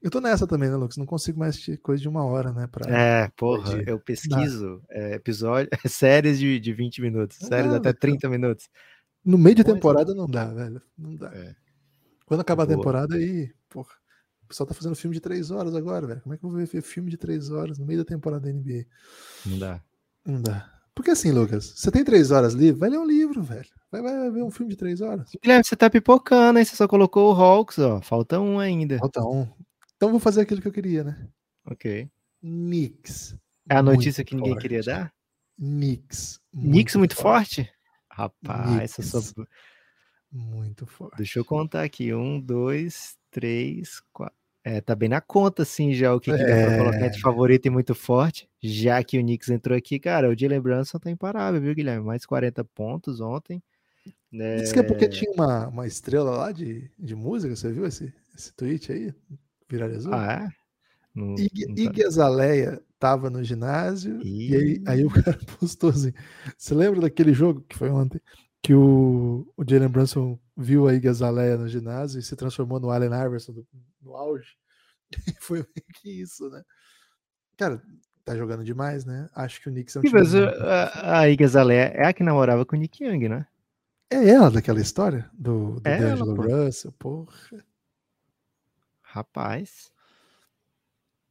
Eu 0.00 0.10
tô 0.10 0.18
nessa 0.18 0.46
também, 0.46 0.70
né, 0.70 0.76
Lucas? 0.76 0.96
Não 0.96 1.04
consigo 1.04 1.38
mais 1.38 1.50
assistir 1.50 1.76
coisa 1.76 2.00
de 2.00 2.08
uma 2.08 2.24
hora, 2.24 2.50
né? 2.50 2.66
Pra... 2.68 2.90
É, 2.90 3.28
porra, 3.36 3.82
eu 3.86 4.00
pesquiso 4.00 4.80
é, 4.88 5.16
episódio, 5.16 5.68
séries 5.86 6.38
de, 6.38 6.58
de 6.58 6.72
20 6.72 7.02
minutos, 7.02 7.36
séries 7.36 7.66
Não, 7.66 7.76
até 7.76 7.90
velho. 7.90 8.00
30 8.00 8.28
minutos. 8.30 8.70
No 9.22 9.36
meio 9.36 9.56
de 9.56 9.60
é. 9.60 9.64
temporada 9.64 10.14
não 10.14 10.26
dá, 10.26 10.46
velho. 10.46 10.80
Não 10.96 11.14
dá. 11.14 11.30
É. 11.34 11.54
Quando 12.24 12.40
acabar 12.40 12.62
a 12.62 12.66
temporada 12.68 13.14
aí, 13.16 13.52
porra. 13.68 13.92
O 14.44 14.48
pessoal 14.48 14.66
tá 14.66 14.72
fazendo 14.72 14.96
filme 14.96 15.14
de 15.14 15.20
três 15.20 15.50
horas 15.50 15.74
agora, 15.74 16.06
velho. 16.06 16.22
Como 16.22 16.34
é 16.34 16.38
que 16.38 16.44
eu 16.46 16.48
vou 16.48 16.58
ver 16.58 16.80
filme 16.80 17.10
de 17.10 17.18
três 17.18 17.50
horas 17.50 17.78
no 17.78 17.84
meio 17.84 17.98
da 17.98 18.04
temporada 18.06 18.46
da 18.46 18.50
NBA? 18.50 18.86
Não 19.44 19.58
dá. 19.58 19.82
Não 20.24 20.40
dá. 20.40 20.77
Porque 20.98 21.12
assim, 21.12 21.30
Lucas, 21.30 21.74
você 21.76 21.92
tem 21.92 22.02
três 22.02 22.32
horas 22.32 22.54
livre, 22.54 22.80
vai 22.80 22.90
ler 22.90 22.98
um 22.98 23.06
livro, 23.06 23.40
velho. 23.40 23.68
Vai, 23.88 24.02
vai, 24.02 24.32
ver 24.32 24.42
um 24.42 24.50
filme 24.50 24.72
de 24.72 24.76
três 24.76 25.00
horas. 25.00 25.30
Guilherme, 25.40 25.62
você 25.62 25.76
tá 25.76 25.88
pipocando, 25.88 26.58
hein? 26.58 26.64
Você 26.64 26.74
só 26.74 26.88
colocou 26.88 27.32
o 27.32 27.40
Hawks, 27.40 27.78
ó. 27.78 28.00
Falta 28.00 28.40
um 28.40 28.58
ainda. 28.58 28.98
Falta 28.98 29.22
um. 29.22 29.46
Então 29.94 30.10
vou 30.10 30.18
fazer 30.18 30.40
aquilo 30.40 30.60
que 30.60 30.66
eu 30.66 30.72
queria, 30.72 31.04
né? 31.04 31.28
Ok. 31.64 32.10
Knicks. 32.40 33.36
É 33.70 33.76
a 33.76 33.82
notícia 33.82 34.24
que 34.24 34.34
ninguém 34.34 34.54
forte. 34.54 34.62
queria 34.62 34.82
dar? 34.82 35.14
Knicks. 35.56 36.40
Knicks 36.52 36.96
muito 36.96 37.14
forte? 37.14 37.72
Rapaz, 38.10 38.68
Knicks. 38.68 38.98
essa 38.98 39.20
só... 39.22 39.44
Muito 40.32 40.84
forte. 40.84 41.16
deixa 41.16 41.38
eu 41.38 41.44
contar 41.44 41.84
aqui. 41.84 42.12
Um, 42.12 42.40
dois, 42.40 43.16
três, 43.30 44.02
quatro. 44.12 44.36
É, 44.70 44.80
tá 44.82 44.94
bem 44.94 45.08
na 45.08 45.20
conta, 45.20 45.62
assim, 45.62 45.94
já 45.94 46.14
o 46.14 46.20
que, 46.20 46.30
que 46.30 46.36
dá 46.38 46.44
pra 46.44 46.54
É. 46.54 46.76
colocar 46.78 47.08
de 47.08 47.20
favorito 47.20 47.64
e 47.66 47.70
muito 47.70 47.94
forte. 47.94 48.46
Já 48.62 49.02
que 49.02 49.18
o 49.18 49.22
Knicks 49.22 49.48
entrou 49.48 49.76
aqui, 49.76 49.98
cara, 49.98 50.28
o 50.28 50.38
Jalen 50.38 50.60
Brunson 50.60 50.98
tá 50.98 51.10
imparável, 51.10 51.58
viu, 51.60 51.74
Guilherme? 51.74 52.04
Mais 52.04 52.26
40 52.26 52.62
pontos 52.64 53.18
ontem. 53.20 53.62
É, 54.34 54.56
Diz 54.56 54.70
que 54.72 54.78
é 54.78 54.82
porque 54.82 55.08
tinha 55.08 55.30
uma, 55.32 55.68
uma 55.68 55.86
estrela 55.86 56.30
lá 56.32 56.52
de, 56.52 56.90
de 56.98 57.14
música, 57.14 57.56
você 57.56 57.72
viu 57.72 57.86
esse, 57.86 58.12
esse 58.36 58.52
tweet 58.54 58.92
aí? 58.92 59.14
Viralizou? 59.70 60.12
Ah, 60.12 60.44
é? 60.44 60.48
Não- 61.14 61.34
Ig, 61.38 61.66
não 61.66 61.74
tá- 61.74 61.82
Iggy 61.82 62.04
Azalea 62.04 62.82
tava 62.98 63.30
no 63.30 63.42
ginásio 63.42 64.20
e 64.22 64.54
aí, 64.54 64.72
Ih. 64.74 64.82
aí 64.86 65.04
o 65.04 65.10
cara 65.10 65.38
postou 65.58 65.88
assim. 65.90 66.12
Você 66.58 66.74
lembra 66.74 67.00
daquele 67.00 67.32
jogo 67.32 67.64
que 67.66 67.74
foi 67.76 67.88
ontem? 67.88 68.20
Que 68.62 68.74
o, 68.74 69.50
o 69.56 69.64
Jalen 69.68 69.88
Brunson 69.88 70.38
viu 70.56 70.88
a 70.88 70.94
Iggy 70.94 71.08
Azalea 71.08 71.56
no 71.56 71.68
ginásio 71.68 72.18
e 72.18 72.22
se 72.22 72.34
transformou 72.36 72.80
no 72.80 72.90
Allen 72.90 73.10
Iverson 73.26 73.52
do- 73.52 73.66
no 74.02 74.14
auge. 74.16 74.56
E 75.26 75.32
foi 75.40 75.58
meio 75.58 75.86
que 75.94 76.10
isso, 76.20 76.50
né? 76.50 76.62
Cara, 77.56 77.80
tá 78.24 78.36
jogando 78.36 78.62
demais, 78.64 79.04
né? 79.04 79.28
Acho 79.34 79.60
que 79.62 79.68
o 79.68 79.72
Knicks 79.72 79.96
é 79.96 79.98
um 80.00 80.02
time 80.02 80.12
mas 80.18 80.34
muito- 80.34 80.48
a, 80.60 81.20
a 81.20 81.28
Iggy 81.30 81.44
Azalea 81.44 81.84
é 81.94 82.06
a 82.06 82.12
que 82.12 82.22
namorava 82.22 82.66
com 82.66 82.76
o 82.76 82.78
Nick 82.78 83.02
Young, 83.04 83.28
né? 83.28 83.46
É 84.10 84.28
ela 84.28 84.50
daquela 84.50 84.80
história? 84.80 85.30
Do, 85.32 85.80
do 85.80 85.88
É 85.88 85.98
D'Angelo. 85.98 86.34
Russell? 86.66 86.92
Porra. 86.92 87.32
Rapaz, 89.02 89.90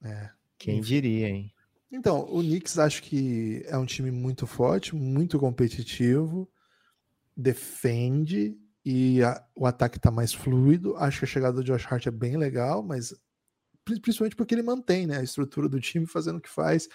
É. 0.03 0.29
quem 0.57 0.81
diria, 0.81 1.27
hein? 1.29 1.53
Então, 1.91 2.21
o 2.29 2.39
Knicks 2.41 2.77
acho 2.79 3.01
que 3.03 3.63
é 3.67 3.77
um 3.77 3.85
time 3.85 4.11
muito 4.11 4.45
forte, 4.47 4.95
muito 4.95 5.39
competitivo, 5.39 6.49
defende 7.37 8.57
e 8.83 9.21
a- 9.23 9.43
o 9.55 9.65
ataque 9.65 9.99
tá 9.99 10.09
mais 10.11 10.33
fluido. 10.33 10.95
Acho 10.97 11.19
que 11.19 11.25
a 11.25 11.27
chegada 11.27 11.57
do 11.57 11.63
Josh 11.63 11.85
Hart 11.89 12.07
é 12.07 12.11
bem 12.11 12.37
legal, 12.37 12.81
mas 12.83 13.13
pri- 13.85 13.99
principalmente 13.99 14.35
porque 14.35 14.55
ele 14.55 14.63
mantém 14.63 15.05
né, 15.07 15.17
a 15.19 15.23
estrutura 15.23 15.69
do 15.69 15.79
time 15.79 16.05
fazendo 16.05 16.37
o 16.37 16.41
que 16.41 16.49
faz. 16.49 16.87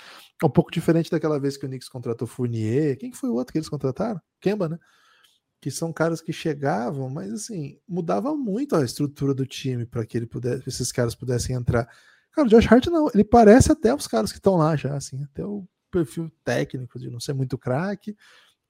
É 0.43 0.47
um 0.47 0.51
pouco 0.51 0.71
diferente 0.71 1.11
daquela 1.11 1.39
vez 1.39 1.57
que 1.57 1.65
o 1.67 1.69
Knicks 1.69 1.89
contratou 1.89 2.27
Fournier. 2.27 2.99
Quem 2.99 3.11
que 3.11 3.17
foi 3.17 3.31
o 3.31 3.35
outro 3.35 3.53
que 3.53 3.59
eles 3.59 3.69
contrataram? 3.69 4.21
Kemba, 4.41 4.69
né? 4.69 4.79
Que 5.61 5.71
são 5.71 5.93
caras 5.93 6.21
que 6.21 6.33
chegavam, 6.33 7.09
mas 7.09 7.33
assim, 7.33 7.79
mudava 7.89 8.35
muito 8.37 8.75
a 8.75 8.85
estrutura 8.85 9.33
do 9.33 9.47
time 9.47 9.87
para 9.87 10.05
que 10.05 10.17
ele 10.17 10.27
pudesse, 10.27 10.69
esses 10.69 10.91
caras 10.91 11.15
pudessem 11.15 11.55
entrar. 11.55 11.89
Cara, 12.33 12.47
o 12.49 12.51
Josh 12.51 12.67
Hart 12.73 12.87
não, 12.87 13.09
ele 13.15 13.23
parece 13.25 13.71
até 13.71 13.95
os 13.95 14.07
caras 14.09 14.33
que 14.33 14.39
estão 14.39 14.57
lá 14.57 14.75
já, 14.75 14.97
assim, 14.97 15.23
até 15.23 15.45
o 15.45 15.65
perfil 15.91 16.33
técnico 16.43 16.99
de 16.99 17.11
não 17.11 17.21
ser 17.21 17.35
muito 17.35 17.57
craque, 17.59 18.17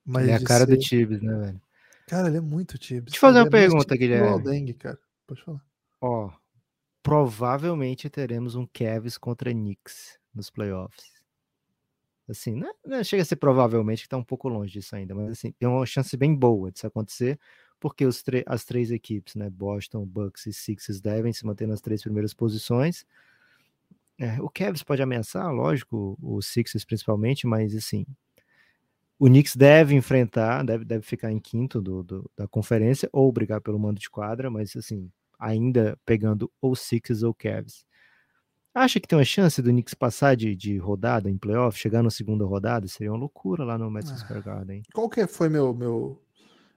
mas 0.04 0.28
é 0.28 0.34
a 0.34 0.42
cara 0.44 0.64
ser- 0.66 0.76
do 0.76 0.78
Tibbs, 0.78 1.22
né, 1.22 1.34
velho? 1.38 1.60
Cara, 2.06 2.28
ele 2.28 2.38
é 2.38 2.40
muito 2.40 2.78
Tibbs. 2.78 3.12
Deixa 3.12 3.16
eu 3.16 3.20
fazer 3.20 3.38
uma 3.40 3.46
é 3.46 3.50
pergunta, 3.50 3.96
Guilherme. 3.96 4.28
Aldengue, 4.28 4.74
cara. 4.74 4.98
Pode 5.26 5.42
falar. 5.42 5.64
Ó, 6.00 6.30
provavelmente 7.02 8.10
teremos 8.10 8.54
um 8.54 8.66
Cavs 8.66 9.16
contra 9.16 9.52
Knicks 9.52 10.18
nos 10.34 10.50
playoffs. 10.50 11.12
Assim, 12.28 12.54
né? 12.56 12.68
não 12.86 13.02
chega 13.02 13.22
a 13.22 13.26
ser 13.26 13.36
provavelmente, 13.36 14.02
que 14.02 14.08
tá 14.08 14.16
um 14.16 14.24
pouco 14.24 14.48
longe 14.48 14.72
disso 14.72 14.94
ainda, 14.94 15.14
mas 15.14 15.32
assim, 15.32 15.52
tem 15.52 15.68
uma 15.68 15.84
chance 15.84 16.16
bem 16.16 16.34
boa 16.34 16.70
disso 16.70 16.86
acontecer, 16.86 17.38
porque 17.80 18.06
os 18.06 18.22
as 18.46 18.64
três 18.64 18.90
equipes, 18.90 19.34
né, 19.34 19.50
Boston, 19.50 20.06
Bucks 20.06 20.46
e 20.46 20.52
Sixers 20.52 21.00
devem 21.00 21.32
se 21.32 21.44
manter 21.44 21.66
nas 21.66 21.80
três 21.80 22.00
primeiras 22.02 22.32
posições. 22.32 23.04
É, 24.18 24.40
o 24.40 24.48
Cavs 24.48 24.82
pode 24.82 25.02
ameaçar, 25.02 25.52
lógico, 25.52 26.16
o 26.22 26.40
Sixers 26.40 26.84
principalmente, 26.84 27.46
mas 27.46 27.74
assim, 27.74 28.06
o 29.24 29.26
Knicks 29.26 29.54
deve 29.54 29.94
enfrentar, 29.94 30.64
deve, 30.64 30.84
deve 30.84 31.04
ficar 31.06 31.30
em 31.30 31.38
quinto 31.38 31.80
do, 31.80 32.02
do- 32.02 32.30
da 32.36 32.48
conferência 32.48 33.08
ou 33.12 33.30
brigar 33.30 33.60
pelo 33.60 33.78
mando 33.78 34.00
de 34.00 34.10
quadra, 34.10 34.50
mas 34.50 34.74
assim, 34.74 35.08
ainda 35.38 35.96
pegando 36.04 36.50
ou 36.60 36.74
Sixers 36.74 37.22
ou 37.22 37.32
Cavs. 37.32 37.84
Acha 38.74 38.98
que 38.98 39.06
tem 39.06 39.16
uma 39.18 39.24
chance 39.24 39.60
do 39.62 39.70
Knicks 39.70 39.94
passar 39.94 40.34
de, 40.34 40.56
de 40.56 40.76
rodada 40.78 41.30
em 41.30 41.36
playoff, 41.38 41.78
chegar 41.78 42.02
na 42.02 42.10
segunda 42.10 42.44
rodada? 42.44 42.88
Seria 42.88 43.12
uma 43.12 43.18
loucura 43.18 43.64
lá 43.64 43.76
no 43.78 43.90
Madison 43.90 44.14
Ah. 44.14 44.18
Square 44.18 44.42
Garden. 44.42 44.82
Qual 44.94 45.08
que 45.08 45.24
foi 45.26 45.48
meu, 45.48 45.72
meu, 45.74 46.20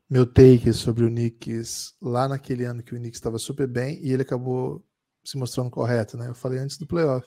meu 0.10 0.26
take 0.26 0.72
sobre 0.74 1.06
o 1.06 1.10
Knicks 1.10 1.96
lá 2.02 2.28
naquele 2.28 2.66
ano 2.66 2.84
que 2.84 2.94
o 2.94 2.98
Knicks 2.98 3.18
estava 3.18 3.40
super 3.40 3.66
bem 3.68 3.98
e 4.04 4.12
ele 4.12 4.22
acabou 4.24 4.86
se 5.24 5.36
mostrando 5.38 5.72
correto, 5.72 6.16
né? 6.18 6.28
Eu 6.28 6.36
falei 6.36 6.60
antes 6.60 6.78
do 6.78 6.86
playoff. 6.86 7.26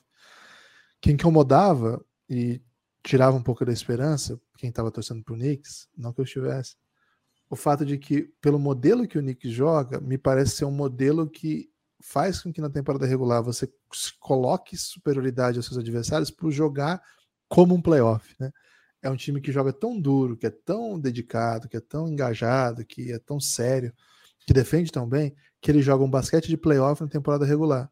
Quem 1.00 1.14
incomodava 1.14 2.04
e 2.30 2.60
tirava 3.08 3.34
um 3.34 3.42
pouco 3.42 3.64
da 3.64 3.72
esperança, 3.72 4.38
quem 4.58 4.68
estava 4.68 4.90
torcendo 4.90 5.24
para 5.24 5.32
o 5.32 5.38
Knicks, 5.38 5.88
não 5.96 6.12
que 6.12 6.20
eu 6.20 6.26
estivesse, 6.26 6.76
o 7.48 7.56
fato 7.56 7.82
de 7.86 7.96
que, 7.96 8.30
pelo 8.38 8.58
modelo 8.58 9.08
que 9.08 9.18
o 9.18 9.22
Knicks 9.22 9.50
joga, 9.50 9.98
me 9.98 10.18
parece 10.18 10.56
ser 10.56 10.66
um 10.66 10.70
modelo 10.70 11.26
que 11.26 11.70
faz 12.02 12.42
com 12.42 12.52
que 12.52 12.60
na 12.60 12.68
temporada 12.68 13.06
regular 13.06 13.42
você 13.42 13.66
coloque 14.20 14.76
superioridade 14.76 15.56
aos 15.56 15.64
seus 15.64 15.78
adversários 15.78 16.30
por 16.30 16.50
jogar 16.50 17.02
como 17.48 17.74
um 17.74 17.80
playoff, 17.80 18.36
né? 18.38 18.52
É 19.00 19.08
um 19.08 19.16
time 19.16 19.40
que 19.40 19.50
joga 19.50 19.72
tão 19.72 19.98
duro, 19.98 20.36
que 20.36 20.46
é 20.46 20.50
tão 20.50 21.00
dedicado, 21.00 21.66
que 21.66 21.78
é 21.78 21.80
tão 21.80 22.08
engajado, 22.08 22.84
que 22.84 23.10
é 23.10 23.18
tão 23.18 23.40
sério, 23.40 23.94
que 24.40 24.52
defende 24.52 24.92
tão 24.92 25.08
bem, 25.08 25.34
que 25.62 25.70
ele 25.70 25.80
joga 25.80 26.04
um 26.04 26.10
basquete 26.10 26.48
de 26.48 26.58
playoff 26.58 27.00
na 27.00 27.08
temporada 27.08 27.46
regular. 27.46 27.90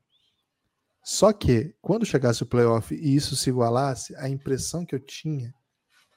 Só 1.08 1.32
que, 1.32 1.72
quando 1.80 2.04
chegasse 2.04 2.42
o 2.42 2.46
playoff 2.46 2.92
e 2.92 3.14
isso 3.14 3.36
se 3.36 3.48
igualasse, 3.48 4.12
a 4.16 4.28
impressão 4.28 4.84
que 4.84 4.92
eu 4.92 4.98
tinha 4.98 5.54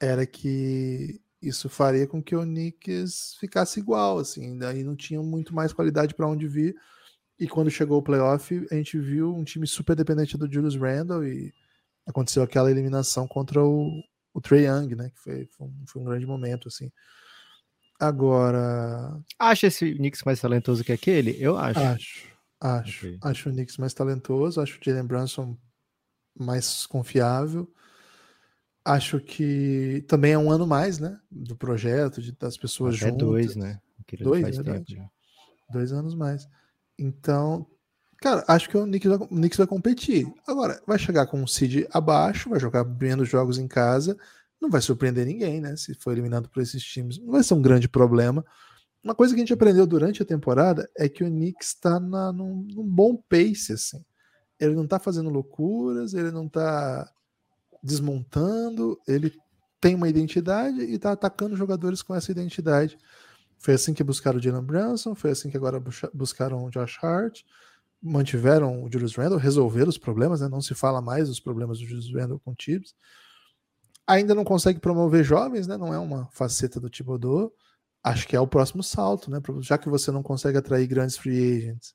era 0.01 0.25
que 0.25 1.21
isso 1.39 1.69
faria 1.69 2.07
com 2.07 2.23
que 2.23 2.35
o 2.35 2.41
Knicks 2.41 3.35
ficasse 3.39 3.79
igual, 3.79 4.17
assim, 4.17 4.57
daí 4.57 4.83
não 4.83 4.95
tinha 4.95 5.21
muito 5.21 5.53
mais 5.53 5.71
qualidade 5.71 6.15
para 6.15 6.27
onde 6.27 6.47
vir. 6.47 6.75
E 7.39 7.47
quando 7.47 7.69
chegou 7.69 7.99
o 7.99 8.01
playoff, 8.01 8.65
a 8.71 8.75
gente 8.75 8.97
viu 8.97 9.31
um 9.31 9.43
time 9.43 9.67
super 9.67 9.95
dependente 9.95 10.35
do 10.35 10.51
Julius 10.51 10.75
Randle 10.75 11.23
e 11.23 11.53
aconteceu 12.03 12.41
aquela 12.41 12.71
eliminação 12.71 13.27
contra 13.27 13.63
o, 13.63 13.91
o 14.33 14.41
Trey 14.41 14.65
Young, 14.65 14.95
né? 14.95 15.11
Que 15.11 15.19
foi, 15.19 15.45
foi, 15.55 15.67
um, 15.67 15.83
foi 15.87 16.01
um 16.01 16.05
grande 16.05 16.25
momento, 16.25 16.67
assim. 16.67 16.91
Agora, 17.99 19.21
Acha 19.37 19.67
esse 19.67 19.93
Knicks 19.93 20.23
mais 20.23 20.41
talentoso 20.41 20.83
que 20.83 20.91
aquele? 20.91 21.37
Eu 21.39 21.59
acho. 21.59 21.79
acho, 21.79 22.38
acho, 22.60 23.07
Ok. 23.07 23.20
acho 23.22 23.49
o 23.49 23.51
Knicks 23.51 23.78
mais 23.78 23.93
talentoso, 23.93 24.62
acho 24.62 24.80
o 24.80 24.84
Jalen 24.84 25.05
Brunson 25.05 25.57
mais 26.38 26.86
confiável. 26.86 27.72
Acho 28.84 29.20
que 29.20 30.03
também 30.07 30.34
é 30.34 30.38
um 30.38 30.51
ano 30.51 30.66
mais, 30.66 30.99
né? 30.99 31.20
Do 31.30 31.55
projeto, 31.55 32.22
de, 32.22 32.32
das 32.32 32.57
pessoas 32.57 32.95
Até 32.95 33.05
juntas. 33.05 33.28
dois, 33.28 33.55
né? 33.55 33.80
Dois, 34.22 34.57
tempo. 34.57 35.12
Dois 35.72 35.91
anos 35.91 36.16
mais. 36.16 36.47
Então, 36.97 37.68
Cara, 38.22 38.43
acho 38.49 38.70
que 38.70 38.78
o 38.78 38.84
Knicks, 38.84 39.10
vai, 39.10 39.18
o 39.18 39.28
Knicks 39.28 39.57
vai 39.57 39.68
competir. 39.68 40.28
Agora, 40.45 40.82
vai 40.86 40.99
chegar 40.99 41.26
com 41.28 41.41
um 41.41 41.47
seed 41.47 41.86
abaixo, 41.91 42.49
vai 42.49 42.60
jogar 42.60 42.84
menos 42.84 43.30
jogos 43.30 43.57
em 43.57 43.68
casa, 43.68 44.18
não 44.62 44.70
vai 44.70 44.82
surpreender 44.82 45.26
ninguém, 45.26 45.62
né? 45.62 45.76
Se 45.78 45.93
for 45.93 46.12
eliminado 46.12 46.49
por 46.49 46.62
esses 46.62 46.84
times, 46.84 47.18
não 47.18 47.32
vai 47.32 47.43
ser 47.43 47.53
um 47.53 47.62
grande 47.62 47.88
problema. 47.88 48.45
Uma 49.04 49.16
coisa 49.16 49.34
que 49.34 49.39
a 49.39 49.43
gente 49.43 49.54
aprendeu 49.54 49.88
durante 49.88 50.22
a 50.22 50.26
temporada 50.26 50.89
é 50.97 51.08
que 51.08 51.24
o 51.24 51.28
Knicks 51.28 51.70
está 51.70 52.00
num, 52.00 52.68
num 52.74 52.84
bom 52.84 53.16
pace, 53.16 53.74
assim. 53.74 54.04
Ele 54.60 54.76
não 54.76 54.86
tá 54.86 55.00
fazendo 55.00 55.30
loucuras, 55.30 56.14
ele 56.14 56.32
não 56.32 56.50
tá 56.50 57.10
desmontando, 57.82 59.00
ele 59.08 59.34
tem 59.80 59.95
uma 59.95 60.10
identidade 60.10 60.82
e 60.82 61.00
tá 61.00 61.14
atacando 61.14 61.56
jogadores 61.56 62.02
com 62.02 62.14
essa 62.14 62.32
identidade. 62.32 62.97
Foi 63.58 63.74
assim 63.74 63.93
que 63.93 64.04
buscaram 64.04 64.38
o 64.38 64.41
Jalen 64.41 64.64
Brunson, 64.64 65.16
foi 65.16 65.32
assim 65.32 65.50
que 65.50 65.58
agora 65.58 65.82
buscaram 66.14 66.66
o 66.66 66.70
Josh 66.70 66.97
Hart, 67.02 67.41
mantiveram 68.02 68.84
o 68.84 68.91
Julius 68.91 69.16
Randle, 69.16 69.38
resolveram 69.38 69.89
os 69.89 69.97
problemas, 69.97 70.41
né? 70.41 70.47
não 70.47 70.62
se 70.62 70.74
fala 70.74 71.02
mais 71.02 71.28
dos 71.28 71.39
problemas 71.39 71.80
do 71.80 71.86
Julius 71.86 72.14
Randle 72.14 72.39
com 72.39 72.52
o 72.52 72.56
Tibbs. 72.56 72.95
Ainda 74.08 74.34
não 74.34 74.43
consegue 74.43 74.80
promover 74.80 75.24
jovens, 75.24 75.68
né? 75.68 75.78
não 75.78 75.93
é 75.93 76.00
uma 76.00 76.28
faceta 76.32 76.80
do 76.80 76.89
Thibodeau. 76.89 77.54
Acho 78.04 78.28
que 78.28 78.36
é 78.36 78.39
o 78.39 78.47
próximo 78.47 78.82
salto, 78.82 79.30
né? 79.30 79.39
já 79.62 79.78
que 79.78 79.89
você 79.89 80.12
não 80.12 80.24
consegue 80.24 80.58
atrair 80.58 80.88
grandes 80.88 81.18
free 81.18 81.58
agents. 81.58 81.93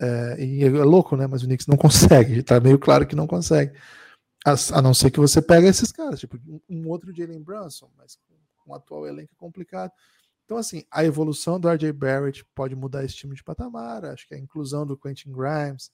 É, 0.00 0.44
e 0.44 0.64
é 0.64 0.68
louco, 0.68 1.16
né? 1.16 1.26
Mas 1.26 1.42
o 1.42 1.46
Knicks 1.46 1.66
não 1.66 1.76
consegue, 1.78 2.42
tá 2.42 2.58
meio 2.60 2.78
claro 2.78 3.06
que 3.06 3.16
não 3.16 3.26
consegue. 3.26 3.78
A, 4.44 4.54
a 4.72 4.82
não 4.82 4.94
ser 4.94 5.10
que 5.10 5.20
você 5.20 5.42
pega 5.42 5.68
esses 5.68 5.92
caras, 5.92 6.20
tipo 6.20 6.38
um 6.68 6.88
outro 6.88 7.14
Jalen 7.14 7.42
Brunson, 7.42 7.90
mas 7.96 8.16
com 8.64 8.72
o 8.72 8.74
atual 8.74 9.06
elenco 9.06 9.32
é 9.32 9.36
complicado. 9.36 9.92
Então, 10.44 10.58
assim, 10.58 10.82
a 10.90 11.04
evolução 11.04 11.60
do 11.60 11.68
RJ 11.68 11.92
Barrett 11.92 12.44
pode 12.54 12.74
mudar 12.74 13.04
esse 13.04 13.14
time 13.14 13.36
de 13.36 13.44
patamar. 13.44 14.04
Acho 14.04 14.26
que 14.26 14.34
a 14.34 14.38
inclusão 14.38 14.84
do 14.84 14.96
Quentin 14.96 15.30
Grimes, 15.30 15.92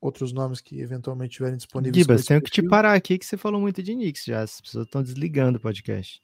outros 0.00 0.32
nomes 0.32 0.60
que 0.60 0.80
eventualmente 0.80 1.32
estiverem 1.32 1.56
disponíveis. 1.56 1.96
Gibas, 1.96 2.24
tenho 2.24 2.40
que 2.40 2.50
te 2.50 2.62
parar 2.62 2.94
aqui 2.94 3.18
que 3.18 3.26
você 3.26 3.36
falou 3.36 3.60
muito 3.60 3.82
de 3.82 3.94
Knicks 3.94 4.24
já. 4.24 4.42
As 4.42 4.60
pessoas 4.60 4.86
estão 4.86 5.02
desligando 5.02 5.58
o 5.58 5.60
podcast. 5.60 6.20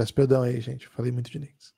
Peço 0.00 0.14
perdão 0.14 0.42
aí, 0.42 0.58
gente. 0.62 0.88
Falei 0.88 1.12
muito 1.12 1.30
de 1.30 1.38
Knicks. 1.38 1.74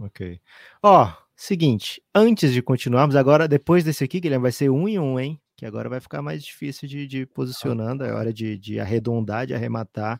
Ok. 0.00 0.40
Ó, 0.82 1.12
seguinte. 1.36 2.02
Antes 2.14 2.50
de 2.50 2.62
continuarmos, 2.62 3.14
agora, 3.14 3.46
depois 3.46 3.84
desse 3.84 4.02
aqui, 4.02 4.18
Guilherme, 4.18 4.44
vai 4.44 4.52
ser 4.52 4.70
um 4.70 4.88
em 4.88 4.98
um, 4.98 5.20
hein? 5.20 5.38
Que 5.54 5.66
agora 5.66 5.86
vai 5.86 6.00
ficar 6.00 6.22
mais 6.22 6.42
difícil 6.42 6.88
de, 6.88 7.06
de 7.06 7.26
posicionando. 7.26 8.02
É 8.02 8.14
hora 8.14 8.32
de, 8.32 8.56
de 8.56 8.80
arredondar, 8.80 9.46
de 9.46 9.52
arrematar. 9.52 10.18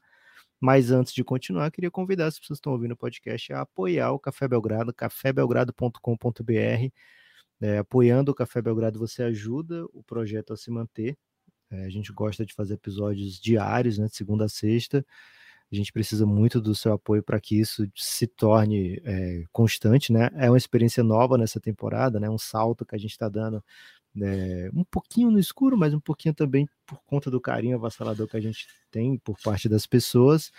Mas 0.60 0.90
antes 0.90 1.14
de 1.14 1.24
continuar, 1.24 1.70
queria 1.70 1.90
convidar 1.90 2.26
pessoas 2.26 2.46
que 2.46 2.52
estão 2.52 2.74
ouvindo 2.74 2.92
o 2.92 2.96
podcast 2.96 3.50
a 3.54 3.62
apoiar 3.62 4.12
o 4.12 4.18
Café 4.18 4.46
Belgrado, 4.46 4.92
cafébelgrado.com.br. 4.92 6.90
É, 7.62 7.78
apoiando 7.78 8.32
o 8.32 8.34
Café 8.34 8.60
Belgrado, 8.60 8.98
você 8.98 9.22
ajuda 9.22 9.86
o 9.94 10.02
projeto 10.02 10.52
a 10.52 10.58
se 10.58 10.70
manter. 10.70 11.16
É, 11.70 11.86
a 11.86 11.88
gente 11.88 12.12
gosta 12.12 12.44
de 12.44 12.52
fazer 12.52 12.74
episódios 12.74 13.40
diários, 13.40 13.96
né, 13.96 14.08
de 14.08 14.14
segunda 14.14 14.44
a 14.44 14.48
sexta. 14.48 15.02
A 15.70 15.74
gente 15.74 15.92
precisa 15.92 16.24
muito 16.24 16.60
do 16.60 16.74
seu 16.74 16.92
apoio 16.92 17.22
para 17.22 17.40
que 17.40 17.58
isso 17.58 17.88
se 17.94 18.26
torne 18.26 19.00
é, 19.04 19.44
constante, 19.52 20.12
né? 20.12 20.30
É 20.34 20.48
uma 20.48 20.56
experiência 20.56 21.02
nova 21.02 21.36
nessa 21.36 21.60
temporada, 21.60 22.20
né? 22.20 22.30
Um 22.30 22.38
salto 22.38 22.86
que 22.86 22.94
a 22.94 22.98
gente 22.98 23.10
está 23.10 23.28
dando 23.28 23.62
é, 24.22 24.70
um 24.74 24.84
pouquinho 24.84 25.30
no 25.30 25.38
escuro, 25.38 25.76
mas 25.76 25.92
um 25.92 26.00
pouquinho 26.00 26.34
também 26.34 26.68
por 26.86 27.00
conta 27.04 27.30
do 27.30 27.40
carinho 27.40 27.76
avassalador 27.76 28.28
que 28.28 28.36
a 28.36 28.40
gente 28.40 28.66
tem 28.90 29.18
por 29.18 29.36
parte 29.42 29.68
das 29.68 29.86
pessoas. 29.86 30.52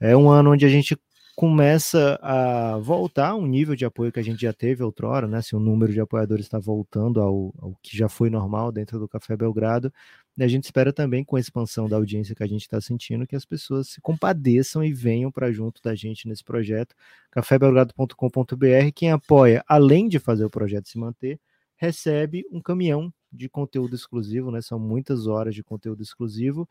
É 0.00 0.16
um 0.16 0.28
ano 0.28 0.52
onde 0.52 0.66
a 0.66 0.68
gente 0.68 0.96
começa 1.34 2.18
a 2.22 2.78
voltar 2.78 3.34
um 3.34 3.46
nível 3.46 3.74
de 3.74 3.84
apoio 3.84 4.12
que 4.12 4.20
a 4.20 4.22
gente 4.22 4.42
já 4.42 4.52
teve 4.52 4.82
outrora, 4.82 5.26
né? 5.26 5.40
Se 5.40 5.56
o 5.56 5.60
número 5.60 5.92
de 5.92 6.00
apoiadores 6.00 6.44
está 6.44 6.58
voltando 6.58 7.20
ao, 7.20 7.54
ao, 7.58 7.74
que 7.82 7.96
já 7.96 8.08
foi 8.08 8.28
normal 8.28 8.70
dentro 8.70 8.98
do 8.98 9.08
Café 9.08 9.36
Belgrado, 9.36 9.92
a 10.38 10.46
gente 10.46 10.64
espera 10.64 10.92
também, 10.92 11.24
com 11.24 11.36
a 11.36 11.40
expansão 11.40 11.88
da 11.88 11.96
audiência 11.96 12.34
que 12.34 12.42
a 12.42 12.46
gente 12.46 12.62
está 12.62 12.80
sentindo, 12.80 13.26
que 13.26 13.36
as 13.36 13.44
pessoas 13.44 13.88
se 13.88 14.00
compadeçam 14.00 14.82
e 14.82 14.92
venham 14.92 15.30
para 15.30 15.52
junto 15.52 15.82
da 15.82 15.94
gente 15.94 16.26
nesse 16.26 16.42
projeto. 16.42 16.94
cafébelgrado.com.br. 17.30 18.92
Quem 18.94 19.10
apoia, 19.10 19.62
além 19.68 20.08
de 20.08 20.18
fazer 20.18 20.44
o 20.44 20.50
projeto 20.50 20.88
se 20.88 20.98
manter, 20.98 21.38
recebe 21.76 22.46
um 22.50 22.60
caminhão 22.60 23.12
de 23.32 23.48
conteúdo 23.48 23.94
exclusivo, 23.94 24.50
né? 24.50 24.60
São 24.60 24.78
muitas 24.78 25.26
horas 25.26 25.54
de 25.54 25.62
conteúdo 25.62 26.02
exclusivo. 26.02 26.68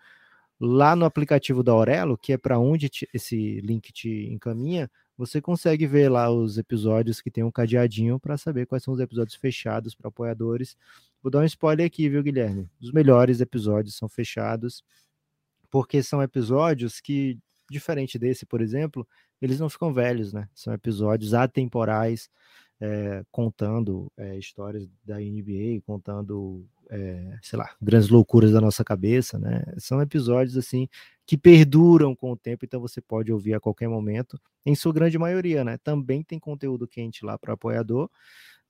Lá 0.63 0.95
no 0.95 1.05
aplicativo 1.05 1.63
da 1.63 1.71
Aurelo, 1.71 2.15
que 2.15 2.33
é 2.33 2.37
para 2.37 2.59
onde 2.59 2.87
te, 2.87 3.09
esse 3.11 3.59
link 3.61 3.91
te 3.91 4.27
encaminha, 4.31 4.91
você 5.17 5.41
consegue 5.41 5.87
ver 5.87 6.07
lá 6.07 6.29
os 6.29 6.55
episódios 6.57 7.19
que 7.19 7.31
tem 7.31 7.43
um 7.43 7.49
cadeadinho 7.49 8.19
para 8.19 8.37
saber 8.37 8.67
quais 8.67 8.83
são 8.83 8.93
os 8.93 8.99
episódios 8.99 9.35
fechados 9.35 9.95
para 9.95 10.09
apoiadores. 10.09 10.77
Vou 11.21 11.31
dar 11.31 11.39
um 11.39 11.45
spoiler 11.45 11.87
aqui, 11.87 12.07
viu, 12.07 12.21
Guilherme? 12.21 12.69
Os 12.79 12.91
melhores 12.91 13.41
episódios 13.41 13.95
são 13.95 14.07
fechados, 14.07 14.83
porque 15.71 16.03
são 16.03 16.21
episódios 16.21 16.99
que, 16.99 17.39
diferente 17.69 18.19
desse, 18.19 18.45
por 18.45 18.61
exemplo, 18.61 19.07
eles 19.41 19.59
não 19.59 19.67
ficam 19.67 19.91
velhos, 19.91 20.31
né? 20.31 20.47
São 20.53 20.73
episódios 20.73 21.33
atemporais 21.33 22.29
é, 22.79 23.23
contando 23.31 24.11
é, 24.17 24.37
histórias 24.37 24.87
da 25.03 25.17
NBA, 25.17 25.81
contando, 25.85 26.63
é, 26.91 27.37
sei 27.41 27.57
lá, 27.57 27.71
grandes 27.81 28.09
loucuras 28.09 28.51
da 28.51 28.61
nossa 28.61 28.83
cabeça, 28.83 29.39
né? 29.39 29.63
São 29.79 30.01
episódios 30.01 30.57
assim 30.57 30.87
que 31.25 31.37
perduram 31.37 32.15
com 32.15 32.31
o 32.33 32.37
tempo, 32.37 32.65
então 32.65 32.81
você 32.81 33.01
pode 33.01 33.31
ouvir 33.31 33.53
a 33.53 33.59
qualquer 33.61 33.87
momento, 33.87 34.39
em 34.65 34.75
sua 34.75 34.93
grande 34.93 35.17
maioria, 35.17 35.63
né? 35.63 35.77
Também 35.83 36.23
tem 36.23 36.39
conteúdo 36.39 36.87
quente 36.87 37.25
lá 37.25 37.37
para 37.37 37.53
apoiador. 37.53 38.09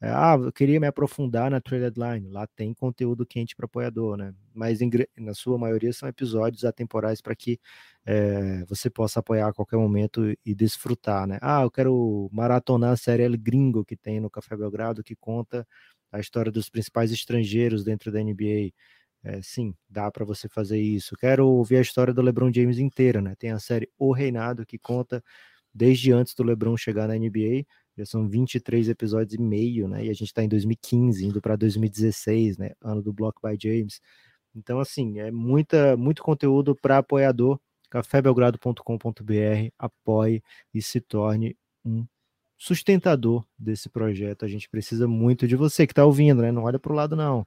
ah, 0.01 0.35
eu 0.41 0.51
queria 0.51 0.79
me 0.79 0.87
aprofundar 0.87 1.51
na 1.51 1.61
trade 1.61 1.83
deadline. 1.83 2.29
Lá 2.29 2.47
tem 2.47 2.73
conteúdo 2.73 3.25
quente 3.25 3.55
para 3.55 3.65
apoiador, 3.65 4.17
né? 4.17 4.33
Mas 4.53 4.81
em, 4.81 4.89
na 5.17 5.33
sua 5.33 5.57
maioria 5.57 5.93
são 5.93 6.09
episódios 6.09 6.65
atemporais 6.65 7.21
para 7.21 7.35
que 7.35 7.59
é, 8.05 8.63
você 8.65 8.89
possa 8.89 9.19
apoiar 9.19 9.49
a 9.49 9.53
qualquer 9.53 9.77
momento 9.77 10.21
e 10.45 10.55
desfrutar, 10.55 11.27
né? 11.27 11.37
Ah, 11.41 11.61
eu 11.63 11.71
quero 11.71 12.29
maratonar 12.33 12.91
a 12.93 12.97
série 12.97 13.23
El 13.23 13.37
Gringo 13.37 13.85
que 13.85 13.95
tem 13.95 14.19
no 14.19 14.29
Café 14.29 14.57
Belgrado, 14.57 15.03
que 15.03 15.15
conta 15.15 15.67
a 16.11 16.19
história 16.19 16.51
dos 16.51 16.69
principais 16.69 17.11
estrangeiros 17.11 17.83
dentro 17.83 18.11
da 18.11 18.19
NBA. 18.19 18.71
É, 19.23 19.41
sim, 19.41 19.73
dá 19.89 20.09
para 20.11 20.25
você 20.25 20.49
fazer 20.49 20.79
isso. 20.81 21.15
Quero 21.15 21.47
ouvir 21.47 21.77
a 21.77 21.81
história 21.81 22.13
do 22.13 22.21
LeBron 22.21 22.51
James 22.53 22.79
inteira, 22.79 23.21
né? 23.21 23.35
Tem 23.37 23.51
a 23.51 23.59
série 23.59 23.89
O 23.97 24.11
Reinado 24.11 24.65
que 24.65 24.79
conta 24.79 25.23
desde 25.73 26.11
antes 26.11 26.33
do 26.35 26.43
LeBron 26.43 26.75
chegar 26.77 27.07
na 27.07 27.15
NBA. 27.15 27.65
Já 27.97 28.05
são 28.05 28.27
23 28.27 28.89
episódios 28.89 29.33
e 29.33 29.41
meio, 29.41 29.87
né? 29.87 30.05
E 30.05 30.09
a 30.09 30.13
gente 30.13 30.27
está 30.27 30.43
em 30.43 30.47
2015, 30.47 31.25
indo 31.25 31.41
para 31.41 31.55
2016, 31.55 32.57
né? 32.57 32.71
Ano 32.81 33.01
do 33.01 33.13
Block 33.13 33.39
by 33.43 33.57
James. 33.61 34.01
Então, 34.55 34.79
assim, 34.79 35.19
é 35.19 35.31
muita, 35.31 35.95
muito 35.97 36.23
conteúdo 36.23 36.75
para 36.75 36.97
apoiador 36.97 37.59
cafébelgrado.com.br, 37.89 39.69
apoie 39.77 40.41
e 40.73 40.81
se 40.81 41.01
torne 41.01 41.57
um 41.85 42.05
sustentador 42.61 43.43
desse 43.57 43.89
projeto. 43.89 44.45
A 44.45 44.47
gente 44.47 44.69
precisa 44.69 45.07
muito 45.07 45.47
de 45.47 45.55
você 45.55 45.87
que 45.87 45.93
está 45.93 46.05
ouvindo, 46.05 46.43
né? 46.43 46.51
Não 46.51 46.61
olha 46.63 46.77
para 46.77 46.93
o 46.93 46.95
lado, 46.95 47.15
não. 47.15 47.43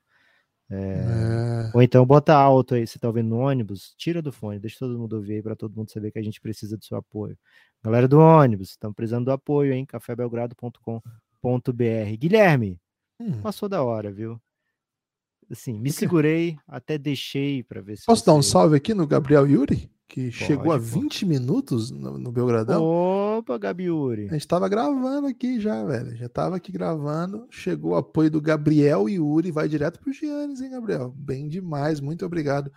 É... 0.68 0.76
É... 0.76 1.70
Ou 1.72 1.80
então 1.80 2.04
bota 2.04 2.34
alto 2.34 2.74
aí, 2.74 2.84
você 2.84 2.98
está 2.98 3.06
ouvindo 3.06 3.28
no 3.28 3.36
ônibus, 3.36 3.94
tira 3.96 4.20
do 4.20 4.32
fone, 4.32 4.58
deixa 4.58 4.80
todo 4.80 4.98
mundo 4.98 5.14
ouvir 5.14 5.34
aí 5.34 5.42
para 5.42 5.54
todo 5.54 5.76
mundo 5.76 5.92
saber 5.92 6.10
que 6.10 6.18
a 6.18 6.22
gente 6.22 6.40
precisa 6.40 6.76
do 6.76 6.84
seu 6.84 6.98
apoio. 6.98 7.38
Galera 7.82 8.08
do 8.08 8.18
ônibus, 8.18 8.70
estamos 8.70 8.96
precisando 8.96 9.26
do 9.26 9.30
apoio, 9.30 9.72
hein? 9.72 9.86
cafébelgrado.com.br. 9.86 12.16
Guilherme, 12.18 12.80
hum. 13.20 13.40
passou 13.40 13.68
da 13.68 13.84
hora, 13.84 14.10
viu? 14.10 14.40
Assim, 15.48 15.78
me 15.78 15.92
segurei, 15.92 16.56
até 16.66 16.98
deixei 16.98 17.62
para 17.62 17.80
ver 17.80 17.98
se. 17.98 18.06
Posso 18.06 18.24
você... 18.24 18.30
dar 18.30 18.34
um 18.34 18.42
salve 18.42 18.76
aqui 18.76 18.94
no 18.94 19.06
Gabriel 19.06 19.46
Yuri? 19.46 19.88
Que 20.08 20.24
pode, 20.24 20.32
chegou 20.32 20.72
a 20.72 20.78
20 20.78 21.00
pode. 21.00 21.26
minutos 21.26 21.90
no, 21.90 22.18
no, 22.18 22.30
Belgradão. 22.30 22.82
Opa, 22.82 23.58
Gabiuri. 23.58 24.28
A 24.28 24.34
gente 24.34 24.46
tava 24.46 24.68
gravando 24.68 25.26
aqui 25.26 25.58
já, 25.60 25.84
velho. 25.84 26.16
Já 26.16 26.28
tava 26.28 26.56
aqui 26.56 26.70
gravando. 26.70 27.46
Chegou 27.50 27.92
o 27.92 27.96
apoio 27.96 28.30
do 28.30 28.40
Gabriel 28.40 29.08
Yuri. 29.08 29.50
Vai 29.50 29.68
direto 29.68 29.98
pro 30.00 30.12
Giannis, 30.12 30.60
hein, 30.60 30.70
Gabriel? 30.70 31.12
Bem 31.16 31.48
demais. 31.48 32.00
Muito 32.00 32.24
obrigado 32.24 32.70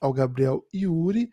ao 0.00 0.12
Gabriel 0.12 0.64
Yuri. 0.74 1.30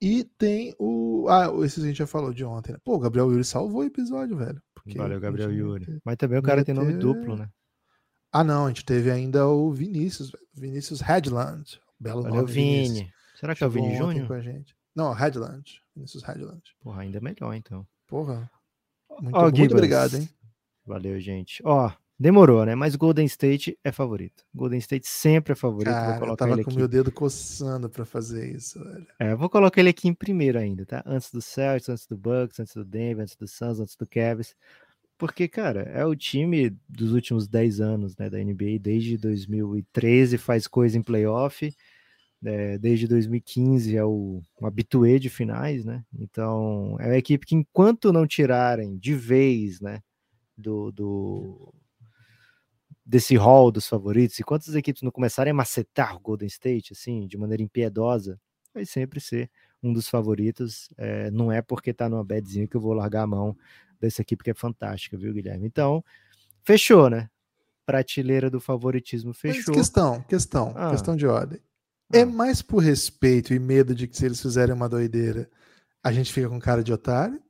E 0.00 0.24
tem 0.24 0.74
o. 0.78 1.26
Ah, 1.28 1.50
esse 1.64 1.80
a 1.80 1.84
gente 1.84 1.98
já 1.98 2.06
falou 2.06 2.32
de 2.32 2.44
ontem, 2.44 2.72
né? 2.72 2.78
Pô, 2.84 2.96
o 2.96 3.00
Gabriel 3.00 3.30
Yuri 3.30 3.44
salvou 3.44 3.80
o 3.80 3.84
episódio, 3.84 4.36
velho. 4.36 4.60
Valeu, 4.96 5.20
Gabriel 5.20 5.52
Yuri. 5.52 6.00
Mas 6.04 6.16
também 6.16 6.38
o 6.38 6.42
cara 6.42 6.64
tem 6.64 6.74
nome 6.74 6.94
duplo, 6.94 7.36
né? 7.36 7.48
Ah, 8.32 8.44
não. 8.44 8.66
A 8.66 8.68
gente 8.68 8.84
teve 8.84 9.10
ainda 9.10 9.46
o 9.48 9.72
Vinícius, 9.72 10.32
Vinícius 10.54 11.00
Headland. 11.00 11.80
Belo 11.98 12.22
Valeu, 12.22 12.42
nome. 12.42 12.52
Vini. 12.52 12.88
Vinícius. 12.88 13.10
Será 13.38 13.54
que 13.54 13.64
é 13.64 13.66
o 13.66 13.70
Vini 13.70 13.96
Júnior? 13.96 14.26
Com 14.26 14.34
a 14.34 14.40
gente. 14.40 14.77
Não, 14.98 15.12
Headland. 15.12 15.80
Vinícius 15.94 16.24
Headland. 16.24 16.60
Porra, 16.80 17.02
ainda 17.02 17.20
melhor, 17.20 17.54
então. 17.54 17.86
Porra. 18.08 18.50
Muito, 19.20 19.38
oh, 19.38 19.48
muito 19.48 19.72
obrigado, 19.72 20.16
hein? 20.16 20.28
Valeu, 20.84 21.20
gente. 21.20 21.62
Ó, 21.64 21.88
demorou, 22.18 22.66
né? 22.66 22.74
Mas 22.74 22.96
Golden 22.96 23.24
State 23.26 23.78
é 23.84 23.92
favorito. 23.92 24.44
Golden 24.52 24.80
State 24.80 25.06
sempre 25.06 25.52
é 25.52 25.54
favorito. 25.54 25.94
Cara, 25.94 26.10
vou 26.10 26.18
colocar 26.18 26.46
eu 26.46 26.50
tava 26.50 26.64
com 26.64 26.72
o 26.72 26.74
meu 26.74 26.88
dedo 26.88 27.12
coçando 27.12 27.88
para 27.88 28.04
fazer 28.04 28.52
isso, 28.52 28.82
velho. 28.82 29.06
É, 29.20 29.36
vou 29.36 29.48
colocar 29.48 29.80
ele 29.80 29.90
aqui 29.90 30.08
em 30.08 30.14
primeiro 30.14 30.58
ainda, 30.58 30.84
tá? 30.84 31.00
Antes 31.06 31.30
do 31.30 31.40
Celtics, 31.40 31.88
antes 31.88 32.06
do 32.08 32.16
Bucks, 32.16 32.58
antes 32.58 32.74
do 32.74 32.84
Denver, 32.84 33.22
antes 33.22 33.36
do 33.36 33.46
Suns, 33.46 33.78
antes 33.78 33.94
do 33.94 34.04
Cavs. 34.04 34.56
Porque, 35.16 35.46
cara, 35.46 35.82
é 35.82 36.04
o 36.04 36.16
time 36.16 36.76
dos 36.88 37.12
últimos 37.12 37.46
10 37.46 37.80
anos 37.80 38.16
né, 38.16 38.28
da 38.28 38.38
NBA, 38.38 38.80
desde 38.80 39.16
2013 39.16 40.38
faz 40.38 40.66
coisa 40.66 40.98
em 40.98 41.02
playoff, 41.02 41.72
é, 42.44 42.78
desde 42.78 43.08
2015 43.08 43.96
é 43.96 44.04
o 44.04 44.40
um 44.60 44.66
habituê 44.66 45.18
de 45.18 45.28
finais, 45.28 45.84
né? 45.84 46.04
Então, 46.18 46.96
é 47.00 47.06
uma 47.06 47.18
equipe 47.18 47.46
que 47.46 47.54
enquanto 47.54 48.12
não 48.12 48.26
tirarem 48.26 48.96
de 48.96 49.14
vez, 49.14 49.80
né, 49.80 50.00
do, 50.56 50.92
do 50.92 51.74
desse 53.04 53.36
hall 53.36 53.72
dos 53.72 53.88
favoritos, 53.88 54.38
e 54.38 54.44
quantas 54.44 54.74
equipes 54.74 55.02
não 55.02 55.10
começarem 55.10 55.50
a 55.50 55.54
macetar 55.54 56.14
o 56.14 56.20
Golden 56.20 56.46
State, 56.46 56.92
assim, 56.92 57.26
de 57.26 57.38
maneira 57.38 57.62
impiedosa, 57.62 58.38
vai 58.74 58.84
sempre 58.84 59.20
ser 59.20 59.50
um 59.82 59.92
dos 59.92 60.08
favoritos. 60.08 60.90
É, 60.96 61.30
não 61.30 61.50
é 61.50 61.62
porque 61.62 61.92
tá 61.92 62.08
numa 62.08 62.24
badzinha 62.24 62.68
que 62.68 62.76
eu 62.76 62.80
vou 62.80 62.92
largar 62.92 63.22
a 63.22 63.26
mão 63.26 63.56
dessa 63.98 64.22
equipe 64.22 64.44
que 64.44 64.50
é 64.50 64.54
fantástica, 64.54 65.16
viu, 65.16 65.32
Guilherme? 65.32 65.66
Então, 65.66 66.04
fechou, 66.62 67.08
né? 67.08 67.30
Prateleira 67.86 68.50
do 68.50 68.60
favoritismo 68.60 69.32
fechou. 69.32 69.74
Mas 69.74 69.76
questão, 69.76 70.22
questão, 70.22 70.74
ah. 70.76 70.90
questão 70.90 71.16
de 71.16 71.26
ordem. 71.26 71.60
É 72.12 72.24
mais 72.24 72.62
por 72.62 72.78
respeito 72.78 73.52
e 73.52 73.58
medo 73.58 73.94
de 73.94 74.08
que 74.08 74.16
se 74.16 74.24
eles 74.24 74.40
fizerem 74.40 74.74
uma 74.74 74.88
doideira, 74.88 75.50
a 76.02 76.12
gente 76.12 76.32
fica 76.32 76.48
com 76.48 76.58
cara 76.58 76.82
de 76.82 76.92
otário? 76.92 77.40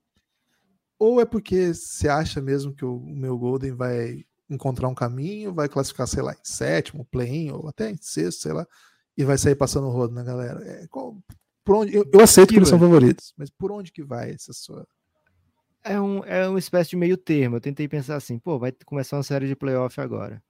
Ou 0.99 1.21
é 1.21 1.25
porque 1.25 1.73
você 1.73 2.09
acha 2.09 2.41
mesmo 2.41 2.75
que 2.75 2.85
o 2.85 2.99
meu 2.99 3.39
Golden 3.39 3.73
vai 3.73 4.25
encontrar 4.51 4.89
um 4.89 4.95
caminho, 4.95 5.55
vai 5.55 5.69
classificar, 5.69 6.09
sei 6.09 6.23
lá, 6.23 6.33
em 6.33 6.45
sétimo, 6.45 7.05
play-in, 7.05 7.51
ou 7.53 7.69
até 7.69 7.91
em 7.91 7.97
sexto, 8.01 8.43
sei 8.43 8.53
lá, 8.53 8.67
e 9.17 9.25
vai 9.25 9.39
sair 9.39 9.55
passando 9.55 9.87
o 9.87 9.91
rodo 9.91 10.15
na 10.15 10.25
galera? 10.25 10.61
É, 10.67 10.87
qual, 10.89 11.17
por 11.65 11.77
onde, 11.77 11.95
eu, 11.95 12.05
eu 12.13 12.21
aceito 12.21 12.49
que, 12.49 12.55
que 12.55 12.59
eles 12.59 12.69
são 12.69 12.79
favoritos, 12.79 13.33
mas 13.37 13.51
por 13.51 13.71
onde 13.71 13.93
que 13.93 14.03
vai 14.03 14.31
essa 14.31 14.53
sua 14.53 14.87
é, 15.85 16.01
um, 16.01 16.25
é 16.25 16.49
uma 16.49 16.59
espécie 16.59 16.91
de 16.91 16.97
meio 16.97 17.17
termo. 17.17 17.57
Eu 17.57 17.61
tentei 17.61 17.89
pensar 17.89 18.17
assim, 18.17 18.39
pô, 18.39 18.59
vai 18.59 18.73
começar 18.85 19.17
uma 19.17 19.23
série 19.23 19.47
de 19.47 19.57
playoff 19.57 20.01
agora. 20.01 20.43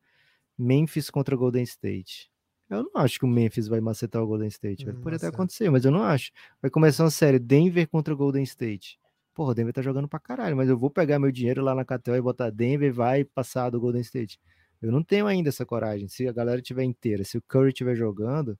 Memphis 0.56 1.10
contra 1.10 1.36
Golden 1.36 1.62
State. 1.62 2.30
Eu 2.68 2.82
não 2.82 3.00
acho 3.02 3.18
que 3.18 3.24
o 3.24 3.28
Memphis 3.28 3.66
vai 3.66 3.80
macetar 3.80 4.22
o 4.22 4.26
Golden 4.26 4.48
State. 4.48 4.88
Hum, 4.88 5.00
Pode 5.00 5.16
até 5.16 5.28
acontecer, 5.28 5.70
mas 5.70 5.84
eu 5.84 5.90
não 5.90 6.02
acho. 6.02 6.30
Vai 6.60 6.70
começar 6.70 7.04
uma 7.04 7.10
série 7.10 7.38
Denver 7.38 7.88
contra 7.88 8.14
Golden 8.14 8.42
State. 8.42 8.98
Porra, 9.34 9.52
o 9.52 9.54
Denver 9.54 9.72
tá 9.72 9.80
jogando 9.80 10.08
pra 10.08 10.18
caralho, 10.18 10.56
mas 10.56 10.68
eu 10.68 10.76
vou 10.76 10.90
pegar 10.90 11.18
meu 11.18 11.30
dinheiro 11.30 11.62
lá 11.62 11.74
na 11.74 11.84
Catel 11.84 12.16
e 12.16 12.20
botar 12.20 12.50
Denver 12.50 12.92
vai 12.92 13.24
passar 13.24 13.70
do 13.70 13.80
Golden 13.80 14.02
State. 14.02 14.38
Eu 14.82 14.92
não 14.92 15.02
tenho 15.02 15.26
ainda 15.26 15.48
essa 15.48 15.64
coragem. 15.64 16.08
Se 16.08 16.28
a 16.28 16.32
galera 16.32 16.60
tiver 16.60 16.84
inteira, 16.84 17.24
se 17.24 17.38
o 17.38 17.42
Curry 17.42 17.68
estiver 17.68 17.94
jogando, 17.94 18.58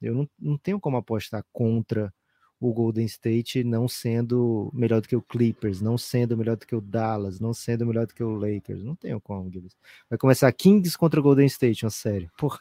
eu 0.00 0.14
não, 0.14 0.28
não 0.38 0.56
tenho 0.56 0.80
como 0.80 0.96
apostar 0.96 1.44
contra 1.52 2.12
o 2.58 2.72
Golden 2.72 3.04
State 3.06 3.64
não 3.64 3.88
sendo 3.88 4.70
melhor 4.72 5.00
do 5.00 5.08
que 5.08 5.16
o 5.16 5.22
Clippers, 5.22 5.80
não 5.80 5.98
sendo 5.98 6.36
melhor 6.36 6.56
do 6.56 6.64
que 6.64 6.76
o 6.76 6.80
Dallas, 6.80 7.40
não 7.40 7.52
sendo 7.52 7.84
melhor 7.84 8.06
do 8.06 8.14
que 8.14 8.22
o 8.22 8.36
Lakers. 8.36 8.84
Não 8.84 8.94
tenho 8.94 9.20
como, 9.20 9.50
Gibbs. 9.50 9.76
Vai 10.08 10.16
começar 10.16 10.52
Kings 10.52 10.96
contra 10.96 11.18
o 11.18 11.22
Golden 11.22 11.46
State, 11.46 11.84
uma 11.84 11.90
série. 11.90 12.30
Porra, 12.38 12.60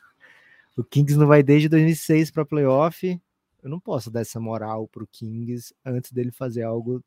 o 0.75 0.83
Kings 0.83 1.17
não 1.17 1.27
vai 1.27 1.43
desde 1.43 1.69
2006 1.69 2.31
para 2.31 2.45
playoff. 2.45 3.19
Eu 3.61 3.69
não 3.69 3.79
posso 3.79 4.09
dar 4.09 4.21
essa 4.21 4.39
moral 4.39 4.87
pro 4.87 5.07
Kings 5.07 5.73
antes 5.85 6.11
dele 6.11 6.31
fazer 6.31 6.63
algo 6.63 7.03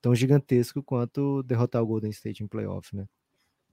tão 0.00 0.14
gigantesco 0.14 0.82
quanto 0.82 1.42
derrotar 1.42 1.82
o 1.82 1.86
Golden 1.86 2.10
State 2.10 2.42
em 2.42 2.46
playoff, 2.46 2.94
né? 2.94 3.06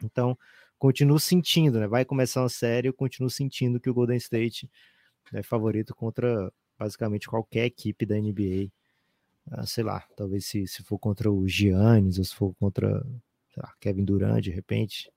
Então, 0.04 0.38
continuo 0.80 1.20
sentindo, 1.20 1.80
né? 1.80 1.88
Vai 1.88 2.04
começar 2.06 2.42
uma 2.42 2.50
série, 2.50 2.88
eu 2.88 2.94
continuo 2.94 3.30
sentindo 3.30 3.80
que 3.80 3.90
o 3.90 3.94
Golden 3.94 4.18
State 4.18 4.70
é 5.34 5.44
favorito 5.44 5.96
contra 5.96 6.52
basicamente 6.78 7.28
qualquer 7.28 7.66
equipe 7.66 8.06
da 8.06 8.16
NBA. 8.16 8.72
Ah, 9.52 9.66
sei 9.66 9.84
lá, 9.84 10.06
talvez 10.16 10.46
se, 10.46 10.68
se 10.68 10.84
for 10.84 10.98
contra 10.98 11.32
o 11.32 11.48
Giannis 11.48 12.18
ou 12.18 12.24
se 12.24 12.36
for 12.36 12.54
contra 12.56 13.06
lá, 13.58 13.74
Kevin 13.80 14.06
Durant, 14.06 14.42
de 14.42 14.52
repente, 14.52 15.12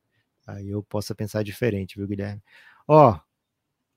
aí 0.46 0.68
eu 0.70 0.82
possa 0.82 1.14
pensar 1.14 1.42
diferente, 1.42 1.96
viu, 1.96 2.06
Guilherme? 2.06 2.42
Ó, 2.86 3.18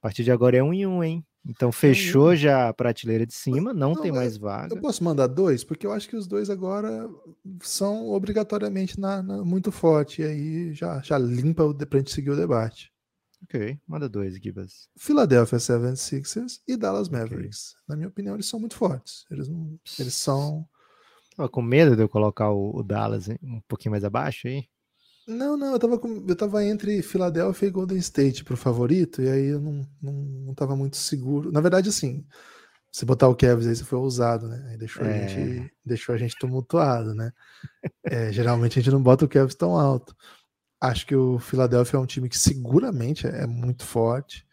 partir 0.07 0.23
de 0.23 0.31
agora 0.31 0.55
é 0.55 0.63
um 0.63 0.73
em 0.73 0.85
um, 0.85 1.03
hein? 1.03 1.25
Então 1.45 1.71
fechou 1.71 2.35
já 2.35 2.67
a 2.67 2.73
prateleira 2.73 3.25
de 3.25 3.33
cima, 3.33 3.73
não, 3.73 3.93
não 3.93 4.01
tem 4.01 4.11
mais 4.11 4.37
vaga. 4.37 4.75
Eu 4.75 4.81
posso 4.81 5.03
mandar 5.03 5.27
dois, 5.27 5.63
porque 5.63 5.85
eu 5.85 5.93
acho 5.93 6.07
que 6.07 6.15
os 6.15 6.27
dois 6.27 6.49
agora 6.49 7.09
são 7.61 8.09
obrigatoriamente 8.09 8.99
na, 8.99 9.23
na 9.23 9.43
muito 9.43 9.71
forte, 9.71 10.21
e 10.21 10.25
aí 10.25 10.73
já, 10.73 10.99
já 11.01 11.17
limpa 11.17 11.63
o, 11.63 11.73
pra 11.73 11.99
gente 11.99 12.11
seguir 12.11 12.31
o 12.31 12.35
debate. 12.35 12.91
Ok, 13.43 13.79
manda 13.87 14.09
dois, 14.09 14.35
Gibas. 14.35 14.89
Philadelphia 14.97 15.57
76ers 15.57 16.59
e 16.67 16.75
Dallas 16.75 17.07
Mavericks. 17.07 17.71
Okay. 17.71 17.83
Na 17.87 17.95
minha 17.95 18.09
opinião, 18.09 18.35
eles 18.35 18.47
são 18.47 18.59
muito 18.59 18.75
fortes. 18.75 19.25
Eles, 19.29 19.47
não, 19.47 19.79
eles 19.99 20.15
são. 20.15 20.67
Tava 21.35 21.47
com 21.47 21.61
medo 21.61 21.95
de 21.95 22.01
eu 22.01 22.09
colocar 22.09 22.49
o, 22.49 22.75
o 22.75 22.83
Dallas 22.83 23.29
um 23.41 23.61
pouquinho 23.67 23.91
mais 23.91 24.03
abaixo 24.03 24.47
aí? 24.47 24.67
Não, 25.27 25.57
não, 25.57 25.73
eu 25.73 25.79
tava, 25.79 25.99
com, 25.99 26.23
eu 26.25 26.35
tava 26.37 26.63
entre 26.63 27.01
Philadelphia 27.01 27.67
e 27.67 27.71
Golden 27.71 27.97
State 27.97 28.45
pro 28.45 28.55
favorito, 28.55 29.21
e 29.21 29.27
aí 29.29 29.47
eu 29.47 29.59
não, 29.59 29.85
não, 30.01 30.13
não 30.13 30.53
tava 30.53 30.73
muito 30.73 30.95
seguro. 30.95 31.51
Na 31.51 31.59
verdade, 31.59 31.89
assim, 31.89 32.25
se 32.89 33.05
botar 33.05 33.27
o 33.27 33.35
Kevs 33.35 33.67
aí, 33.67 33.75
você 33.75 33.83
foi 33.83 33.99
ousado, 33.99 34.47
né? 34.47 34.65
Aí 34.69 34.77
deixou, 34.77 35.05
é. 35.05 35.25
a 35.25 35.27
gente, 35.27 35.73
deixou 35.85 36.15
a 36.15 36.17
gente 36.17 36.37
tumultuado, 36.39 37.13
né? 37.13 37.31
É, 38.09 38.31
geralmente 38.31 38.79
a 38.79 38.81
gente 38.81 38.91
não 38.91 39.03
bota 39.03 39.25
o 39.25 39.27
Kevs 39.27 39.53
tão 39.53 39.77
alto. 39.77 40.15
Acho 40.79 41.05
que 41.05 41.15
o 41.15 41.39
Philadelphia 41.39 41.97
é 41.97 41.99
um 41.99 42.05
time 42.05 42.29
que 42.29 42.37
seguramente 42.37 43.27
é 43.27 43.45
muito 43.45 43.83
forte. 43.85 44.47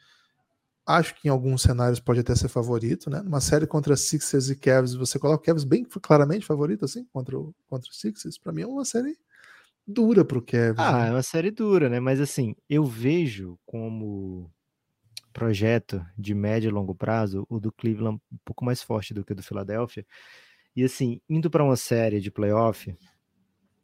Acho 0.85 1.15
que 1.15 1.29
em 1.29 1.31
alguns 1.31 1.63
cenários 1.63 2.01
pode 2.01 2.21
até 2.21 2.35
ser 2.35 2.49
favorito, 2.49 3.09
né? 3.09 3.23
Numa 3.23 3.41
série 3.41 3.67
contra 3.67 3.97
Sixers 3.97 4.51
e 4.51 4.57
Cavs, 4.57 4.95
você 4.95 5.19
coloca 5.21 5.43
o 5.43 5.47
Cavs 5.47 5.63
bem 5.63 5.85
claramente 5.85 6.45
favorito, 6.45 6.85
assim, 6.85 7.05
contra 7.13 7.39
o, 7.39 7.55
contra 7.69 7.89
o 7.89 7.95
Sixers. 7.95 8.39
Para 8.39 8.53
mim 8.53 8.63
é 8.63 8.67
uma 8.67 8.85
série 8.85 9.17
dura 9.87 10.25
pro 10.25 10.43
Cavs. 10.43 10.79
Ah, 10.79 11.05
né? 11.05 11.09
é 11.09 11.11
uma 11.13 11.23
série 11.23 11.51
dura, 11.51 11.89
né? 11.89 12.01
Mas 12.01 12.21
assim, 12.21 12.55
eu 12.69 12.85
vejo 12.85 13.59
como 13.65 14.51
projeto 15.33 16.05
de 16.17 16.35
médio 16.35 16.69
e 16.69 16.73
longo 16.73 16.95
prazo 16.95 17.45
o 17.49 17.59
do 17.59 17.73
Cleveland 17.73 18.21
um 18.33 18.39
pouco 18.45 18.65
mais 18.65 18.83
forte 18.83 19.13
do 19.13 19.25
que 19.25 19.33
o 19.33 19.37
do 19.37 19.43
Philadelphia. 19.43 20.07
E 20.77 20.85
assim, 20.85 21.21
indo 21.29 21.51
para 21.51 21.65
uma 21.65 21.77
série 21.77 22.21
de 22.21 22.31
playoff, 22.31 22.97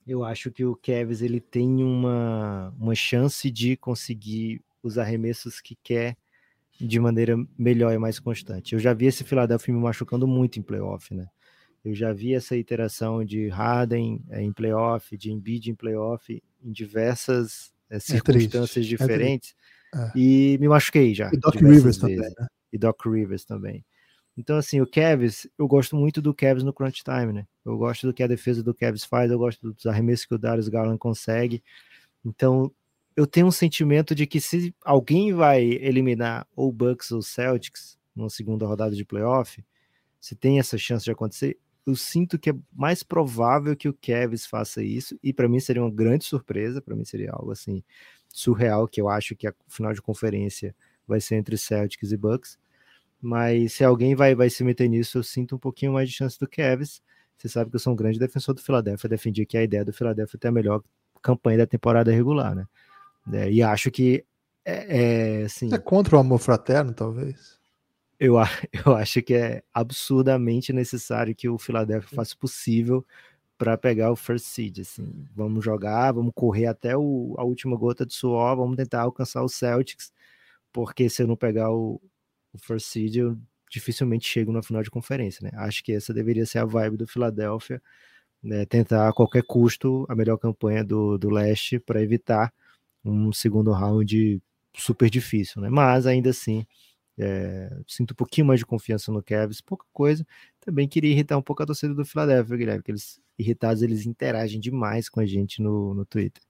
eu 0.06 0.24
acho 0.24 0.50
que 0.50 0.64
o 0.64 0.74
Kevs 0.74 1.22
ele 1.22 1.40
tem 1.40 1.82
uma, 1.82 2.74
uma 2.78 2.94
chance 2.94 3.50
de 3.50 3.76
conseguir 3.76 4.62
os 4.82 4.96
arremessos 4.96 5.60
que 5.60 5.76
quer 5.82 6.16
de 6.80 6.98
maneira 6.98 7.36
melhor 7.58 7.92
e 7.92 7.98
mais 7.98 8.18
constante. 8.18 8.72
Eu 8.72 8.78
já 8.78 8.94
vi 8.94 9.06
esse 9.06 9.22
Philadelphia 9.22 9.74
me 9.74 9.80
machucando 9.80 10.26
muito 10.26 10.58
em 10.58 10.62
playoff, 10.62 11.12
né? 11.14 11.28
Eu 11.84 11.94
já 11.94 12.12
vi 12.12 12.34
essa 12.34 12.56
iteração 12.56 13.24
de 13.24 13.48
Harden 13.48 14.22
é, 14.30 14.42
em 14.42 14.52
playoff, 14.52 15.16
de 15.16 15.32
Embiid 15.32 15.70
em 15.70 15.74
playoff, 15.74 16.42
em 16.62 16.72
diversas 16.72 17.72
é, 17.88 17.98
circunstâncias 17.98 18.84
é 18.84 18.88
diferentes. 18.88 19.54
É 19.94 20.10
e 20.14 20.58
me 20.60 20.68
machuquei 20.68 21.14
já. 21.14 21.30
E 21.32 21.38
Doc 21.38 21.54
Rivers 21.54 21.82
vezes. 21.82 22.00
também, 22.00 22.18
né? 22.18 22.46
E 22.72 22.78
Doc 22.78 23.04
Rivers 23.04 23.44
também. 23.44 23.84
Então, 24.36 24.56
assim, 24.56 24.80
o 24.80 24.86
Kevs, 24.86 25.48
eu 25.58 25.66
gosto 25.66 25.96
muito 25.96 26.22
do 26.22 26.32
Kevs 26.32 26.62
no 26.62 26.72
crunch 26.72 27.02
time, 27.02 27.32
né? 27.32 27.46
Eu 27.64 27.76
gosto 27.76 28.06
do 28.06 28.14
que 28.14 28.22
a 28.22 28.26
defesa 28.26 28.62
do 28.62 28.72
Kevs 28.72 29.04
faz, 29.04 29.30
eu 29.30 29.38
gosto 29.38 29.72
dos 29.72 29.86
arremessos 29.86 30.24
que 30.24 30.34
o 30.34 30.38
Darius 30.38 30.68
Garland 30.68 30.98
consegue. 30.98 31.62
Então, 32.24 32.72
eu 33.16 33.26
tenho 33.26 33.46
um 33.46 33.50
sentimento 33.50 34.14
de 34.14 34.26
que 34.26 34.40
se 34.40 34.74
alguém 34.84 35.32
vai 35.32 35.62
eliminar 35.62 36.46
ou 36.54 36.72
Bucks 36.72 37.10
ou 37.10 37.20
Celtics 37.20 37.98
numa 38.14 38.30
segunda 38.30 38.66
rodada 38.66 38.94
de 38.94 39.04
playoff, 39.04 39.62
se 40.20 40.34
tem 40.34 40.58
essa 40.58 40.78
chance 40.78 41.04
de 41.04 41.10
acontecer, 41.10 41.58
eu 41.86 41.96
sinto 41.96 42.38
que 42.38 42.50
é 42.50 42.54
mais 42.72 43.02
provável 43.02 43.76
que 43.76 43.88
o 43.88 43.94
Kevs 43.94 44.46
faça 44.46 44.82
isso, 44.82 45.18
e 45.22 45.32
para 45.32 45.48
mim 45.48 45.60
seria 45.60 45.82
uma 45.82 45.90
grande 45.90 46.24
surpresa, 46.24 46.80
para 46.80 46.94
mim 46.94 47.04
seria 47.04 47.32
algo 47.32 47.50
assim 47.52 47.82
surreal, 48.28 48.86
que 48.86 49.00
eu 49.00 49.08
acho 49.08 49.34
que 49.34 49.46
a 49.46 49.54
final 49.68 49.92
de 49.92 50.00
conferência 50.00 50.74
vai 51.06 51.20
ser 51.20 51.36
entre 51.36 51.58
Celtics 51.58 52.12
e 52.12 52.16
Bucks. 52.16 52.58
Mas 53.20 53.74
se 53.74 53.84
alguém 53.84 54.14
vai, 54.14 54.34
vai 54.34 54.48
se 54.48 54.64
meter 54.64 54.88
nisso, 54.88 55.18
eu 55.18 55.22
sinto 55.22 55.56
um 55.56 55.58
pouquinho 55.58 55.92
mais 55.92 56.08
de 56.08 56.14
chance 56.14 56.38
do 56.38 56.48
Kevs. 56.48 57.02
Você 57.36 57.48
sabe 57.48 57.70
que 57.70 57.76
eu 57.76 57.80
sou 57.80 57.92
um 57.92 57.96
grande 57.96 58.18
defensor 58.18 58.54
do 58.54 58.62
Philadelphia. 58.62 59.10
Defendi 59.10 59.44
que 59.44 59.58
a 59.58 59.62
ideia 59.62 59.84
do 59.84 59.92
Philadelphia 59.92 60.36
é 60.36 60.40
ter 60.40 60.48
a 60.48 60.52
melhor 60.52 60.82
campanha 61.20 61.58
da 61.58 61.66
temporada 61.66 62.10
regular, 62.10 62.54
né? 62.54 62.66
É, 63.32 63.50
e 63.50 63.62
acho 63.62 63.90
que 63.90 64.24
é, 64.64 65.40
é, 65.40 65.44
assim, 65.44 65.72
é 65.72 65.78
contra 65.78 66.16
o 66.16 66.18
amor 66.18 66.38
fraterno, 66.38 66.92
talvez. 66.94 67.59
Eu, 68.20 68.34
eu 68.86 68.94
acho 68.94 69.22
que 69.22 69.34
é 69.34 69.64
absurdamente 69.72 70.72
necessário 70.72 71.34
que 71.34 71.48
o 71.48 71.58
Philadelphia 71.58 72.14
faça 72.14 72.34
o 72.34 72.38
possível 72.38 73.04
para 73.58 73.76
pegar 73.78 74.12
o 74.12 74.16
first 74.16 74.46
seed. 74.46 74.80
Assim, 74.80 75.26
vamos 75.34 75.64
jogar, 75.64 76.12
vamos 76.12 76.32
correr 76.34 76.66
até 76.66 76.96
o, 76.96 77.34
a 77.38 77.44
última 77.44 77.76
gota 77.76 78.04
de 78.06 78.14
suor, 78.14 78.56
vamos 78.56 78.76
tentar 78.76 79.02
alcançar 79.02 79.42
o 79.42 79.48
Celtics, 79.48 80.12
porque 80.72 81.08
se 81.10 81.22
eu 81.22 81.26
não 81.26 81.36
pegar 81.36 81.70
o, 81.72 82.00
o 82.52 82.58
first 82.58 82.86
seed, 82.86 83.16
eu 83.16 83.38
dificilmente 83.70 84.28
chego 84.28 84.52
na 84.52 84.62
final 84.62 84.82
de 84.82 84.90
conferência, 84.90 85.44
né? 85.44 85.50
Acho 85.54 85.82
que 85.84 85.92
essa 85.92 86.12
deveria 86.12 86.46
ser 86.46 86.58
a 86.58 86.64
vibe 86.64 86.96
do 86.98 87.06
Philadelphia, 87.06 87.82
né? 88.42 88.66
tentar 88.66 89.08
a 89.08 89.12
qualquer 89.12 89.44
custo 89.44 90.06
a 90.08 90.14
melhor 90.16 90.38
campanha 90.38 90.84
do, 90.84 91.18
do 91.18 91.30
leste 91.30 91.78
para 91.78 92.02
evitar 92.02 92.52
um 93.04 93.32
segundo 93.32 93.72
round 93.72 94.42
super 94.76 95.10
difícil, 95.10 95.62
né? 95.62 95.68
Mas 95.70 96.06
ainda 96.06 96.30
assim, 96.30 96.66
é, 97.20 97.80
sinto 97.86 98.12
um 98.12 98.14
pouquinho 98.14 98.46
mais 98.46 98.60
de 98.60 98.66
confiança 98.66 99.12
no 99.12 99.22
Cavs, 99.22 99.60
pouca 99.60 99.84
coisa. 99.92 100.26
Também 100.60 100.88
queria 100.88 101.10
irritar 101.12 101.36
um 101.36 101.42
pouco 101.42 101.62
a 101.62 101.66
torcida 101.66 101.94
do 101.94 102.04
Philadelphia, 102.04 102.56
Guilherme, 102.56 102.82
que 102.82 102.90
eles 102.90 103.20
irritados, 103.38 103.82
eles 103.82 104.06
interagem 104.06 104.60
demais 104.60 105.08
com 105.08 105.20
a 105.20 105.26
gente 105.26 105.62
no, 105.62 105.94
no 105.94 106.04
Twitter. 106.04 106.42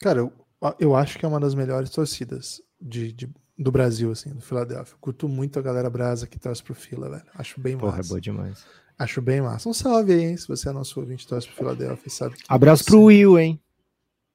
Cara, 0.00 0.20
eu, 0.20 0.32
eu 0.78 0.94
acho 0.94 1.18
que 1.18 1.24
é 1.24 1.28
uma 1.28 1.40
das 1.40 1.54
melhores 1.54 1.90
torcidas 1.90 2.62
de, 2.80 3.12
de 3.12 3.30
do 3.58 3.72
Brasil, 3.72 4.12
assim, 4.12 4.30
do 4.30 4.40
Filadélfia. 4.40 4.96
Curto 5.00 5.28
muito 5.28 5.58
a 5.58 5.62
galera 5.62 5.90
brasa 5.90 6.26
que 6.28 6.38
torce 6.38 6.62
pro 6.62 6.74
Fila, 6.74 7.10
velho. 7.10 7.24
Acho 7.34 7.60
bem 7.60 7.76
Porra, 7.76 7.96
massa. 7.96 8.06
é 8.06 8.08
boa 8.08 8.20
demais. 8.20 8.64
Acho 8.96 9.20
bem 9.20 9.40
massa. 9.40 9.68
Um 9.68 9.74
salve 9.74 10.12
aí, 10.12 10.24
hein? 10.24 10.36
Se 10.36 10.46
você 10.46 10.68
é 10.68 10.72
nosso 10.72 10.98
ouvinte 11.00 11.26
torce 11.26 11.48
pro 11.48 11.56
Filadélfia, 11.56 12.10
sabe? 12.10 12.36
Abraço 12.48 12.84
pro 12.84 13.02
Will, 13.02 13.38
hein? 13.38 13.60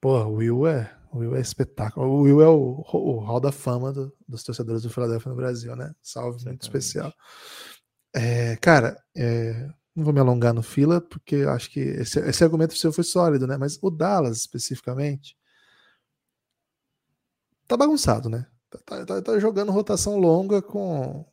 Porra, 0.01 0.25
o 0.25 0.35
Will 0.35 0.67
é. 0.67 0.93
O 1.13 1.19
Will 1.19 1.35
é 1.35 1.41
espetáculo. 1.41 2.07
O 2.07 2.21
Will 2.21 2.41
é 2.41 2.47
o, 2.47 2.83
o 2.91 3.19
hall 3.19 3.39
da 3.39 3.51
fama 3.51 3.93
do, 3.93 4.11
dos 4.27 4.43
torcedores 4.43 4.81
do 4.81 4.89
Filadélfia 4.89 5.29
no 5.29 5.35
Brasil, 5.35 5.75
né? 5.75 5.93
Salve 6.01 6.37
Exatamente. 6.37 6.47
muito 6.47 6.61
especial. 6.63 7.13
É, 8.15 8.55
cara, 8.57 8.99
é, 9.15 9.69
não 9.95 10.03
vou 10.03 10.13
me 10.13 10.19
alongar 10.19 10.53
no 10.53 10.63
fila, 10.63 10.99
porque 10.99 11.37
acho 11.47 11.69
que 11.69 11.79
esse, 11.79 12.19
esse 12.19 12.43
argumento 12.43 12.75
seu 12.75 12.91
foi 12.91 13.03
sólido, 13.03 13.45
né? 13.45 13.57
Mas 13.57 13.77
o 13.81 13.91
Dallas, 13.91 14.37
especificamente, 14.37 15.37
tá 17.67 17.77
bagunçado, 17.77 18.27
né? 18.27 18.47
Tá, 18.69 18.79
tá, 18.79 19.05
tá, 19.05 19.21
tá 19.21 19.39
jogando 19.39 19.71
rotação 19.71 20.17
longa 20.17 20.63
com, 20.63 21.23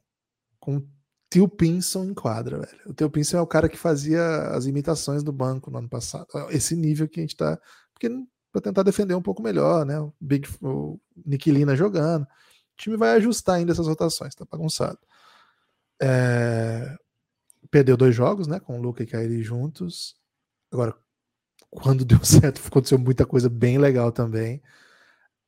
com 0.59 0.87
Tio 1.31 1.49
Pinson 1.49 2.05
em 2.05 2.15
quadra, 2.15 2.59
velho. 2.59 2.81
O 2.87 2.93
Tio 2.93 3.09
Pinson 3.11 3.39
é 3.39 3.41
o 3.41 3.47
cara 3.47 3.69
que 3.69 3.79
fazia 3.79 4.49
as 4.49 4.67
imitações 4.67 5.23
do 5.23 5.33
banco 5.33 5.71
no 5.71 5.79
ano 5.79 5.89
passado. 5.89 6.27
Esse 6.51 6.77
nível 6.77 7.09
que 7.09 7.21
a 7.21 7.23
gente 7.23 7.37
tá. 7.37 7.59
Porque 7.95 8.11
para 8.53 8.61
tentar 8.61 8.83
defender 8.83 9.15
um 9.15 9.23
pouco 9.23 9.43
melhor, 9.43 9.87
né? 9.87 9.99
O 10.01 10.13
Big 10.21 10.49
o 10.63 10.99
Niquilina 11.25 11.77
jogando. 11.77 12.25
O 12.25 12.27
time 12.77 12.97
vai 12.97 13.11
ajustar 13.17 13.57
ainda 13.57 13.73
essas 13.73 13.87
rotações, 13.87 14.35
tá 14.35 14.45
bagunçado. 14.51 14.99
É... 16.03 16.97
Perdeu 17.71 17.97
dois 17.97 18.15
jogos, 18.15 18.47
né? 18.47 18.59
Com 18.59 18.79
o 18.79 18.83
Luca 18.83 19.03
e 19.03 19.07
Kairi 19.07 19.43
juntos. 19.43 20.17
Agora, 20.73 20.97
quando 21.71 22.05
deu 22.07 22.23
certo, 22.25 22.61
aconteceu 22.67 22.99
muita 22.99 23.25
coisa 23.25 23.49
bem 23.49 23.79
legal 23.79 24.11
também. 24.11 24.63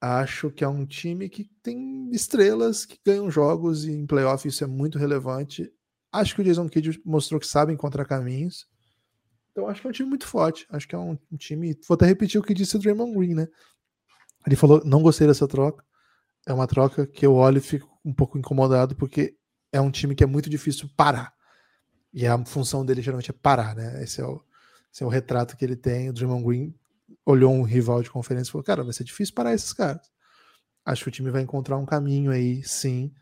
Acho 0.01 0.51
que 0.51 0.65
é 0.65 0.69
um 0.69 0.85
time 0.85 1.29
que 1.29 1.45
tem 1.63 2.11
estrelas 2.13 2.85
que 2.85 2.99
ganham 3.05 3.31
jogos 3.31 3.85
e 3.85 3.93
em 3.93 4.07
playoff 4.07 4.47
isso 4.47 4.65
é 4.65 4.67
muito 4.67 4.99
relevante. 4.99 5.73
Acho 6.13 6.35
que 6.35 6.43
o 6.43 6.45
Jason 6.45 6.69
Kidd 6.69 7.01
mostrou 7.05 7.41
que 7.41 7.47
sabe 7.47 7.73
encontrar 7.73 8.05
caminhos. 8.05 8.67
Então 9.53 9.69
acho 9.69 9.81
que 9.81 9.87
é 9.87 9.91
um 9.91 9.93
time 9.93 10.09
muito 10.09 10.27
forte. 10.27 10.67
Acho 10.71 10.89
que 10.89 10.95
é 10.95 10.99
um, 10.99 11.17
time. 11.37 11.79
Vou 11.87 11.95
até 11.95 12.07
repetir 12.07 12.41
o 12.41 12.43
que 12.43 12.55
disse 12.55 12.77
o 12.77 12.79
Draymond 12.79 13.17
Green, 13.17 13.35
né? 13.35 13.47
Ele 14.47 14.57
falou: 14.57 14.83
não 14.85 15.03
gostei 15.03 15.27
dessa 15.27 15.47
troca. 15.47 15.85
É 16.47 16.53
uma 16.53 16.67
troca 16.67 17.07
que 17.07 17.25
eu 17.25 17.35
olho 17.35 17.59
e 17.59 17.61
fico 17.61 17.89
um 18.05 18.13
pouco 18.13 18.37
incomodado, 18.39 18.97
porque 18.97 19.37
é 19.71 19.81
um 19.81 19.91
time 19.91 20.15
que 20.15 20.25
é 20.25 20.27
muito 20.27 20.51
difícil 20.51 20.89
parar. 20.97 21.33
E 22.13 22.27
a 22.27 22.45
função 22.45 22.85
dele 22.85 23.01
geralmente 23.01 23.31
é 23.31 23.35
parar, 23.35 23.77
né? 23.77 24.03
Esse 24.03 24.21
é 24.21 24.27
o, 24.27 24.43
esse 24.93 25.03
é 25.03 25.07
o 25.07 25.09
retrato 25.09 25.57
que 25.57 25.65
ele 25.65 25.77
tem. 25.77 26.09
O 26.09 26.13
Draymond 26.13 26.45
Green 26.45 26.75
olhou 27.25 27.53
um 27.53 27.63
rival 27.63 28.03
de 28.03 28.11
conferência 28.11 28.51
e 28.51 28.53
falou: 28.53 28.65
Cara, 28.65 28.83
vai 28.83 28.93
ser 28.93 29.05
difícil 29.05 29.35
parar 29.35 29.55
esses 29.55 29.73
caras. 29.73 30.11
Acho 30.85 31.05
que 31.05 31.09
o 31.09 31.13
time 31.13 31.31
vai 31.31 31.43
encontrar 31.43 31.77
um 31.77 31.87
caminho 31.87 32.31
aí, 32.31 32.63
sim. 32.65 33.15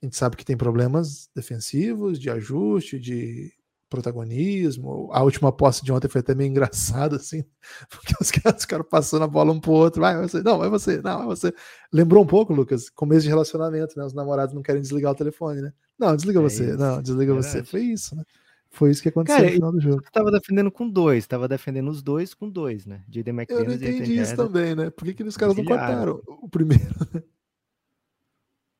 A 0.00 0.06
gente 0.06 0.16
sabe 0.16 0.36
que 0.36 0.44
tem 0.44 0.56
problemas 0.56 1.28
defensivos, 1.34 2.18
de 2.18 2.30
ajuste, 2.30 2.98
de 2.98 3.52
protagonismo. 3.88 5.10
A 5.12 5.22
última 5.22 5.52
posse 5.52 5.84
de 5.84 5.92
ontem 5.92 6.08
foi 6.08 6.20
até 6.20 6.34
meio 6.34 6.50
engraçado, 6.50 7.16
assim, 7.16 7.44
porque 7.90 8.14
os 8.20 8.30
caras 8.30 8.62
ficaram 8.62 8.84
passando 8.84 9.24
a 9.24 9.28
bola 9.28 9.52
um 9.52 9.60
pro 9.60 9.72
outro. 9.72 10.00
Vai, 10.00 10.20
você, 10.20 10.42
não, 10.42 10.58
vai 10.58 10.68
você, 10.68 11.00
não, 11.02 11.18
vai 11.18 11.26
você. 11.26 11.52
Lembrou 11.92 12.22
um 12.22 12.26
pouco, 12.26 12.52
Lucas, 12.52 12.88
começo 12.90 13.22
de 13.22 13.28
relacionamento, 13.28 13.98
né? 13.98 14.04
Os 14.04 14.14
namorados 14.14 14.54
não 14.54 14.62
querem 14.62 14.82
desligar 14.82 15.12
o 15.12 15.16
telefone, 15.16 15.60
né? 15.60 15.72
Não, 15.98 16.14
desliga 16.14 16.38
é 16.38 16.42
você, 16.42 16.70
isso. 16.70 16.78
não, 16.78 17.02
desliga 17.02 17.32
é 17.32 17.36
você. 17.36 17.64
Foi 17.64 17.80
isso, 17.80 18.14
né? 18.14 18.22
Foi 18.70 18.90
isso 18.90 19.02
que 19.02 19.08
aconteceu 19.08 19.38
Cara, 19.38 19.48
no 19.48 19.54
final 19.54 19.72
do 19.72 19.80
jogo. 19.80 20.02
Tava 20.12 20.30
defendendo 20.30 20.70
com 20.70 20.88
dois, 20.88 21.26
tava 21.26 21.48
defendendo 21.48 21.88
os 21.88 22.02
dois 22.02 22.34
com 22.34 22.48
dois, 22.50 22.86
né? 22.86 23.02
Jaden 23.08 23.34
McDaniels 23.34 23.72
Eu 23.72 23.88
não 23.88 23.94
entendi 23.96 24.20
isso 24.20 24.36
também, 24.36 24.74
né? 24.74 24.90
Por 24.90 25.04
que, 25.04 25.14
que 25.14 25.22
os 25.22 25.36
caras 25.36 25.56
não 25.56 25.64
cortaram 25.64 26.20
o 26.26 26.48
primeiro? 26.48 26.84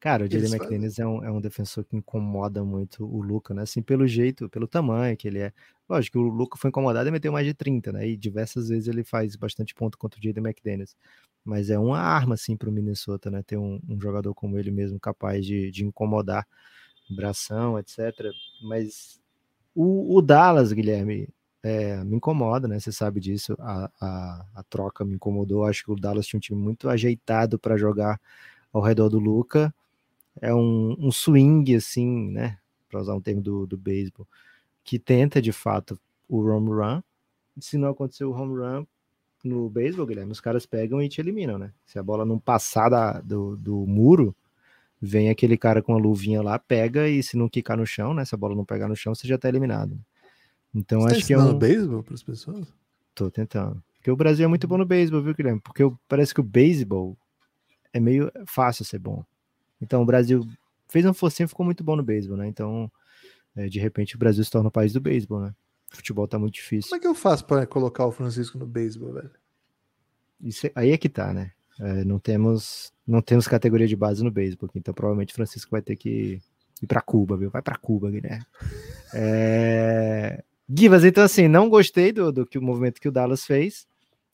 Cara, 0.00 0.24
o 0.24 0.30
Jaden 0.30 0.54
McDaniels 0.54 0.98
é 1.00 1.06
um, 1.06 1.24
é 1.24 1.30
um 1.30 1.40
defensor 1.40 1.84
que 1.84 1.96
incomoda 1.96 2.62
muito 2.64 3.04
o 3.04 3.20
Luca, 3.20 3.52
né? 3.52 3.62
Assim, 3.62 3.82
pelo 3.82 4.06
jeito, 4.06 4.48
pelo 4.48 4.68
tamanho 4.68 5.16
que 5.16 5.26
ele 5.26 5.40
é. 5.40 5.52
Lógico 5.88 6.18
que 6.18 6.24
o 6.24 6.28
Luca 6.28 6.56
foi 6.56 6.68
incomodado 6.68 7.08
e 7.08 7.12
meteu 7.12 7.32
mais 7.32 7.44
de 7.44 7.52
30, 7.52 7.90
né? 7.92 8.08
E 8.08 8.16
diversas 8.16 8.68
vezes 8.68 8.86
ele 8.86 9.02
faz 9.02 9.34
bastante 9.34 9.74
ponto 9.74 9.98
contra 9.98 10.20
o 10.20 10.22
Jaden 10.22 10.44
McDaniels. 10.44 10.94
Mas 11.44 11.68
é 11.68 11.78
uma 11.78 11.98
arma, 11.98 12.34
assim, 12.34 12.56
pro 12.56 12.70
Minnesota, 12.70 13.28
né? 13.28 13.42
Ter 13.42 13.56
um, 13.56 13.80
um 13.88 14.00
jogador 14.00 14.32
como 14.34 14.56
ele 14.56 14.70
mesmo 14.70 15.00
capaz 15.00 15.44
de, 15.44 15.70
de 15.72 15.84
incomodar 15.84 16.46
bração, 17.10 17.76
etc. 17.76 17.98
Mas 18.62 19.20
o, 19.74 20.16
o 20.16 20.22
Dallas, 20.22 20.72
Guilherme, 20.72 21.28
é, 21.60 22.04
me 22.04 22.16
incomoda, 22.16 22.68
né? 22.68 22.78
Você 22.78 22.92
sabe 22.92 23.18
disso. 23.18 23.56
A, 23.58 23.90
a, 24.00 24.46
a, 24.54 24.62
troca 24.64 25.04
me 25.04 25.14
incomodou. 25.14 25.64
Acho 25.64 25.84
que 25.86 25.90
o 25.90 25.96
Dallas 25.96 26.26
tinha 26.26 26.38
um 26.38 26.40
time 26.40 26.60
muito 26.60 26.88
ajeitado 26.88 27.58
para 27.58 27.76
jogar 27.76 28.20
ao 28.72 28.80
redor 28.80 29.08
do 29.08 29.18
Luca 29.18 29.74
é 30.40 30.54
um, 30.54 30.96
um 30.98 31.10
swing, 31.10 31.74
assim, 31.74 32.30
né? 32.30 32.58
Para 32.88 33.00
usar 33.00 33.14
um 33.14 33.20
termo 33.20 33.42
do, 33.42 33.66
do 33.66 33.76
beisebol, 33.76 34.26
que 34.82 34.98
tenta 34.98 35.42
de 35.42 35.52
fato 35.52 35.98
o 36.28 36.44
home 36.46 36.70
run. 36.70 37.02
Se 37.60 37.76
não 37.76 37.88
acontecer 37.88 38.24
o 38.24 38.32
home 38.32 38.58
run 38.58 38.86
no 39.44 39.68
beisebol, 39.68 40.06
Guilherme, 40.06 40.32
os 40.32 40.40
caras 40.40 40.66
pegam 40.66 41.02
e 41.02 41.08
te 41.08 41.20
eliminam, 41.20 41.58
né? 41.58 41.72
Se 41.86 41.98
a 41.98 42.02
bola 42.02 42.24
não 42.24 42.38
passar 42.38 42.88
da, 42.88 43.20
do, 43.20 43.56
do 43.56 43.86
muro, 43.86 44.34
vem 45.00 45.30
aquele 45.30 45.56
cara 45.56 45.82
com 45.82 45.94
a 45.94 45.98
luvinha 45.98 46.42
lá, 46.42 46.58
pega 46.58 47.08
e 47.08 47.22
se 47.22 47.36
não 47.36 47.48
quicar 47.48 47.76
no 47.76 47.86
chão, 47.86 48.12
né? 48.14 48.24
Se 48.24 48.34
a 48.34 48.38
bola 48.38 48.54
não 48.54 48.64
pegar 48.64 48.88
no 48.88 48.96
chão, 48.96 49.14
você 49.14 49.26
já 49.26 49.38
tá 49.38 49.48
eliminado. 49.48 49.98
Então 50.74 51.00
você 51.00 51.08
tá 51.08 51.12
acho 51.16 51.20
tá 51.22 51.26
que 51.26 51.32
é 51.32 51.38
um 51.38 51.58
beisebol 51.58 52.02
para 52.02 52.14
as 52.14 52.22
pessoas? 52.22 52.66
Tô 53.14 53.30
tentando. 53.30 53.82
Porque 53.94 54.10
o 54.10 54.16
Brasil 54.16 54.44
é 54.44 54.48
muito 54.48 54.68
bom 54.68 54.78
no 54.78 54.86
beisebol, 54.86 55.22
viu, 55.22 55.34
Guilherme? 55.34 55.60
Porque 55.60 55.82
parece 56.08 56.34
que 56.34 56.40
o 56.40 56.44
beisebol 56.44 57.16
é 57.92 58.00
meio 58.00 58.30
fácil 58.46 58.84
ser 58.84 58.98
bom. 58.98 59.24
Então 59.80 60.02
o 60.02 60.06
Brasil 60.06 60.46
fez 60.88 61.04
um 61.04 61.14
forcinho 61.14 61.46
e 61.46 61.48
ficou 61.48 61.64
muito 61.64 61.84
bom 61.84 61.96
no 61.96 62.02
beisebol, 62.02 62.36
né? 62.36 62.48
Então, 62.48 62.90
é, 63.56 63.68
de 63.68 63.78
repente, 63.78 64.16
o 64.16 64.18
Brasil 64.18 64.42
se 64.44 64.50
torna 64.50 64.68
o 64.68 64.72
país 64.72 64.92
do 64.92 65.00
beisebol, 65.00 65.40
né? 65.40 65.54
O 65.92 65.96
futebol 65.96 66.26
tá 66.26 66.38
muito 66.38 66.54
difícil. 66.54 66.90
Como 66.90 66.98
é 66.98 67.00
que 67.00 67.06
eu 67.06 67.14
faço 67.14 67.44
para 67.44 67.66
colocar 67.66 68.06
o 68.06 68.12
Francisco 68.12 68.58
no 68.58 68.66
beisebol, 68.66 69.12
velho? 69.12 69.30
Isso, 70.40 70.68
aí 70.74 70.90
é 70.90 70.98
que 70.98 71.08
tá, 71.08 71.32
né? 71.32 71.52
É, 71.80 72.04
não 72.04 72.18
temos 72.18 72.92
não 73.06 73.22
temos 73.22 73.46
categoria 73.46 73.86
de 73.86 73.96
base 73.96 74.22
no 74.22 74.30
beisebol, 74.30 74.68
então 74.74 74.92
provavelmente 74.92 75.32
o 75.32 75.34
Francisco 75.34 75.70
vai 75.70 75.80
ter 75.80 75.96
que 75.96 76.42
ir 76.82 76.86
para 76.86 77.00
Cuba, 77.00 77.36
viu? 77.36 77.50
Vai 77.50 77.62
para 77.62 77.78
Cuba, 77.78 78.10
Guilherme. 78.10 78.44
É... 79.14 80.44
Givas, 80.68 81.04
então 81.04 81.24
assim, 81.24 81.48
não 81.48 81.70
gostei 81.70 82.12
do, 82.12 82.30
do 82.30 82.46
que 82.46 82.58
o 82.58 82.62
movimento 82.62 83.00
que 83.00 83.08
o 83.08 83.12
Dallas 83.12 83.44
fez. 83.44 83.86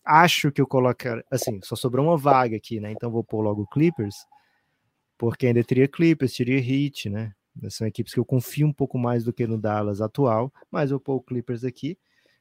Acho 0.04 0.50
que 0.50 0.60
eu 0.60 0.66
coloco, 0.66 1.02
assim, 1.30 1.60
só 1.62 1.76
sobrou 1.76 2.04
uma 2.04 2.16
vaga 2.16 2.56
aqui, 2.56 2.80
né? 2.80 2.90
Então 2.90 3.10
vou 3.10 3.22
pôr 3.22 3.42
logo 3.42 3.62
o 3.62 3.66
Clippers 3.66 4.16
porque 5.18 5.46
ainda 5.46 5.62
teria 5.62 5.88
Clippers, 5.88 6.34
teria 6.34 6.58
Heat, 6.58 7.08
né? 7.08 7.32
São 7.68 7.86
equipes 7.86 8.12
que 8.12 8.18
eu 8.18 8.24
confio 8.24 8.66
um 8.66 8.72
pouco 8.72 8.98
mais 8.98 9.22
do 9.22 9.32
que 9.32 9.46
no 9.46 9.56
Dallas 9.56 10.00
atual, 10.00 10.52
mas 10.70 10.90
eu 10.90 10.98
pôr 10.98 11.14
o 11.14 11.20
Clippers 11.20 11.64
aqui, 11.64 11.96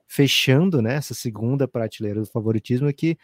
fechando 0.07 0.81
né, 0.81 0.95
essa 0.95 1.13
segunda 1.13 1.67
prateleira 1.67 2.19
do 2.19 2.25
favoritismo 2.25 2.87
aqui, 2.87 3.17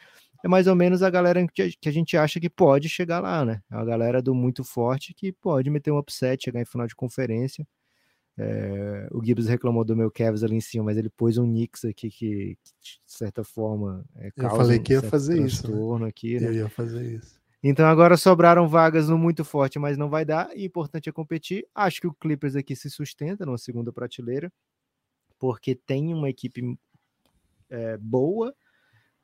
é 0.44 0.48
mais 0.48 0.68
ou 0.68 0.76
menos 0.76 1.04
a 1.04 1.10
galera 1.10 1.46
que 1.48 1.90
a 1.90 1.92
gente 1.92 2.16
acha 2.16 2.40
que 2.40 2.50
pode 2.50 2.88
chegar 2.88 3.20
lá, 3.20 3.44
né? 3.44 3.62
É 3.70 3.76
a 3.76 3.84
galera 3.84 4.22
do 4.22 4.34
muito 4.34 4.64
forte 4.64 5.14
que 5.14 5.34
pode 5.34 5.70
meter 5.70 5.92
um 5.92 5.98
upset, 5.98 6.46
chegar 6.46 6.62
em 6.62 6.66
final 6.66 6.88
de 6.88 6.96
conferência. 6.96 7.68
É, 8.38 9.10
o 9.12 9.22
Gibbs 9.22 9.48
reclamou 9.48 9.84
do 9.84 9.98
meu 9.98 10.10
Cavs 10.10 10.44
ali 10.44 10.56
em 10.56 10.62
cima, 10.62 10.86
mas 10.86 10.98
ele 10.98 11.10
pôs 11.10 11.38
um 11.38 11.46
Knicks 11.46 11.84
aqui 11.84 12.10
que, 12.10 12.58
de 12.82 13.00
certa 13.06 13.44
forma, 13.44 14.06
é, 14.16 14.32
Eu 14.34 14.50
falei 14.52 14.80
que 14.80 14.94
ia 14.94 15.02
fazer 15.02 15.46
isso. 15.46 16.00
Né? 16.00 16.08
Aqui, 16.08 16.40
né? 16.40 16.48
Eu 16.48 16.54
ia 16.54 16.70
fazer 16.70 17.18
isso. 17.18 17.39
Então 17.62 17.86
agora 17.88 18.16
sobraram 18.16 18.68
vagas 18.68 19.10
no 19.10 19.18
muito 19.18 19.44
forte, 19.44 19.78
mas 19.78 19.98
não 19.98 20.10
vai 20.10 20.24
dar. 20.24 20.50
E 20.56 20.66
importante 20.66 21.10
é 21.10 21.12
competir. 21.12 21.68
Acho 21.76 22.00
que 22.02 22.08
o 22.08 22.14
Clippers 22.14 22.56
aqui 22.56 22.76
se 22.76 22.90
sustenta 22.90 23.46
numa 23.46 23.58
segunda 23.58 23.92
prateleira, 23.92 24.52
porque 25.38 25.76
tem 25.76 26.14
uma 26.14 26.30
equipe 26.30 26.78
é, 27.70 27.98
boa 27.98 28.56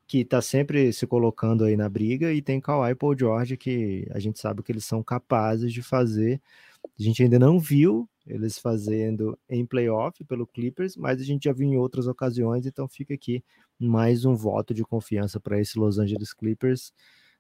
que 0.07 0.19
está 0.19 0.41
sempre 0.41 0.93
se 0.93 1.07
colocando 1.07 1.63
aí 1.63 1.75
na 1.75 1.89
briga 1.89 2.31
e 2.31 2.41
tem 2.41 2.61
Kawhi 2.61 2.91
e 2.91 2.95
Paul 2.95 3.17
George 3.17 3.57
que 3.57 4.07
a 4.11 4.19
gente 4.19 4.39
sabe 4.39 4.61
que 4.61 4.71
eles 4.71 4.86
são 4.86 5.01
capazes 5.03 5.73
de 5.73 5.81
fazer. 5.81 6.41
A 6.83 7.01
gente 7.01 7.23
ainda 7.23 7.39
não 7.39 7.59
viu 7.59 8.07
eles 8.27 8.59
fazendo 8.59 9.38
em 9.49 9.65
playoff 9.65 10.23
pelo 10.25 10.45
Clippers, 10.45 10.95
mas 10.95 11.19
a 11.21 11.23
gente 11.23 11.45
já 11.45 11.53
viu 11.53 11.67
em 11.67 11.77
outras 11.77 12.07
ocasiões, 12.07 12.65
então 12.65 12.88
fica 12.88 13.13
aqui 13.13 13.43
mais 13.79 14.25
um 14.25 14.36
voto 14.36 14.73
de 14.73 14.83
confiança 14.83 15.39
para 15.39 15.59
esse 15.59 15.77
Los 15.77 15.97
Angeles 15.97 16.33
Clippers 16.33 16.93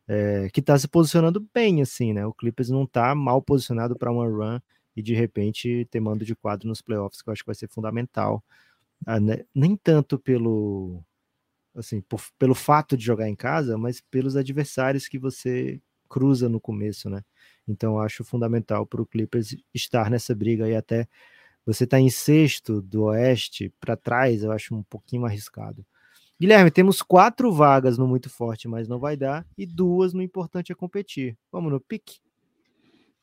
é, 0.07 0.49
que 0.51 0.59
está 0.59 0.77
se 0.77 0.87
posicionando 0.87 1.45
bem, 1.53 1.81
assim, 1.81 2.13
né? 2.13 2.25
O 2.25 2.33
Clippers 2.33 2.69
não 2.69 2.83
está 2.83 3.13
mal 3.15 3.41
posicionado 3.41 3.95
para 3.97 4.11
uma 4.11 4.25
run 4.27 4.59
e 4.95 5.01
de 5.01 5.13
repente 5.15 5.87
ter 5.91 5.99
mando 5.99 6.25
de 6.25 6.35
quadro 6.35 6.67
nos 6.67 6.81
playoffs, 6.81 7.21
que 7.21 7.29
eu 7.29 7.33
acho 7.33 7.43
que 7.43 7.47
vai 7.47 7.55
ser 7.55 7.67
fundamental. 7.69 8.43
Ah, 9.05 9.19
né? 9.19 9.45
Nem 9.55 9.75
tanto 9.77 10.19
pelo 10.19 11.03
assim, 11.75 12.01
por, 12.01 12.21
pelo 12.39 12.55
fato 12.55 12.95
de 12.97 13.03
jogar 13.05 13.27
em 13.29 13.35
casa, 13.35 13.77
mas 13.77 14.01
pelos 14.01 14.35
adversários 14.35 15.07
que 15.07 15.19
você 15.19 15.81
cruza 16.09 16.47
no 16.49 16.59
começo, 16.61 17.09
né? 17.09 17.23
Então 17.67 17.99
acho 17.99 18.23
fundamental 18.23 18.85
para 18.85 19.01
o 19.01 19.05
Clippers 19.05 19.55
estar 19.73 20.09
nessa 20.09 20.35
briga 20.35 20.65
aí 20.65 20.75
até 20.75 21.07
Você 21.65 21.87
tá 21.87 21.99
em 21.99 22.09
sexto 22.09 22.81
do 22.81 23.03
Oeste 23.05 23.73
para 23.79 23.97
trás, 23.97 24.43
eu 24.43 24.51
acho 24.51 24.75
um 24.75 24.83
pouquinho 24.83 25.25
arriscado. 25.25 25.85
Guilherme, 26.39 26.69
temos 26.69 27.01
quatro 27.01 27.51
vagas 27.51 27.97
no 27.97 28.07
Muito 28.07 28.29
Forte, 28.29 28.67
mas 28.67 28.87
não 28.87 28.99
vai 28.99 29.15
dar, 29.15 29.45
e 29.57 29.65
duas 29.65 30.13
no 30.13 30.21
Importante 30.21 30.71
é 30.71 30.75
Competir. 30.75 31.37
Vamos 31.51 31.71
no 31.71 31.79
pique? 31.79 32.19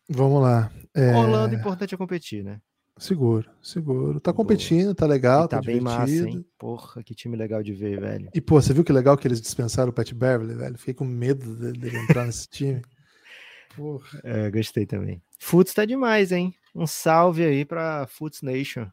Vamos 0.09 0.43
lá. 0.43 0.71
É... 0.95 1.15
Orlando, 1.15 1.55
importante 1.55 1.95
é 1.95 1.99
competir, 1.99 2.45
né? 2.45 2.61
Seguro, 2.99 3.51
seguro. 3.63 4.21
Tá 4.21 4.33
competindo, 4.33 4.95
tá 4.95 5.07
legal, 5.07 5.49
tá, 5.49 5.57
tá 5.57 5.63
bem 5.63 5.81
massa, 5.81 6.13
hein? 6.13 6.45
Porra, 6.59 7.03
que 7.03 7.15
time 7.15 7.37
legal 7.37 7.63
de 7.63 7.73
ver, 7.73 7.99
velho. 7.99 8.29
E, 8.35 8.41
pô, 8.41 8.61
você 8.61 8.73
viu 8.75 8.85
que 8.85 8.93
legal 8.93 9.17
que 9.17 9.27
eles 9.27 9.41
dispensaram 9.41 9.91
o 9.91 9.93
Pat 9.93 10.13
Beverly, 10.13 10.55
velho? 10.55 10.79
Fiquei 10.79 10.95
com 10.95 11.05
medo 11.05 11.57
dele 11.57 11.97
entrar 11.97 12.27
nesse 12.27 12.47
time. 12.49 12.83
Porra. 13.75 14.21
É, 14.23 14.51
gostei 14.51 14.85
também. 14.85 15.23
Futs 15.39 15.73
tá 15.73 15.87
demais, 15.87 16.31
hein? 16.31 16.55
Um 16.75 16.87
salve 16.87 17.45
aí 17.45 17.65
pra 17.65 18.07
Futs 18.07 18.43
Nation. 18.43 18.87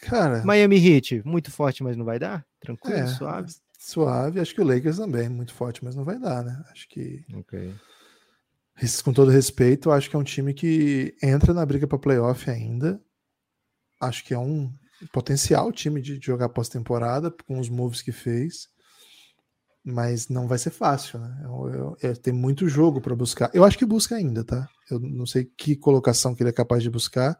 Cara. 0.00 0.44
Miami 0.44 0.76
Heat, 0.76 1.22
muito 1.24 1.50
forte, 1.50 1.84
mas 1.84 1.96
não 1.96 2.04
vai 2.04 2.18
dar? 2.18 2.44
Tranquilo, 2.60 2.96
é, 2.96 3.06
suave. 3.06 3.52
Suave. 3.78 4.40
Acho 4.40 4.54
que 4.54 4.60
o 4.60 4.64
Lakers 4.64 4.98
também, 4.98 5.28
muito 5.28 5.54
forte, 5.54 5.82
mas 5.84 5.96
não 5.96 6.04
vai 6.04 6.18
dar, 6.18 6.44
né? 6.44 6.62
Acho 6.70 6.88
que. 6.88 7.24
Ok 7.34 7.74
com 9.04 9.12
todo 9.12 9.30
respeito, 9.30 9.90
acho 9.90 10.08
que 10.08 10.16
é 10.16 10.18
um 10.18 10.24
time 10.24 10.54
que 10.54 11.14
entra 11.22 11.52
na 11.52 11.64
briga 11.66 11.86
para 11.86 11.98
playoff 11.98 12.50
ainda. 12.50 13.00
Acho 14.00 14.24
que 14.24 14.32
é 14.32 14.38
um 14.38 14.72
potencial 15.12 15.70
time 15.70 16.00
de 16.00 16.18
jogar 16.20 16.48
pós-temporada 16.48 17.30
com 17.46 17.58
os 17.58 17.68
moves 17.68 18.00
que 18.00 18.12
fez, 18.12 18.68
mas 19.84 20.28
não 20.28 20.48
vai 20.48 20.58
ser 20.58 20.70
fácil, 20.70 21.18
né? 21.18 21.42
É, 22.02 22.08
é, 22.08 22.14
tem 22.14 22.32
muito 22.32 22.68
jogo 22.68 23.00
para 23.00 23.14
buscar. 23.14 23.50
Eu 23.52 23.64
acho 23.64 23.76
que 23.76 23.84
busca 23.84 24.16
ainda, 24.16 24.44
tá? 24.44 24.68
Eu 24.90 24.98
não 24.98 25.26
sei 25.26 25.44
que 25.44 25.76
colocação 25.76 26.34
que 26.34 26.42
ele 26.42 26.50
é 26.50 26.54
capaz 26.54 26.82
de 26.82 26.90
buscar, 26.90 27.38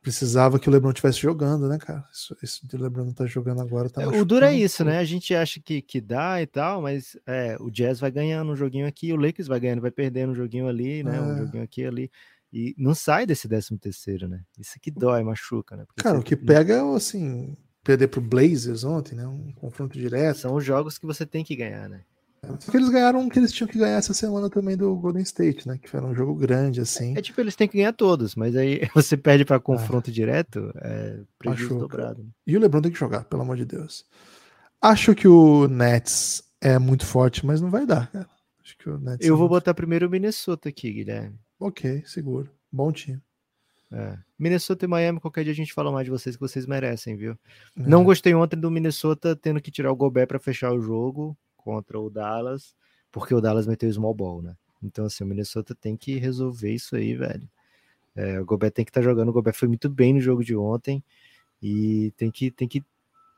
precisava 0.00 0.58
que 0.58 0.68
o 0.68 0.72
LeBron 0.72 0.90
estivesse 0.90 1.20
jogando, 1.20 1.68
né, 1.68 1.78
cara? 1.78 2.04
Esse 2.42 2.66
de 2.66 2.76
LeBron 2.76 3.04
não 3.04 3.12
tá 3.12 3.26
jogando 3.26 3.60
agora. 3.60 3.90
Tá 3.90 4.02
é, 4.02 4.06
o 4.06 4.24
duro 4.24 4.44
é 4.44 4.54
isso, 4.54 4.84
né? 4.84 4.98
A 4.98 5.04
gente 5.04 5.34
acha 5.34 5.60
que, 5.60 5.82
que 5.82 6.00
dá 6.00 6.40
e 6.40 6.46
tal, 6.46 6.82
mas 6.82 7.16
é, 7.26 7.56
o 7.60 7.70
Jazz 7.70 8.00
vai 8.00 8.10
ganhando 8.10 8.52
um 8.52 8.56
joguinho 8.56 8.86
aqui, 8.86 9.12
o 9.12 9.16
Lakers 9.16 9.48
vai 9.48 9.60
ganhando, 9.60 9.82
vai 9.82 9.90
perdendo 9.90 10.32
um 10.32 10.34
joguinho 10.34 10.68
ali, 10.68 11.02
né? 11.02 11.16
É. 11.16 11.20
Um 11.20 11.38
joguinho 11.38 11.62
aqui 11.62 11.84
ali. 11.84 12.10
E 12.52 12.74
não 12.76 12.94
sai 12.94 13.26
desse 13.26 13.46
13 13.48 13.78
terceiro, 13.78 14.28
né? 14.28 14.42
Isso 14.58 14.78
que 14.80 14.90
dói, 14.90 15.22
machuca, 15.22 15.76
né? 15.76 15.84
Porque 15.86 16.02
cara, 16.02 16.18
o 16.18 16.22
que 16.22 16.34
pega 16.34 16.74
é, 16.74 16.96
assim, 16.96 17.56
perder 17.84 18.08
pro 18.08 18.20
Blazers 18.20 18.82
ontem, 18.82 19.14
né? 19.14 19.26
Um 19.26 19.52
confronto 19.52 19.98
direto. 19.98 20.38
São 20.38 20.54
os 20.54 20.64
jogos 20.64 20.98
que 20.98 21.06
você 21.06 21.24
tem 21.24 21.44
que 21.44 21.54
ganhar, 21.54 21.88
né? 21.88 22.02
Só 22.58 22.70
que 22.70 22.76
eles 22.76 22.88
ganharam 22.88 23.28
que 23.28 23.38
eles 23.38 23.52
tinham 23.52 23.68
que 23.68 23.78
ganhar 23.78 23.98
essa 23.98 24.14
semana 24.14 24.48
também 24.48 24.76
do 24.76 24.94
Golden 24.96 25.22
State, 25.22 25.68
né? 25.68 25.78
Que 25.78 25.94
era 25.94 26.04
um 26.04 26.14
jogo 26.14 26.34
grande, 26.34 26.80
assim. 26.80 27.16
É 27.16 27.20
tipo, 27.20 27.40
eles 27.40 27.54
têm 27.54 27.68
que 27.68 27.76
ganhar 27.76 27.92
todos, 27.92 28.34
mas 28.34 28.56
aí 28.56 28.80
você 28.94 29.16
perde 29.16 29.44
para 29.44 29.60
confronto 29.60 30.10
direto, 30.10 30.72
é 30.76 31.20
prejuízo 31.38 31.78
dobrado. 31.78 32.22
Né? 32.22 32.30
E 32.46 32.56
o 32.56 32.60
LeBron 32.60 32.80
tem 32.80 32.92
que 32.92 32.98
jogar, 32.98 33.24
pelo 33.24 33.42
amor 33.42 33.56
de 33.56 33.64
Deus. 33.64 34.06
Acho 34.80 35.14
que 35.14 35.28
o 35.28 35.68
Nets 35.68 36.42
é 36.60 36.78
muito 36.78 37.04
forte, 37.04 37.44
mas 37.44 37.60
não 37.60 37.70
vai 37.70 37.84
dar, 37.84 38.10
cara. 38.10 38.28
Acho 38.64 38.76
que 38.78 38.88
o 38.88 38.98
Nets 38.98 39.26
Eu 39.26 39.34
é 39.34 39.38
vou 39.38 39.48
muito... 39.48 39.58
botar 39.58 39.74
primeiro 39.74 40.06
o 40.06 40.10
Minnesota 40.10 40.70
aqui, 40.70 40.90
Guilherme. 40.92 41.38
Ok, 41.58 42.02
seguro. 42.06 42.50
Bom 42.72 42.90
time. 42.90 43.20
É. 43.92 44.16
Minnesota 44.38 44.84
e 44.84 44.88
Miami, 44.88 45.20
qualquer 45.20 45.44
dia 45.44 45.52
a 45.52 45.56
gente 45.56 45.74
fala 45.74 45.92
mais 45.92 46.04
de 46.04 46.10
vocês 46.10 46.36
que 46.36 46.40
vocês 46.40 46.64
merecem, 46.64 47.16
viu? 47.16 47.32
É. 47.32 47.36
Não 47.76 48.02
gostei 48.02 48.32
ontem 48.34 48.58
do 48.58 48.70
Minnesota 48.70 49.36
tendo 49.36 49.60
que 49.60 49.70
tirar 49.70 49.92
o 49.92 49.96
Gobert 49.96 50.28
para 50.28 50.38
fechar 50.38 50.72
o 50.72 50.80
jogo 50.80 51.36
contra 51.70 52.00
o 52.00 52.10
Dallas, 52.10 52.74
porque 53.12 53.32
o 53.32 53.40
Dallas 53.40 53.64
meteu 53.64 53.92
small 53.92 54.12
ball, 54.12 54.42
né? 54.42 54.56
Então, 54.82 55.04
assim, 55.04 55.22
o 55.22 55.26
Minnesota 55.26 55.72
tem 55.72 55.96
que 55.96 56.18
resolver 56.18 56.72
isso 56.72 56.96
aí, 56.96 57.14
velho. 57.14 57.48
É, 58.16 58.40
o 58.40 58.44
Gobert 58.44 58.72
tem 58.72 58.84
que 58.84 58.90
estar 58.90 59.00
tá 59.00 59.04
jogando. 59.04 59.28
O 59.28 59.32
Gobert 59.32 59.54
foi 59.54 59.68
muito 59.68 59.88
bem 59.88 60.14
no 60.14 60.20
jogo 60.20 60.42
de 60.42 60.56
ontem 60.56 61.02
e 61.62 62.12
tem 62.16 62.28
que, 62.28 62.50
tem 62.50 62.66
que, 62.66 62.84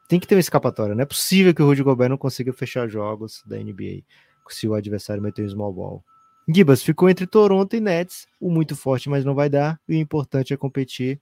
tem 0.09 0.19
que 0.19 0.27
ter 0.27 0.35
uma 0.35 0.41
escapatória. 0.41 0.95
Não 0.95 1.03
é 1.03 1.07
possível 1.07 1.55
que 1.55 1.63
o 1.63 1.67
Rudy 1.67 1.83
Gobert 1.83 2.09
não 2.09 2.17
consiga 2.17 2.53
fechar 2.55 2.89
jogos 2.89 3.43
da 3.45 3.59
NBA 3.59 4.03
se 4.49 4.69
o 4.69 4.75
adversário 4.75 5.23
meter 5.23 5.45
um 5.45 5.49
small 5.49 5.73
ball. 5.73 6.05
Gibas 6.49 6.83
ficou 6.83 7.09
entre 7.09 7.27
Toronto 7.27 7.75
e 7.77 7.81
Nets, 7.81 8.27
o 8.41 8.51
muito 8.51 8.75
forte, 8.75 9.09
mas 9.09 9.25
não 9.25 9.35
vai 9.35 9.49
dar. 9.49 9.81
E 9.89 9.95
o 9.95 9.99
importante 9.99 10.53
é 10.53 10.57
competir 10.57 11.21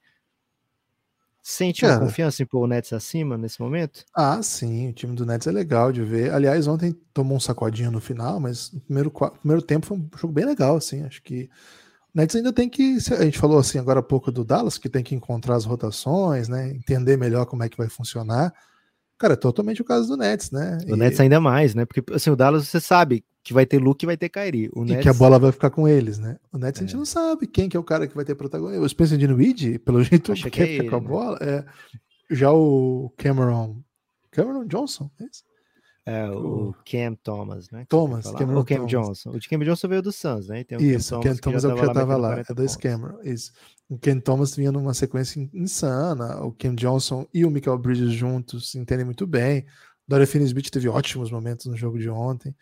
Sente 1.43 1.86
uma 1.86 1.99
confiança 1.99 2.43
em 2.43 2.47
pôr 2.47 2.64
o 2.64 2.66
Nets 2.66 2.93
acima 2.93 3.38
nesse 3.38 3.61
momento? 3.61 4.05
Ah, 4.14 4.43
sim, 4.43 4.91
o 4.91 4.93
time 4.93 5.16
do 5.16 5.24
Nets 5.24 5.47
é 5.47 5.51
legal 5.51 5.91
de 5.91 6.03
ver. 6.03 6.32
Aliás, 6.32 6.66
ontem 6.66 6.95
tomou 7.14 7.36
um 7.36 7.41
sacodinho 7.41 7.91
no 7.91 8.01
final, 8.01 8.38
mas 8.38 8.70
no 8.72 8.80
primeiro, 8.80 9.11
primeiro 9.11 9.62
tempo 9.62 9.86
foi 9.86 9.97
um 9.97 10.09
jogo 10.16 10.34
bem 10.34 10.45
legal, 10.45 10.76
assim. 10.76 11.03
Acho 11.03 11.22
que 11.22 11.49
o 12.14 12.18
Nets 12.18 12.36
ainda 12.36 12.53
tem 12.53 12.68
que. 12.68 12.99
A 13.18 13.24
gente 13.24 13.38
falou 13.38 13.59
assim 13.59 13.78
agora 13.78 14.01
há 14.01 14.03
pouco 14.03 14.30
do 14.30 14.45
Dallas, 14.45 14.76
que 14.76 14.88
tem 14.88 15.03
que 15.03 15.14
encontrar 15.14 15.57
as 15.57 15.64
rotações, 15.64 16.47
né? 16.47 16.70
Entender 16.70 17.16
melhor 17.16 17.47
como 17.47 17.62
é 17.62 17.68
que 17.68 17.78
vai 17.78 17.88
funcionar. 17.88 18.53
Cara, 19.16 19.34
é 19.34 19.36
totalmente 19.36 19.80
o 19.80 19.84
caso 19.84 20.09
do 20.09 20.16
Nets, 20.16 20.51
né? 20.51 20.78
O 20.86 20.95
e... 20.95 20.99
Nets 20.99 21.20
ainda 21.20 21.41
mais, 21.41 21.74
né? 21.74 21.86
Porque 21.86 22.03
assim, 22.12 22.30
o 22.30 22.36
Dallas 22.36 22.68
você 22.68 22.80
sabe 22.80 23.24
que 23.43 23.53
vai 23.53 23.64
ter 23.64 23.78
Luke 23.78 24.05
e 24.05 24.07
vai 24.07 24.16
ter 24.16 24.28
Kyrie. 24.28 24.70
O 24.74 24.84
e 24.84 24.88
Nets... 24.88 25.03
que 25.03 25.09
a 25.09 25.14
bola 25.14 25.38
vai 25.38 25.53
ficar 25.53 25.70
com 25.70 25.88
eles, 25.88 26.18
né? 26.18 26.38
O 26.53 26.59
Nets 26.59 26.80
é. 26.80 26.84
a 26.84 26.86
gente 26.86 26.95
é. 26.95 26.99
não 26.99 27.05
sabe 27.05 27.47
quem 27.47 27.68
que 27.68 27.76
é 27.76 27.80
o 27.80 27.84
cara 27.84 28.07
que 28.07 28.14
vai 28.14 28.24
ter 28.24 28.34
protagonismo. 28.34 28.84
O 28.84 28.88
Spencer 28.88 29.18
Dinwiddie, 29.18 29.78
pelo 29.78 30.03
jeito, 30.05 30.32
Acho 30.32 30.51
quer 30.51 30.68
é 30.68 30.78
ficar 30.78 30.91
com 30.91 30.97
a 30.97 31.01
né? 31.01 31.09
bola. 31.09 31.38
É... 31.41 31.64
Já 32.30 32.53
o 32.53 33.12
Cameron... 33.16 33.80
Cameron 34.30 34.64
Johnson, 34.66 35.11
é 35.20 35.24
isso? 35.24 35.43
É, 36.07 36.28
o 36.30 36.74
Cam 36.84 37.14
Thomas, 37.22 37.70
né? 37.70 37.84
Thomas, 37.88 38.30
Cameron 38.32 38.61
o 38.61 38.64
Cam 38.64 38.76
Thomas. 38.76 38.91
Johnson. 38.91 39.30
O 39.30 39.41
Cam 39.41 39.59
Johnson 39.59 39.88
veio 39.88 40.03
do 40.03 40.11
Suns, 40.11 40.49
né? 40.49 40.64
O 40.72 40.82
isso, 40.82 41.16
o 41.16 41.20
Cam 41.20 41.36
Thomas, 41.36 41.62
Thomas 41.62 41.64
é 41.64 41.68
o 41.68 41.74
que 41.74 41.80
já 41.80 41.86
estava 41.88 42.16
lá, 42.16 42.38
é 42.49 42.55
dois 42.55 42.74
Cameron, 42.74 43.18
isso. 43.22 43.53
O 43.91 43.99
Ken 43.99 44.20
Thomas 44.20 44.55
vinha 44.55 44.70
numa 44.70 44.95
sequência 44.95 45.51
insana, 45.53 46.41
o 46.45 46.53
Cam 46.53 46.76
Johnson 46.76 47.26
e 47.34 47.45
o 47.45 47.51
Michael 47.51 47.76
Bridges 47.76 48.12
juntos 48.12 48.70
se 48.70 48.78
entendem 48.78 49.05
muito 49.05 49.26
bem. 49.26 49.66
Dorian 50.07 50.26
Finney-Smith 50.26 50.70
teve 50.70 50.88
ótimos 50.88 51.32
momentos 51.32 51.66
no 51.66 51.76
jogo 51.76 51.99
de 51.99 52.09
ontem. 52.09 52.55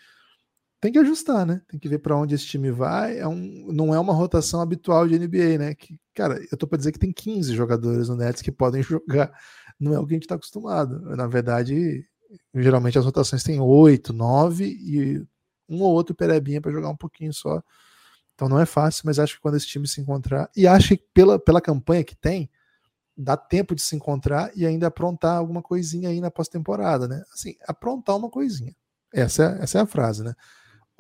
Tem 0.81 0.93
que 0.93 0.99
ajustar, 0.99 1.45
né? 1.45 1.61
Tem 1.69 1.79
que 1.79 1.89
ver 1.89 1.99
para 1.99 2.17
onde 2.17 2.35
esse 2.35 2.47
time 2.47 2.71
vai. 2.71 3.19
É 3.19 3.27
um, 3.27 3.67
não 3.73 3.93
é 3.93 3.99
uma 3.99 4.13
rotação 4.13 4.61
habitual 4.61 5.09
de 5.09 5.19
NBA, 5.19 5.59
né? 5.59 5.75
Que, 5.75 5.99
cara, 6.15 6.41
eu 6.53 6.57
tô 6.57 6.67
para 6.69 6.79
dizer 6.79 6.93
que 6.93 6.99
tem 6.99 7.13
15 7.13 7.55
jogadores 7.55 8.09
no 8.09 8.17
Nets 8.17 8.43
que 8.43 8.53
podem 8.53 8.83
jogar. 8.85 9.33
Não 9.79 9.93
é 9.93 9.99
o 9.99 10.07
que 10.07 10.15
a 10.15 10.17
gente 10.17 10.25
está 10.25 10.37
acostumado. 10.37 11.01
Na 11.17 11.27
verdade, 11.27 12.07
geralmente 12.55 12.99
as 12.99 13.05
rotações 13.05 13.43
têm 13.43 13.61
8, 13.61 14.13
9 14.13 14.65
e 14.65 15.27
um 15.69 15.83
ou 15.83 15.93
outro 15.93 16.15
perebinha 16.15 16.61
para 16.61 16.73
jogar 16.73 16.91
um 16.91 16.97
pouquinho 16.97 17.33
só. 17.33 17.63
Então 18.35 18.49
não 18.49 18.61
é 18.61 18.67
fácil, 18.67 19.03
mas 19.05 19.19
acho 19.19 19.35
que 19.35 19.41
quando 19.41 19.57
esse 19.57 19.67
time 19.67 19.87
se 19.89 20.01
encontrar, 20.01 20.49
e 20.57 20.67
acho 20.67 20.97
que 20.97 21.05
pela, 21.13 21.41
pela 21.41 21.61
campanha 21.61 22.05
que 22.05 22.15
tem, 22.15 22.49
dá 23.17 23.37
tempo 23.37 23.75
de 23.75 23.83
se 23.83 23.97
encontrar 23.97 24.53
e 24.55 24.65
ainda 24.65 24.87
aprontar 24.87 25.37
alguma 25.37 25.61
coisinha 25.61 26.09
aí 26.09 26.21
na 26.21 26.31
pós-temporada, 26.31 27.09
né? 27.09 27.21
Assim, 27.35 27.57
aprontar 27.67 28.17
uma 28.17 28.31
coisinha. 28.31 28.75
Essa 29.13 29.59
é, 29.59 29.65
essa 29.65 29.79
é 29.79 29.83
a 29.83 29.87
frase, 29.87 30.23
né? 30.23 30.35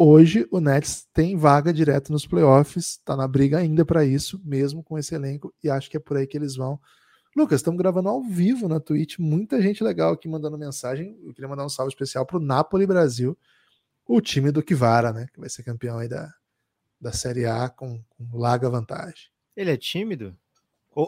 Hoje 0.01 0.46
o 0.53 0.61
Nets 0.61 1.09
tem 1.12 1.36
vaga 1.36 1.72
direto 1.72 2.12
nos 2.12 2.24
playoffs, 2.24 3.01
tá 3.05 3.16
na 3.16 3.26
briga 3.26 3.59
ainda 3.59 3.84
para 3.84 4.05
isso, 4.05 4.40
mesmo 4.44 4.80
com 4.80 4.96
esse 4.96 5.12
elenco, 5.12 5.53
e 5.61 5.68
acho 5.68 5.90
que 5.90 5.96
é 5.96 6.01
por 6.01 6.16
aí 6.16 6.24
que 6.24 6.36
eles 6.36 6.55
vão. 6.55 6.80
Lucas, 7.36 7.59
estamos 7.59 7.78
gravando 7.78 8.09
ao 8.09 8.22
vivo 8.22 8.68
na 8.68 8.78
Twitch, 8.78 9.18
muita 9.18 9.61
gente 9.61 9.82
legal 9.82 10.12
aqui 10.12 10.28
mandando 10.28 10.57
mensagem. 10.57 11.18
Eu 11.24 11.34
queria 11.34 11.49
mandar 11.49 11.66
um 11.66 11.68
salve 11.68 11.90
especial 11.90 12.24
pro 12.24 12.38
Napoli 12.38 12.86
Brasil, 12.86 13.36
o 14.07 14.20
time 14.20 14.53
do 14.53 14.62
Kivara, 14.62 15.12
né? 15.12 15.26
Que 15.34 15.40
vai 15.40 15.49
ser 15.49 15.64
campeão 15.64 15.99
aí 15.99 16.09
da, 16.09 16.32
da 17.01 17.11
Série 17.11 17.46
A 17.46 17.68
com, 17.68 18.01
com 18.09 18.38
larga 18.38 18.70
vantagem. 18.70 19.30
Ele 19.57 19.72
é 19.72 19.76
tímido? 19.76 20.32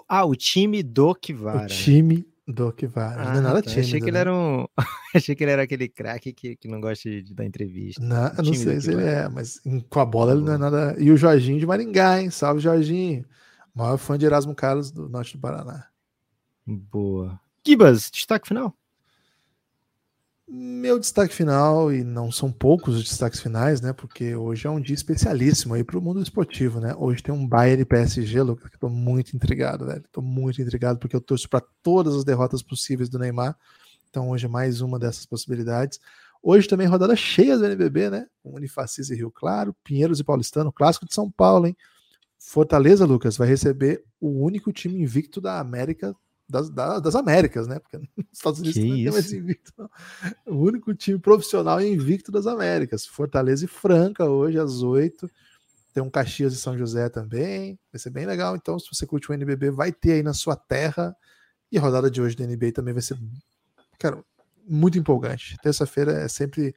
Ah, 0.08 0.24
o 0.24 0.34
time 0.34 0.82
do 0.82 1.14
Kivara. 1.14 1.62
O 1.62 1.66
time 1.68 2.26
do 2.52 2.72
Kivara. 2.72 3.22
Ah, 3.22 3.32
não 3.32 3.38
é 3.38 3.40
nada 3.40 3.62
tímido. 3.62 3.80
Achei 3.80 4.00
que 4.00 4.06
ele 4.06 4.12
né? 4.12 4.20
era 4.20 4.34
um. 4.34 4.66
Achei 5.14 5.34
que 5.34 5.44
ele 5.44 5.50
era 5.50 5.62
aquele 5.62 5.88
craque 5.88 6.32
que, 6.32 6.56
que 6.56 6.68
não 6.68 6.80
gosta 6.80 7.08
de, 7.08 7.34
dar 7.34 7.44
entrevista. 7.44 8.02
Não, 8.02 8.44
não 8.44 8.54
sei 8.54 8.80
se 8.80 8.92
ele 8.92 9.04
é, 9.04 9.28
mas 9.28 9.60
com 9.88 10.00
a 10.00 10.04
bola 10.04 10.32
ele 10.32 10.42
não 10.42 10.54
é 10.54 10.58
nada. 10.58 10.96
E 10.98 11.10
o 11.10 11.16
Jorginho 11.16 11.58
de 11.58 11.66
Maringá, 11.66 12.20
hein? 12.20 12.30
Salve, 12.30 12.60
Jorginho. 12.60 13.24
Maior 13.74 13.96
fã 13.98 14.18
de 14.18 14.26
Erasmo 14.26 14.54
Carlos 14.54 14.90
do 14.90 15.08
Norte 15.08 15.36
do 15.36 15.40
Paraná. 15.40 15.86
Boa. 16.66 17.40
Kibas, 17.62 18.10
destaque 18.10 18.48
final. 18.48 18.74
Meu 20.52 20.98
destaque 20.98 21.32
final, 21.32 21.92
e 21.92 22.02
não 22.02 22.32
são 22.32 22.50
poucos 22.50 22.96
os 22.96 23.04
destaques 23.04 23.38
finais, 23.38 23.80
né? 23.80 23.92
Porque 23.92 24.34
hoje 24.34 24.66
é 24.66 24.70
um 24.70 24.80
dia 24.80 24.96
especialíssimo 24.96 25.74
aí 25.74 25.84
para 25.84 25.96
o 25.96 26.02
mundo 26.02 26.20
esportivo, 26.20 26.80
né? 26.80 26.92
Hoje 26.98 27.22
tem 27.22 27.32
um 27.32 27.46
Bayern 27.46 27.84
PSG, 27.84 28.42
Lucas, 28.42 28.68
que 28.68 28.74
estou 28.74 28.90
muito 28.90 29.36
intrigado, 29.36 29.86
velho. 29.86 30.02
Estou 30.04 30.24
muito 30.24 30.60
intrigado 30.60 30.98
porque 30.98 31.14
eu 31.14 31.20
torço 31.20 31.48
para 31.48 31.64
todas 31.84 32.16
as 32.16 32.24
derrotas 32.24 32.64
possíveis 32.64 33.08
do 33.08 33.16
Neymar. 33.16 33.56
Então 34.08 34.28
hoje 34.28 34.46
é 34.46 34.48
mais 34.48 34.80
uma 34.80 34.98
dessas 34.98 35.24
possibilidades. 35.24 36.00
Hoje 36.42 36.66
também 36.66 36.88
rodada 36.88 37.14
cheia 37.14 37.56
do 37.56 37.64
NBB, 37.64 38.10
né? 38.10 38.26
Com 38.42 38.56
Unifacis 38.56 39.08
e 39.08 39.14
Rio 39.14 39.30
Claro, 39.30 39.72
Pinheiros 39.84 40.18
e 40.18 40.24
Paulistano, 40.24 40.72
clássico 40.72 41.06
de 41.06 41.14
São 41.14 41.30
Paulo, 41.30 41.68
hein? 41.68 41.76
Fortaleza, 42.40 43.06
Lucas, 43.06 43.36
vai 43.36 43.46
receber 43.46 44.02
o 44.20 44.42
único 44.44 44.72
time 44.72 45.00
invicto 45.00 45.40
da 45.40 45.60
América 45.60 46.12
das, 46.50 46.68
das, 46.70 47.14
Américas, 47.14 47.66
né? 47.66 47.78
Porque 47.78 47.96
nos 48.16 48.26
Estados 48.32 48.60
Unidos 48.60 48.76
que 48.76 48.88
não 48.88 48.96
tem 48.96 49.10
mais 49.10 49.32
invicto. 49.32 49.72
Não. 49.78 49.90
O 50.46 50.56
único 50.56 50.94
time 50.94 51.18
profissional 51.18 51.80
invicto 51.80 52.32
das 52.32 52.46
Américas. 52.46 53.06
Fortaleza 53.06 53.64
e 53.64 53.68
Franca, 53.68 54.24
hoje 54.24 54.58
às 54.58 54.82
oito. 54.82 55.30
Tem 55.92 56.02
um 56.02 56.10
Caxias 56.10 56.52
e 56.52 56.56
São 56.56 56.76
José 56.76 57.08
também. 57.08 57.78
Vai 57.92 57.98
ser 58.00 58.10
bem 58.10 58.26
legal. 58.26 58.56
Então, 58.56 58.78
se 58.78 58.88
você 58.92 59.06
curte 59.06 59.30
o 59.30 59.34
NBB, 59.34 59.70
vai 59.70 59.92
ter 59.92 60.12
aí 60.12 60.22
na 60.22 60.34
sua 60.34 60.56
terra. 60.56 61.16
E 61.70 61.78
a 61.78 61.80
rodada 61.80 62.10
de 62.10 62.20
hoje 62.20 62.36
da 62.36 62.46
NBA 62.46 62.72
também 62.72 62.92
vai 62.92 63.02
ser, 63.02 63.16
cara, 63.98 64.22
muito 64.66 64.98
empolgante. 64.98 65.56
Terça-feira 65.62 66.12
é 66.12 66.28
sempre 66.28 66.74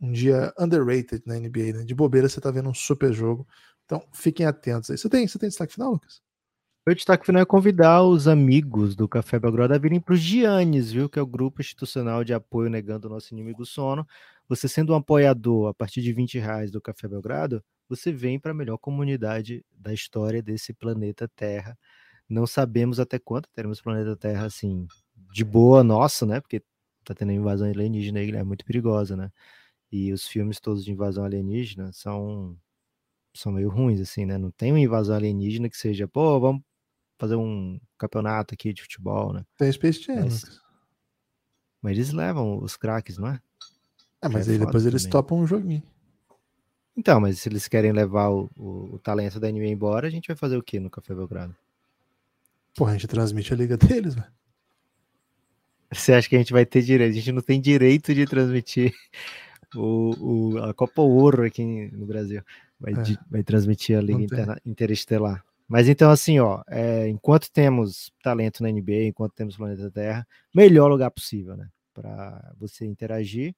um 0.00 0.12
dia 0.12 0.52
underrated 0.58 1.22
na 1.26 1.34
NBA, 1.34 1.78
né? 1.78 1.84
De 1.84 1.94
bobeira 1.94 2.28
você 2.28 2.40
tá 2.40 2.50
vendo 2.50 2.68
um 2.68 2.74
super 2.74 3.12
jogo. 3.12 3.46
Então, 3.84 4.04
fiquem 4.12 4.46
atentos 4.46 4.90
aí. 4.90 4.98
Você 4.98 5.08
tem, 5.08 5.26
você 5.26 5.38
tem 5.38 5.48
destaque 5.48 5.74
final, 5.74 5.92
Lucas? 5.92 6.20
O 6.88 6.94
destaque 6.94 7.26
final 7.26 7.42
é 7.42 7.44
convidar 7.44 8.04
os 8.04 8.28
amigos 8.28 8.94
do 8.94 9.08
Café 9.08 9.40
Belgrado 9.40 9.74
a 9.74 9.78
virem 9.78 9.98
para 10.00 10.14
o 10.14 10.16
Giannis, 10.16 10.92
viu? 10.92 11.08
Que 11.08 11.18
é 11.18 11.22
o 11.22 11.26
grupo 11.26 11.60
institucional 11.60 12.22
de 12.22 12.32
apoio 12.32 12.70
negando 12.70 13.08
o 13.08 13.10
nosso 13.10 13.34
inimigo 13.34 13.66
sono. 13.66 14.06
Você 14.48 14.68
sendo 14.68 14.92
um 14.92 14.96
apoiador 14.96 15.68
a 15.68 15.74
partir 15.74 16.00
de 16.00 16.12
20 16.12 16.38
reais 16.38 16.70
do 16.70 16.80
Café 16.80 17.08
Belgrado, 17.08 17.60
você 17.88 18.12
vem 18.12 18.38
para 18.38 18.52
a 18.52 18.54
melhor 18.54 18.78
comunidade 18.78 19.66
da 19.72 19.92
história 19.92 20.40
desse 20.40 20.72
planeta 20.72 21.28
Terra. 21.34 21.76
Não 22.28 22.46
sabemos 22.46 23.00
até 23.00 23.18
quanto 23.18 23.48
teremos 23.52 23.80
planeta 23.80 24.16
Terra 24.16 24.46
assim, 24.46 24.86
de 25.32 25.44
boa 25.44 25.82
nossa, 25.82 26.24
né? 26.24 26.40
Porque 26.40 26.62
tá 27.04 27.14
tendo 27.16 27.32
invasão 27.32 27.68
alienígena 27.68 28.20
aí, 28.20 28.30
é 28.30 28.44
muito 28.44 28.64
perigosa, 28.64 29.16
né? 29.16 29.32
E 29.90 30.12
os 30.12 30.26
filmes 30.28 30.60
todos 30.60 30.84
de 30.84 30.92
invasão 30.92 31.24
alienígena 31.24 31.92
são 31.92 32.56
são 33.34 33.52
meio 33.52 33.70
ruins, 33.70 34.00
assim, 34.00 34.26
né? 34.26 34.38
Não 34.38 34.50
tem 34.52 34.72
uma 34.72 34.80
invasão 34.80 35.16
alienígena 35.16 35.68
que 35.68 35.76
seja, 35.76 36.08
pô, 36.08 36.40
vamos 36.40 36.62
fazer 37.18 37.36
um 37.36 37.80
campeonato 37.98 38.54
aqui 38.54 38.72
de 38.72 38.82
futebol, 38.82 39.32
né? 39.32 39.44
Tem 39.56 39.70
Space 39.72 40.02
Jam. 40.02 40.24
Mas, 40.24 40.60
mas 41.82 41.92
eles 41.92 42.12
levam 42.12 42.62
os 42.62 42.76
craques, 42.76 43.18
não 43.18 43.28
é? 43.28 43.40
É, 44.22 44.28
mas 44.28 44.48
é 44.48 44.52
aí 44.52 44.58
depois 44.58 44.86
eles 44.86 45.06
topam 45.06 45.38
um 45.38 45.46
joguinho. 45.46 45.82
Então, 46.96 47.20
mas 47.20 47.38
se 47.38 47.48
eles 47.48 47.68
querem 47.68 47.92
levar 47.92 48.30
o, 48.30 48.50
o, 48.56 48.94
o, 48.94 48.98
talento 48.98 49.38
da 49.38 49.50
NBA 49.50 49.66
embora, 49.66 50.06
a 50.06 50.10
gente 50.10 50.28
vai 50.28 50.36
fazer 50.36 50.56
o 50.56 50.62
que 50.62 50.80
no 50.80 50.88
Café 50.88 51.14
Belgrado? 51.14 51.54
Porra, 52.74 52.92
a 52.92 52.94
gente 52.94 53.06
transmite 53.06 53.52
a 53.52 53.56
liga 53.56 53.76
deles, 53.76 54.14
velho. 54.14 54.26
Você 55.92 56.14
acha 56.14 56.28
que 56.28 56.34
a 56.34 56.38
gente 56.38 56.52
vai 56.52 56.64
ter 56.64 56.82
direito? 56.82 57.12
A 57.12 57.14
gente 57.14 57.32
não 57.32 57.42
tem 57.42 57.60
direito 57.60 58.14
de 58.14 58.24
transmitir 58.26 58.94
o, 59.76 60.54
o 60.54 60.58
a 60.64 60.74
Copa 60.74 61.02
Ouro 61.02 61.44
aqui 61.44 61.90
no 61.92 62.06
Brasil. 62.06 62.42
Vai, 62.80 62.94
é. 62.94 63.18
vai 63.30 63.42
transmitir 63.42 63.96
a 63.96 64.00
Liga 64.00 64.22
Interna, 64.22 64.60
Interestelar. 64.64 65.44
Mas 65.68 65.88
então, 65.88 66.10
assim, 66.10 66.38
ó, 66.38 66.62
é, 66.68 67.08
enquanto 67.08 67.50
temos 67.50 68.12
talento 68.22 68.62
na 68.62 68.70
NBA, 68.70 69.04
enquanto 69.08 69.34
temos 69.34 69.56
planeta 69.56 69.90
Terra, 69.90 70.26
melhor 70.54 70.88
lugar 70.88 71.10
possível, 71.10 71.56
né? 71.56 71.68
Para 71.92 72.54
você 72.56 72.86
interagir, 72.86 73.54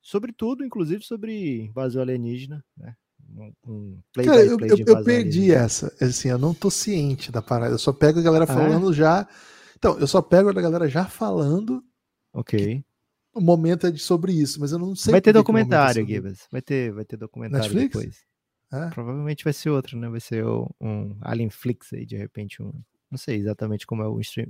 sobretudo, 0.00 0.64
inclusive, 0.64 1.04
sobre 1.04 1.62
invasão 1.62 2.02
alienígena, 2.02 2.64
né? 2.76 2.94
Um, 3.36 3.52
um 3.66 3.98
play 4.12 4.26
Cara, 4.26 4.44
eu, 4.44 4.58
eu, 4.60 4.76
eu 4.86 5.04
perdi 5.04 5.52
essa. 5.52 5.92
Assim, 6.00 6.28
eu 6.28 6.38
não 6.38 6.54
tô 6.54 6.70
ciente 6.70 7.32
da 7.32 7.42
parada. 7.42 7.74
Eu 7.74 7.78
só 7.78 7.92
pego 7.92 8.20
a 8.20 8.22
galera 8.22 8.44
ah, 8.48 8.52
é? 8.52 8.54
falando 8.54 8.90
ah, 8.90 8.92
já. 8.92 9.28
Então, 9.76 9.98
eu 9.98 10.06
só 10.06 10.22
pego 10.22 10.50
a 10.50 10.52
galera 10.52 10.88
já 10.88 11.04
falando. 11.04 11.82
Ok. 12.32 12.84
O 13.34 13.40
momento 13.40 13.86
é 13.86 13.90
de, 13.90 13.98
sobre 13.98 14.32
isso, 14.32 14.60
mas 14.60 14.72
eu 14.72 14.78
não 14.78 14.94
sei. 14.94 15.10
Vai 15.10 15.20
ter 15.20 15.32
documentário, 15.32 16.02
é 16.02 16.06
Gibbs. 16.06 16.46
Vai 16.50 16.62
ter, 16.62 16.92
vai 16.92 17.04
ter 17.04 17.16
documentário 17.16 17.64
Netflix? 17.64 17.96
depois. 17.96 18.33
Provavelmente 18.92 19.44
vai 19.44 19.52
ser 19.52 19.70
outro, 19.70 19.98
né? 19.98 20.08
Vai 20.08 20.20
ser 20.20 20.44
um 20.80 21.16
Alien 21.20 21.50
Flix 21.50 21.92
aí, 21.92 22.04
de 22.06 22.16
repente, 22.16 22.62
um. 22.62 22.72
Não 23.10 23.18
sei 23.18 23.36
exatamente 23.36 23.86
como 23.86 24.02
é 24.02 24.08
o 24.08 24.20
stream, 24.20 24.48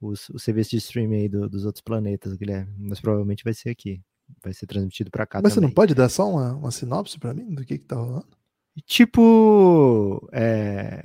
o, 0.00 0.10
o 0.10 0.38
serviço 0.38 0.70
de 0.70 0.76
streaming 0.76 1.16
aí 1.16 1.28
do, 1.28 1.48
dos 1.48 1.64
outros 1.64 1.82
planetas, 1.82 2.34
Guilherme, 2.34 2.72
mas 2.78 3.00
provavelmente 3.00 3.44
vai 3.44 3.54
ser 3.54 3.70
aqui. 3.70 4.02
Vai 4.42 4.52
ser 4.52 4.66
transmitido 4.66 5.10
para 5.10 5.24
cá 5.24 5.40
Mas 5.40 5.54
também. 5.54 5.68
você 5.68 5.68
não 5.68 5.74
pode 5.74 5.94
dar 5.94 6.08
só 6.08 6.28
uma, 6.28 6.52
uma 6.54 6.70
sinopse 6.72 7.16
para 7.18 7.32
mim 7.32 7.54
do 7.54 7.64
que 7.64 7.78
que 7.78 7.84
tá 7.84 7.94
rolando? 7.94 8.26
Tipo, 8.84 10.28
é, 10.32 11.04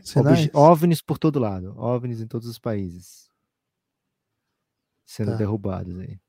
OVNIs 0.53 1.01
por 1.01 1.17
todo 1.17 1.39
lado, 1.39 1.73
OVNIs 1.77 2.19
em 2.19 2.27
todos 2.27 2.47
os 2.47 2.59
países 2.59 3.31
sendo 5.11 5.31
tá. 5.31 5.37
derrubados 5.37 5.97
aí. 5.99 6.19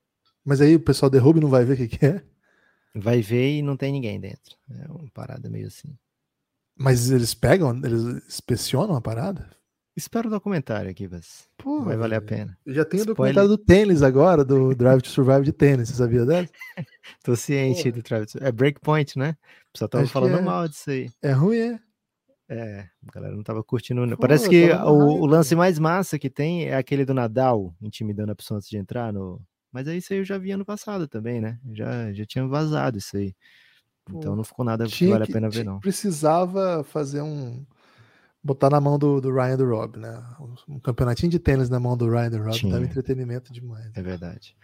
Mas 0.45 0.61
aí 0.61 0.75
o 0.75 0.81
pessoal 0.81 1.09
derruba 1.09 1.39
e 1.39 1.43
não 1.43 1.49
vai 1.49 1.65
ver 1.65 1.75
o 1.75 1.77
que, 1.77 1.97
que 1.97 2.05
é? 2.05 2.23
Vai 2.95 3.23
ver 3.23 3.59
e 3.59 3.63
não 3.63 3.77
tem 3.77 3.93
ninguém 3.93 4.19
dentro. 4.19 4.57
É 4.71 4.91
uma 4.91 5.09
parada 5.13 5.49
meio 5.49 5.69
assim. 5.69 5.97
Mas 6.77 7.11
eles 7.11 7.35
pegam, 7.35 7.77
eles 7.85 8.03
inspecionam 8.27 8.97
a 8.97 9.01
parada? 9.01 9.51
Espera 9.95 10.27
o 10.27 10.31
documentário 10.31 10.91
aqui, 10.91 11.07
mas 11.07 11.47
Pô, 11.59 11.83
vai 11.83 11.97
valer 11.97 12.17
a 12.17 12.23
pena. 12.23 12.57
Já 12.67 12.83
tem 12.83 13.03
o 13.03 13.05
documentário 13.05 13.49
do 13.49 13.59
tênis 13.59 14.03
agora, 14.03 14.43
do 14.43 14.73
Drive 14.75 15.03
to 15.03 15.11
Survive 15.11 15.45
de 15.45 15.53
tênis, 15.53 15.91
você 15.91 15.97
sabia 15.97 16.25
dessa? 16.25 16.51
Tô 17.23 17.37
ciente 17.37 17.91
Pô. 17.91 17.97
do 17.97 18.03
Drive 18.03 18.27
to... 18.27 18.39
É 18.43 18.51
Breakpoint, 18.51 19.19
né? 19.19 19.37
O 19.69 19.73
pessoal 19.73 19.89
tava 19.91 20.05
Acho 20.05 20.13
falando 20.13 20.39
é... 20.39 20.41
mal 20.41 20.67
disso 20.67 20.91
aí. 20.91 21.11
É 21.21 21.33
ruim, 21.33 21.59
é? 21.59 21.81
É, 22.49 22.89
a 23.07 23.13
galera 23.13 23.35
não 23.35 23.43
tava 23.43 23.63
curtindo. 23.63 24.07
Pô, 24.09 24.17
Parece 24.17 24.49
que 24.49 24.71
o, 24.71 25.21
o, 25.21 25.27
lance 25.27 25.55
mais 25.55 25.79
massa 25.79 26.19
que 26.19 26.29
tem 26.29 26.69
é 26.69 26.77
aquele 26.77 27.05
do 27.05 27.15
Nadal 27.15 27.75
intimidando 27.81 28.33
a 28.33 28.35
pessoa 28.35 28.59
antes 28.59 28.69
de 28.69 28.77
entrar 28.77 29.13
no. 29.13 29.41
Mas 29.71 29.89
aí 29.89 29.99
isso 29.99 30.13
aí 30.13 30.19
eu 30.19 30.25
já 30.25 30.37
vi 30.37 30.51
ano 30.51 30.65
passado 30.65 31.09
também, 31.09 31.41
né? 31.41 31.59
Já, 31.73 32.13
já 32.13 32.27
tinha 32.27 32.47
vazado 32.47 32.99
isso 32.99 33.17
aí. 33.17 33.35
Então 34.11 34.35
não 34.35 34.45
ficou 34.45 34.65
nada 34.65 34.87
que 34.87 35.07
vale 35.07 35.25
a 35.25 35.27
pena 35.27 35.49
ver, 35.49 35.65
não. 35.65 35.81
Precisava 35.81 36.85
fazer 36.85 37.23
um. 37.23 37.65
Botar 38.45 38.71
na 38.71 38.81
mão 38.81 38.99
do, 38.99 39.21
do 39.21 39.33
Ryan 39.33 39.57
do 39.57 39.69
Rob, 39.69 39.99
né? 40.01 40.21
Um 40.69 40.81
campeonatinho 40.81 41.31
de 41.31 41.39
tênis 41.39 41.71
na 41.71 41.79
mão 41.79 41.97
do 41.97 42.11
Ryan 42.11 42.31
do 42.31 42.43
Rob 42.43 42.71
dava 42.71 42.85
entretenimento 42.85 43.53
demais. 43.53 43.93
É 43.95 44.03
verdade. 44.03 44.57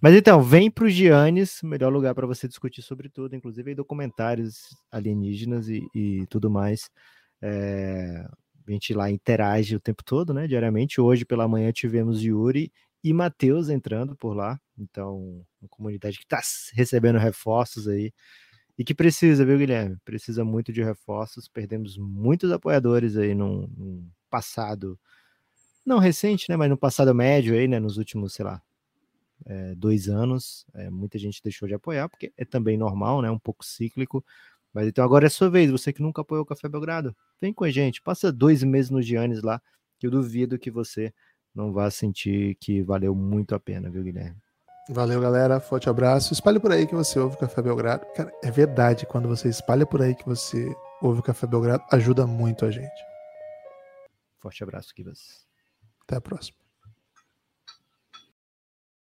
Mas 0.00 0.14
então, 0.14 0.42
vem 0.42 0.70
pro 0.70 0.88
Giannis, 0.88 1.60
melhor 1.62 1.92
lugar 1.92 2.14
para 2.14 2.26
você 2.26 2.48
discutir 2.48 2.80
sobre 2.80 3.10
tudo, 3.10 3.36
inclusive 3.36 3.74
documentários 3.74 4.74
alienígenas 4.90 5.68
e, 5.68 5.86
e 5.94 6.26
tudo 6.28 6.50
mais. 6.50 6.88
É, 7.42 8.26
a 8.66 8.70
gente 8.70 8.94
lá 8.94 9.10
interage 9.10 9.76
o 9.76 9.80
tempo 9.80 10.02
todo, 10.02 10.32
né? 10.32 10.46
Diariamente. 10.46 10.98
Hoje 10.98 11.26
pela 11.26 11.46
manhã 11.46 11.70
tivemos 11.72 12.22
Yuri 12.22 12.72
e 13.04 13.12
Matheus 13.12 13.68
entrando 13.68 14.16
por 14.16 14.34
lá. 14.34 14.58
Então, 14.78 15.44
uma 15.60 15.68
comunidade 15.68 16.18
que 16.18 16.24
está 16.24 16.40
recebendo 16.74 17.18
reforços 17.18 17.86
aí 17.86 18.12
e 18.78 18.84
que 18.84 18.94
precisa, 18.94 19.44
viu, 19.44 19.58
Guilherme? 19.58 19.96
Precisa 20.04 20.44
muito 20.44 20.72
de 20.72 20.82
reforços. 20.82 21.48
Perdemos 21.48 21.96
muitos 21.96 22.52
apoiadores 22.52 23.16
aí 23.16 23.34
num, 23.34 23.66
num 23.76 24.08
passado, 24.30 24.98
não 25.84 25.98
recente, 25.98 26.46
né? 26.50 26.56
Mas 26.56 26.70
no 26.70 26.76
passado 26.76 27.14
médio 27.14 27.54
aí, 27.54 27.66
né? 27.68 27.78
Nos 27.80 27.96
últimos, 27.96 28.34
sei 28.34 28.44
lá, 28.44 28.62
é, 29.46 29.74
dois 29.74 30.08
anos. 30.08 30.66
É, 30.74 30.90
muita 30.90 31.18
gente 31.18 31.42
deixou 31.42 31.68
de 31.68 31.74
apoiar, 31.74 32.08
porque 32.08 32.32
é 32.36 32.44
também 32.44 32.76
normal, 32.76 33.22
né? 33.22 33.30
Um 33.30 33.38
pouco 33.38 33.64
cíclico. 33.64 34.24
Mas 34.74 34.88
então 34.88 35.04
agora 35.04 35.26
é 35.26 35.30
sua 35.30 35.48
vez. 35.50 35.70
Você 35.70 35.92
que 35.92 36.02
nunca 36.02 36.22
apoiou 36.22 36.42
o 36.44 36.46
Café 36.46 36.68
Belgrado, 36.68 37.16
vem 37.40 37.52
com 37.52 37.64
a 37.64 37.70
gente. 37.70 38.02
Passa 38.02 38.32
dois 38.32 38.62
meses 38.62 38.90
no 38.90 39.00
Giannis 39.02 39.42
lá, 39.42 39.60
que 39.98 40.06
eu 40.06 40.10
duvido 40.10 40.58
que 40.58 40.70
você 40.70 41.14
não 41.54 41.72
vá 41.72 41.90
sentir 41.90 42.56
que 42.56 42.82
valeu 42.82 43.14
muito 43.14 43.54
a 43.54 43.60
pena, 43.60 43.90
viu, 43.90 44.02
Guilherme? 44.04 44.45
Valeu, 44.88 45.20
galera. 45.20 45.58
Forte 45.58 45.88
abraço. 45.88 46.32
Espalhe 46.32 46.60
por 46.60 46.70
aí 46.70 46.86
que 46.86 46.94
você 46.94 47.18
ouve 47.18 47.34
o 47.34 47.38
Café 47.38 47.60
Belgrado. 47.60 48.06
Cara, 48.14 48.32
é 48.42 48.50
verdade, 48.50 49.04
quando 49.06 49.28
você 49.28 49.48
espalha 49.48 49.84
por 49.84 50.00
aí 50.00 50.14
que 50.14 50.24
você 50.24 50.72
ouve 51.02 51.20
o 51.20 51.22
Café 51.22 51.46
Belgrado, 51.46 51.84
ajuda 51.90 52.26
muito 52.26 52.64
a 52.64 52.70
gente. 52.70 53.04
Forte 54.38 54.62
abraço, 54.62 54.94
Kivas. 54.94 55.44
Até 56.02 56.16
a 56.16 56.20
próxima. 56.20 56.65